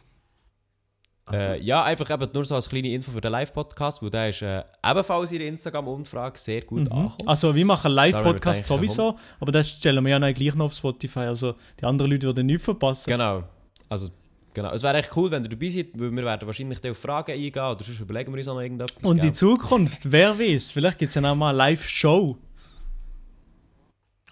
Also, 1.26 1.44
Äh, 1.46 1.60
ja, 1.62 1.82
einfach 1.84 2.08
eben 2.10 2.28
nur 2.32 2.44
so 2.44 2.54
als 2.54 2.68
kleine 2.68 2.88
Info 2.88 3.10
für 3.10 3.20
den 3.20 3.30
Live-Podcast, 3.32 4.02
weil 4.02 4.08
der 4.10 4.30
ist 4.30 4.40
äh, 4.40 4.62
ebenfalls 4.82 5.30
in 5.32 5.38
der 5.40 5.48
Instagram-Umfrage 5.48 6.38
sehr 6.38 6.62
gut 6.62 6.86
Mhm. 6.86 6.92
angekommen. 6.92 7.28
Also 7.28 7.54
wir 7.54 7.66
machen 7.66 7.94
Da 7.94 8.04
Live-Podcast 8.04 8.70
werden 8.70 8.80
sowieso, 8.82 9.16
aber 9.38 9.52
das 9.52 9.68
stellen 9.68 10.02
wir 10.04 10.10
ja 10.12 10.18
dann 10.18 10.32
gleich 10.32 10.54
noch 10.54 10.66
auf 10.66 10.72
Spotify. 10.72 11.20
Also 11.20 11.54
die 11.80 11.84
anderen 11.84 12.10
Leute 12.10 12.26
würden 12.28 12.46
nichts 12.46 12.64
verpassen. 12.64 13.10
Genau. 13.10 13.42
Also, 13.88 14.10
genau. 14.54 14.72
Es 14.72 14.82
wäre 14.82 14.96
echt 14.98 15.16
cool, 15.16 15.30
wenn 15.30 15.42
ihr 15.44 15.50
dabei 15.50 15.68
seid, 15.68 15.88
weil 15.94 16.10
wir 16.10 16.24
werden 16.24 16.46
wahrscheinlich 16.46 16.90
auf 16.90 16.98
Fragen 16.98 17.32
eingehen 17.32 17.62
oder 17.62 17.82
sonst 17.82 18.00
überlegen 18.00 18.32
wir 18.32 18.38
uns 18.38 18.48
auch 18.48 18.54
noch 18.54 18.62
irgendetwas. 18.62 19.02
Und 19.02 19.18
gell? 19.18 19.28
in 19.28 19.34
Zukunft, 19.34 20.10
wer 20.10 20.38
weiß, 20.38 20.72
vielleicht 20.72 20.98
gibt 20.98 21.10
es 21.10 21.14
ja 21.14 21.20
noch 21.20 21.34
mal 21.34 21.50
eine 21.50 21.58
Live-Show. 21.58 22.36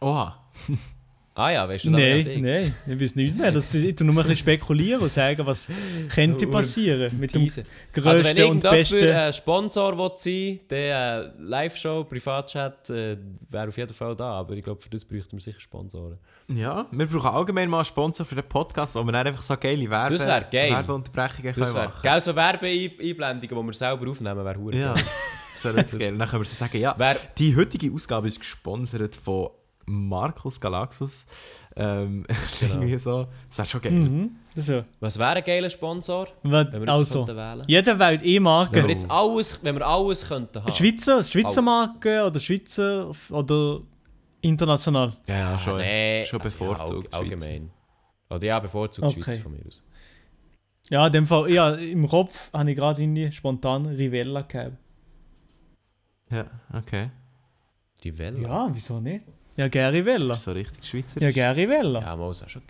Oha. 0.00 0.42
Ah 1.38 1.50
ja, 1.50 1.68
weißt 1.68 1.84
du 1.84 1.90
als 1.90 1.98
Nein, 2.00 2.16
ich? 2.18 2.40
nein, 2.40 2.74
ich 2.86 2.98
weiß 3.02 3.14
nicht 3.16 3.36
mehr. 3.36 3.52
Das 3.52 3.74
ist, 3.74 3.84
ich 3.84 3.94
tu 3.94 4.04
nur 4.04 4.14
ein 4.14 4.16
bisschen 4.22 4.36
spekulieren 4.36 5.02
und 5.02 5.12
sagen, 5.12 5.44
was 5.44 5.68
könnte 6.08 6.46
passieren 6.46 7.18
mit 7.20 7.34
dem 7.34 7.42
grössten 7.44 7.66
Also 8.08 8.24
wenn 8.36 8.50
und 8.52 8.60
besten. 8.62 9.04
äh, 9.04 9.30
Sponsor 9.34 9.98
will 9.98 10.12
sein 10.16 10.60
der 10.70 11.32
äh, 11.36 11.42
Live-Show, 11.42 12.04
Privatchat, 12.04 12.88
äh, 12.88 13.18
wäre 13.50 13.68
auf 13.68 13.76
jeden 13.76 13.92
Fall 13.92 14.16
da. 14.16 14.30
Aber 14.30 14.54
ich 14.54 14.64
glaube, 14.64 14.80
für 14.80 14.88
das 14.88 15.04
bräuchten 15.04 15.32
wir 15.32 15.40
sicher 15.42 15.60
Sponsoren. 15.60 16.16
Ja, 16.48 16.86
wir 16.90 17.06
brauchen 17.06 17.28
allgemein 17.28 17.68
mal 17.68 17.78
einen 17.80 17.84
Sponsor 17.84 18.24
für 18.24 18.36
den 18.36 18.48
Podcast, 18.48 18.94
wo 18.94 19.04
wir 19.04 19.12
dann 19.12 19.26
einfach 19.26 19.42
so 19.42 19.56
geile 19.58 19.90
Werbe 19.90 20.14
Das 20.14 20.26
wär 20.26 20.40
geil. 20.50 20.70
Werbeunterbrechungen 20.70 21.52
Das 21.54 21.72
können 21.74 21.84
machen 21.86 22.00
geil, 22.02 22.20
so 22.22 22.34
Werbeeinblendungen, 22.34 23.40
die 23.62 23.66
wir 23.68 23.72
selber 23.74 24.10
aufnehmen, 24.10 24.42
wäre 24.42 24.58
hure 24.58 24.74
Ja, 24.76 24.94
geil. 24.94 25.04
das 25.62 25.74
dann 25.74 25.86
können 25.88 26.18
wir 26.18 26.44
so 26.44 26.54
sagen, 26.54 26.78
ja, 26.78 26.94
Wer- 26.96 27.16
die 27.36 27.54
heutige 27.56 27.92
Ausgabe 27.92 28.28
ist 28.28 28.38
gesponsert 28.40 29.16
von 29.16 29.50
Markus 29.86 30.60
Galaxus. 30.60 31.26
Ähm, 31.76 32.26
Genau. 32.60 32.74
irgendwie 32.74 32.98
so. 32.98 33.26
Das 33.48 33.58
wäre 33.58 33.66
schon 33.68 33.80
geil. 33.80 33.92
Mhm. 33.92 34.36
Das 34.54 34.68
ja. 34.68 34.84
Was 35.00 35.18
wäre 35.18 35.30
ein 35.36 35.44
geiler 35.44 35.70
Sponsor, 35.70 36.26
Was- 36.42 36.72
wenn 36.72 36.72
wir 36.72 36.80
jetzt 36.80 36.88
Also, 36.88 37.26
wählen 37.28 37.62
jeder 37.66 37.98
wählt 37.98 38.24
eh 38.24 38.40
Marke. 38.40 38.76
Wenn 38.76 38.84
wir 38.84 38.90
jetzt 38.92 39.10
alles, 39.10 39.62
wenn 39.62 39.76
wir 39.76 39.86
alles 39.86 40.26
könnten 40.28 40.62
haben. 40.62 40.72
Schweizer, 40.72 41.22
Schweizer 41.22 41.46
Alles. 41.48 41.62
Marke 41.64 42.24
oder 42.26 42.40
Schweizer 42.40 43.10
oder 43.30 43.80
international? 44.40 45.12
Ja, 45.26 45.36
ja, 45.52 45.58
schon. 45.58 45.74
Ah, 45.74 45.78
nee, 45.78 46.24
schon 46.26 46.40
also 46.40 46.56
bevorzugt 46.58 47.04
Ja, 47.12 47.18
all- 47.18 47.24
allgemein. 47.24 47.70
Oder 48.30 48.46
ja, 48.46 48.58
bevorzugt 48.58 49.06
Okay. 49.06 49.22
Schweiz 49.22 49.36
von 49.38 49.52
mir 49.52 49.64
aus. 49.66 49.84
Ja, 50.88 51.06
in 51.06 51.12
dem 51.12 51.26
Fall, 51.26 51.50
ja, 51.50 51.70
im 51.74 52.08
Kopf 52.08 52.50
habe 52.52 52.70
ich 52.70 52.76
gerade 52.76 53.02
irgendwie 53.02 53.30
spontan 53.30 53.86
Rivella 53.86 54.42
gehabt. 54.42 54.76
Ja, 56.30 56.46
okay. 56.72 57.10
Die 58.02 58.16
Welle? 58.18 58.40
Ja, 58.40 58.68
wieso 58.72 59.00
nicht? 59.00 59.24
Ja, 59.56 59.68
gerne 59.68 59.96
Rivella. 59.98 60.34
So 60.34 60.52
richtig 60.52 60.84
Schweizer. 60.86 61.20
Ja, 61.20 61.30
gerne 61.30 61.56
Rivella. 61.56 62.00
Ja, 62.00 62.16
mal, 62.16 62.30
ist 62.30 62.42
auch 62.44 62.48
schon 62.48 62.62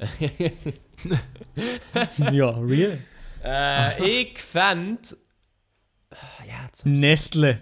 Ja, 2.32 2.50
real. 2.50 2.98
Äh, 3.44 4.20
Ich 4.22 4.38
fände. 4.38 5.00
Ja, 6.46 6.64
jetzt 6.66 6.84
Nestle. 6.86 7.60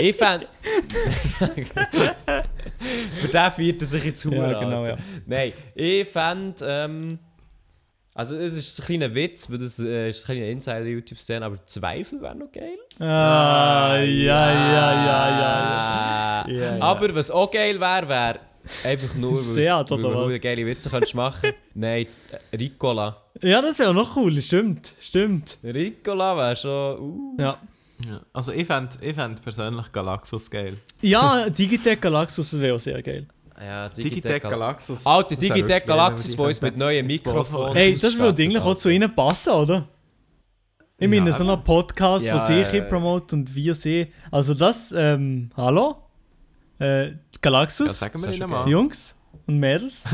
Ich 0.00 0.16
fände. 0.16 0.46
Für 3.20 3.28
den 3.28 3.52
viert 3.52 3.80
er 3.82 3.86
sich 3.86 4.04
jetzt 4.04 4.24
Ja, 4.24 4.30
Huren 4.30 4.60
genau, 4.60 4.82
an. 4.82 4.88
ja. 4.90 4.96
Nein, 5.26 5.52
ich 5.74 6.08
fände. 6.08 6.64
Ähm, 6.66 7.18
also, 8.16 8.36
es 8.36 8.56
ist 8.56 8.80
ein 8.80 8.86
kleiner 8.86 9.14
Witz, 9.14 9.50
weil 9.50 9.58
das 9.58 9.78
äh, 9.78 10.08
ist 10.08 10.24
eine 10.28 10.38
kleine 10.38 10.50
Insider-YouTube-Szene, 10.52 11.44
aber 11.44 11.58
Zweifel 11.66 12.22
wäre 12.22 12.34
noch 12.34 12.50
geil. 12.50 12.78
Ah, 12.98 13.98
ja, 13.98 14.02
ja, 14.02 14.92
ja, 15.04 15.30
ja. 15.40 16.46
Ja, 16.48 16.76
ja. 16.76 16.82
Aber 16.82 17.14
was 17.14 17.30
auch 17.30 17.50
geil 17.50 17.78
wäre, 17.78 18.08
wäre 18.08 18.40
einfach 18.84 19.14
nur, 19.16 19.36
Seat, 19.42 19.90
weil 19.90 20.00
du 20.00 20.10
nur 20.10 20.38
geile 20.38 20.64
Witze 20.64 20.88
könntest 20.88 21.14
machen 21.14 21.52
Nein, 21.74 22.06
äh, 22.50 22.56
Ricola. 22.56 23.22
Ja, 23.42 23.48
ja 23.48 23.60
das 23.60 23.78
wäre 23.78 23.92
noch 23.92 24.16
cool, 24.16 24.40
stimmt, 24.40 24.94
stimmt. 24.98 25.58
Ricola 25.62 26.36
wäre 26.38 26.56
schon. 26.56 26.98
Uh. 26.98 27.36
Ja. 27.38 27.58
Ja. 28.06 28.20
Also 28.32 28.52
ich 28.52 28.66
fände 28.66 28.90
ich 29.00 29.14
fänd 29.14 29.42
persönlich 29.42 29.90
Galaxus 29.92 30.50
geil. 30.50 30.76
Ja, 31.00 31.48
Digitec 31.48 32.00
Galaxus 32.00 32.58
wäre 32.58 32.76
auch 32.76 32.80
sehr 32.80 33.02
geil. 33.02 33.26
Ja, 33.60 33.88
Digitec 33.88 34.42
Galaxus. 34.42 35.06
Alter, 35.06 35.34
Das 35.34 35.42
wär 35.42 35.54
Digitec 35.54 35.68
wirklich 35.68 35.86
geil, 35.86 35.96
Galaxus, 35.96 36.38
wo 36.38 36.44
uns 36.44 36.58
die 36.60 36.64
mit 36.66 36.76
neuen 36.76 37.06
Mikrofonen. 37.06 37.74
Hey, 37.74 37.94
das 37.94 38.18
würde 38.18 38.42
eigentlich 38.42 38.62
auch 38.62 38.74
zu 38.76 38.88
ihnen 38.90 39.14
passen, 39.14 39.50
oder? 39.50 39.88
Ich 40.98 41.08
meine, 41.08 41.30
Ja, 41.30 41.32
so 41.36 41.50
ein 41.50 41.64
Podcast, 41.64 42.26
Ja, 42.26 42.34
was 42.34 42.48
ich 42.50 42.72
äh, 42.72 42.82
promote 42.82 43.36
und 43.36 43.54
wir 43.54 43.74
sehen. 43.74 44.08
Also 44.30 44.54
das, 44.54 44.92
ähm, 44.96 45.50
hallo? 45.56 45.96
Äh, 46.80 47.08
Ja, 47.08 47.14
Galaxus, 47.40 47.98
sagen 47.98 48.12
Das 48.14 48.22
wir 48.22 48.28
ihnen 48.30 48.38
schon 48.38 48.50
mal. 48.50 48.68
Jungs 48.68 49.16
und 49.46 49.58
Mädels. 49.60 50.04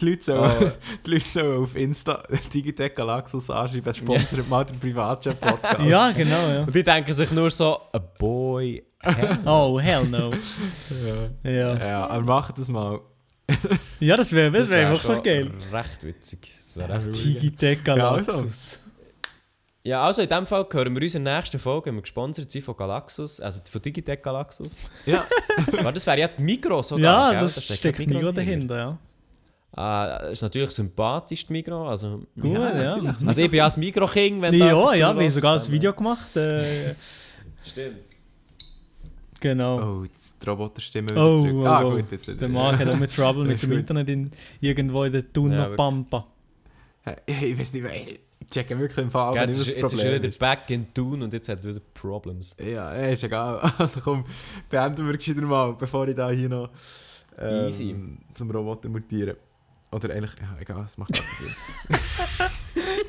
Die 0.00 0.04
Leute 0.10 0.22
sollen, 0.24 0.52
Oh. 0.62 0.70
die 1.06 1.10
Leute 1.10 1.24
sollen 1.24 1.62
auf 1.62 1.76
Insta 1.76 2.22
Digitec 2.54 2.94
Galaxus 2.94 3.48
anschreiben, 3.50 3.94
sponsert 3.94 4.48
mal 4.48 4.64
den 4.64 4.78
Privatchat-Podcast. 4.78 5.84
ja, 5.86 6.10
genau, 6.12 6.48
ja. 6.48 6.60
Und 6.62 6.74
die 6.74 6.82
denken 6.82 7.12
sich 7.12 7.30
nur 7.30 7.50
so, 7.50 7.78
a 7.92 7.98
boy. 7.98 8.82
hell 9.00 9.38
Oh, 9.46 9.78
hell 9.80 10.04
no. 10.04 10.32
Ja. 11.44 11.50
Ja, 11.50 11.86
ja, 11.88 12.06
aber 12.08 12.22
macht 12.24 12.58
das 12.58 12.68
mal. 12.68 13.00
ja 13.98 14.16
das 14.16 14.32
wäre 14.32 14.50
das 14.52 14.70
wär 14.70 14.78
wär 14.82 14.90
wirklich 14.90 15.02
schon 15.14 15.22
geil. 15.22 15.50
Recht 15.72 16.04
witzig. 16.04 16.52
Das 16.56 16.76
wäre 16.76 16.98
echt 16.98 17.24
Digitec 17.24 17.86
Ja, 17.86 17.94
also. 18.10 18.30
Galaxus. 18.30 18.79
Ja, 19.82 20.04
also 20.04 20.20
in 20.20 20.28
dem 20.28 20.46
Fall 20.46 20.66
hören 20.70 20.94
wir 20.94 21.02
uns 21.02 21.14
in 21.14 21.24
der 21.24 21.36
nächsten 21.38 21.58
Folge, 21.58 21.86
wenn 21.86 21.94
wir 21.94 22.02
gesponsert 22.02 22.50
sind 22.50 22.62
von 22.62 22.76
Galaxus, 22.76 23.40
also 23.40 23.60
von 23.68 23.80
Digitec 23.80 24.22
Galaxus. 24.22 24.76
Ja. 25.06 25.24
Warte, 25.72 25.92
das 25.94 26.06
wäre 26.06 26.18
ja 26.20 26.28
die 26.28 26.42
Migros 26.42 26.88
sogar, 26.88 27.32
Ja, 27.32 27.38
gell? 27.38 27.40
das 27.48 27.66
Da 27.66 27.74
steckt 27.74 27.98
Migros 28.00 28.14
Migros 28.16 28.34
dahinter, 28.34 28.76
ja. 28.76 28.98
Ah, 29.72 30.28
ist 30.30 30.42
natürlich 30.42 30.70
sympathisch, 30.72 31.46
die 31.46 31.52
Migros. 31.54 31.88
Also, 31.88 32.22
Gut, 32.38 32.52
ja. 32.58 32.74
natürlich. 32.74 33.26
also 33.26 33.40
ich 33.42 33.50
bin 33.50 33.56
ja 33.58 33.64
das 33.64 33.76
Migros-King, 33.78 34.42
wenn 34.42 34.52
Ja, 34.54 34.58
da 34.58 34.66
ja, 34.66 34.74
dazu 34.74 34.98
wir 34.98 35.06
haben 35.24 35.30
sogar 35.30 35.54
ein 35.58 35.72
Video 35.72 35.92
gemacht. 35.94 36.36
Äh, 36.36 36.94
Stimmt. 37.62 37.96
genau. 39.40 40.00
Oh, 40.00 40.04
jetzt 40.04 40.42
die 40.42 40.48
Roboterstimme 40.48 41.08
wieder 41.10 41.24
Oh, 41.24 41.40
zurück. 41.40 41.54
oh, 41.54 41.66
ah, 41.66 41.82
oh. 41.84 41.90
gut, 41.92 42.10
jetzt 42.12 42.28
Der 42.28 42.48
Marc 42.48 42.78
hat 42.80 42.88
auch 42.88 42.96
mit 42.96 43.14
Trouble 43.14 43.44
mit 43.46 43.62
dem 43.62 43.70
gut. 43.70 43.78
Internet 43.78 44.08
in, 44.10 44.30
irgendwo 44.60 45.04
in 45.04 45.12
der 45.12 45.22
Ja, 45.22 45.26
Tunnel 45.32 45.58
wirklich. 45.58 45.76
Pampa. 45.76 46.26
Ich 47.26 47.58
weiß 47.58 47.72
nicht, 47.72 47.84
ey, 47.86 48.20
ich 48.50 48.54
checke 48.54 48.78
wirklich 48.78 48.98
im 48.98 49.10
Fall, 49.10 49.34
wenn 49.34 49.48
Jetzt 49.48 49.58
ist, 49.58 49.68
das 49.68 49.76
jetzt 49.76 49.92
ist 49.94 50.04
er 50.04 50.22
wieder 50.22 50.38
back 50.38 50.68
in 50.70 50.92
Tune 50.92 51.24
und 51.24 51.32
jetzt 51.32 51.48
hat 51.48 51.64
er 51.64 51.70
wieder 51.70 51.80
Problems. 51.94 52.56
Ja, 52.58 52.94
ja, 52.94 53.08
ist 53.08 53.24
egal. 53.24 53.72
Also 53.78 54.00
komm, 54.00 54.24
beenden 54.68 55.06
wir 55.06 55.16
gescheiter 55.16 55.42
mal, 55.42 55.72
bevor 55.74 56.08
ich 56.08 56.16
da 56.16 56.30
hier 56.30 56.48
noch 56.48 56.70
ähm, 57.38 57.66
Easy. 57.66 57.94
zum 58.34 58.50
Roboter 58.50 58.88
mutiere. 58.88 59.36
Oder 59.92 60.14
eigentlich, 60.14 60.32
ja, 60.40 60.56
egal, 60.60 60.84
es 60.84 60.96
macht 60.98 61.12
keinen 61.12 61.26
Sinn. 61.36 61.98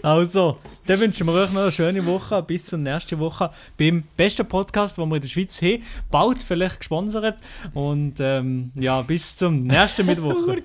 Also, 0.03 0.57
dann 0.87 0.99
wünschen 0.99 1.27
wir 1.27 1.33
euch 1.33 1.53
noch 1.53 1.61
eine 1.61 1.71
schöne 1.71 2.03
Woche. 2.07 2.41
Bis 2.41 2.65
zur 2.65 2.79
nächsten 2.79 3.19
Woche 3.19 3.51
beim 3.77 4.03
besten 4.17 4.47
Podcast, 4.47 4.97
den 4.97 5.07
wir 5.07 5.15
in 5.17 5.21
der 5.21 5.27
Schweiz 5.27 5.61
haben. 5.61 5.83
Bald 6.09 6.41
vielleicht 6.41 6.79
gesponsert. 6.79 7.39
Und 7.75 8.15
ähm, 8.19 8.71
ja, 8.73 9.03
bis 9.03 9.35
zum 9.37 9.67
nächsten 9.67 10.07
Mittwoch. 10.07 10.35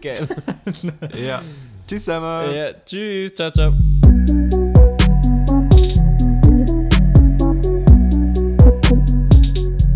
Ja. 1.15 1.43
Tschüss 1.87 2.05
zusammen. 2.05 2.55
ja, 2.55 2.73
tschüss, 2.73 3.35
ciao, 3.35 3.51
ciao. 3.51 4.66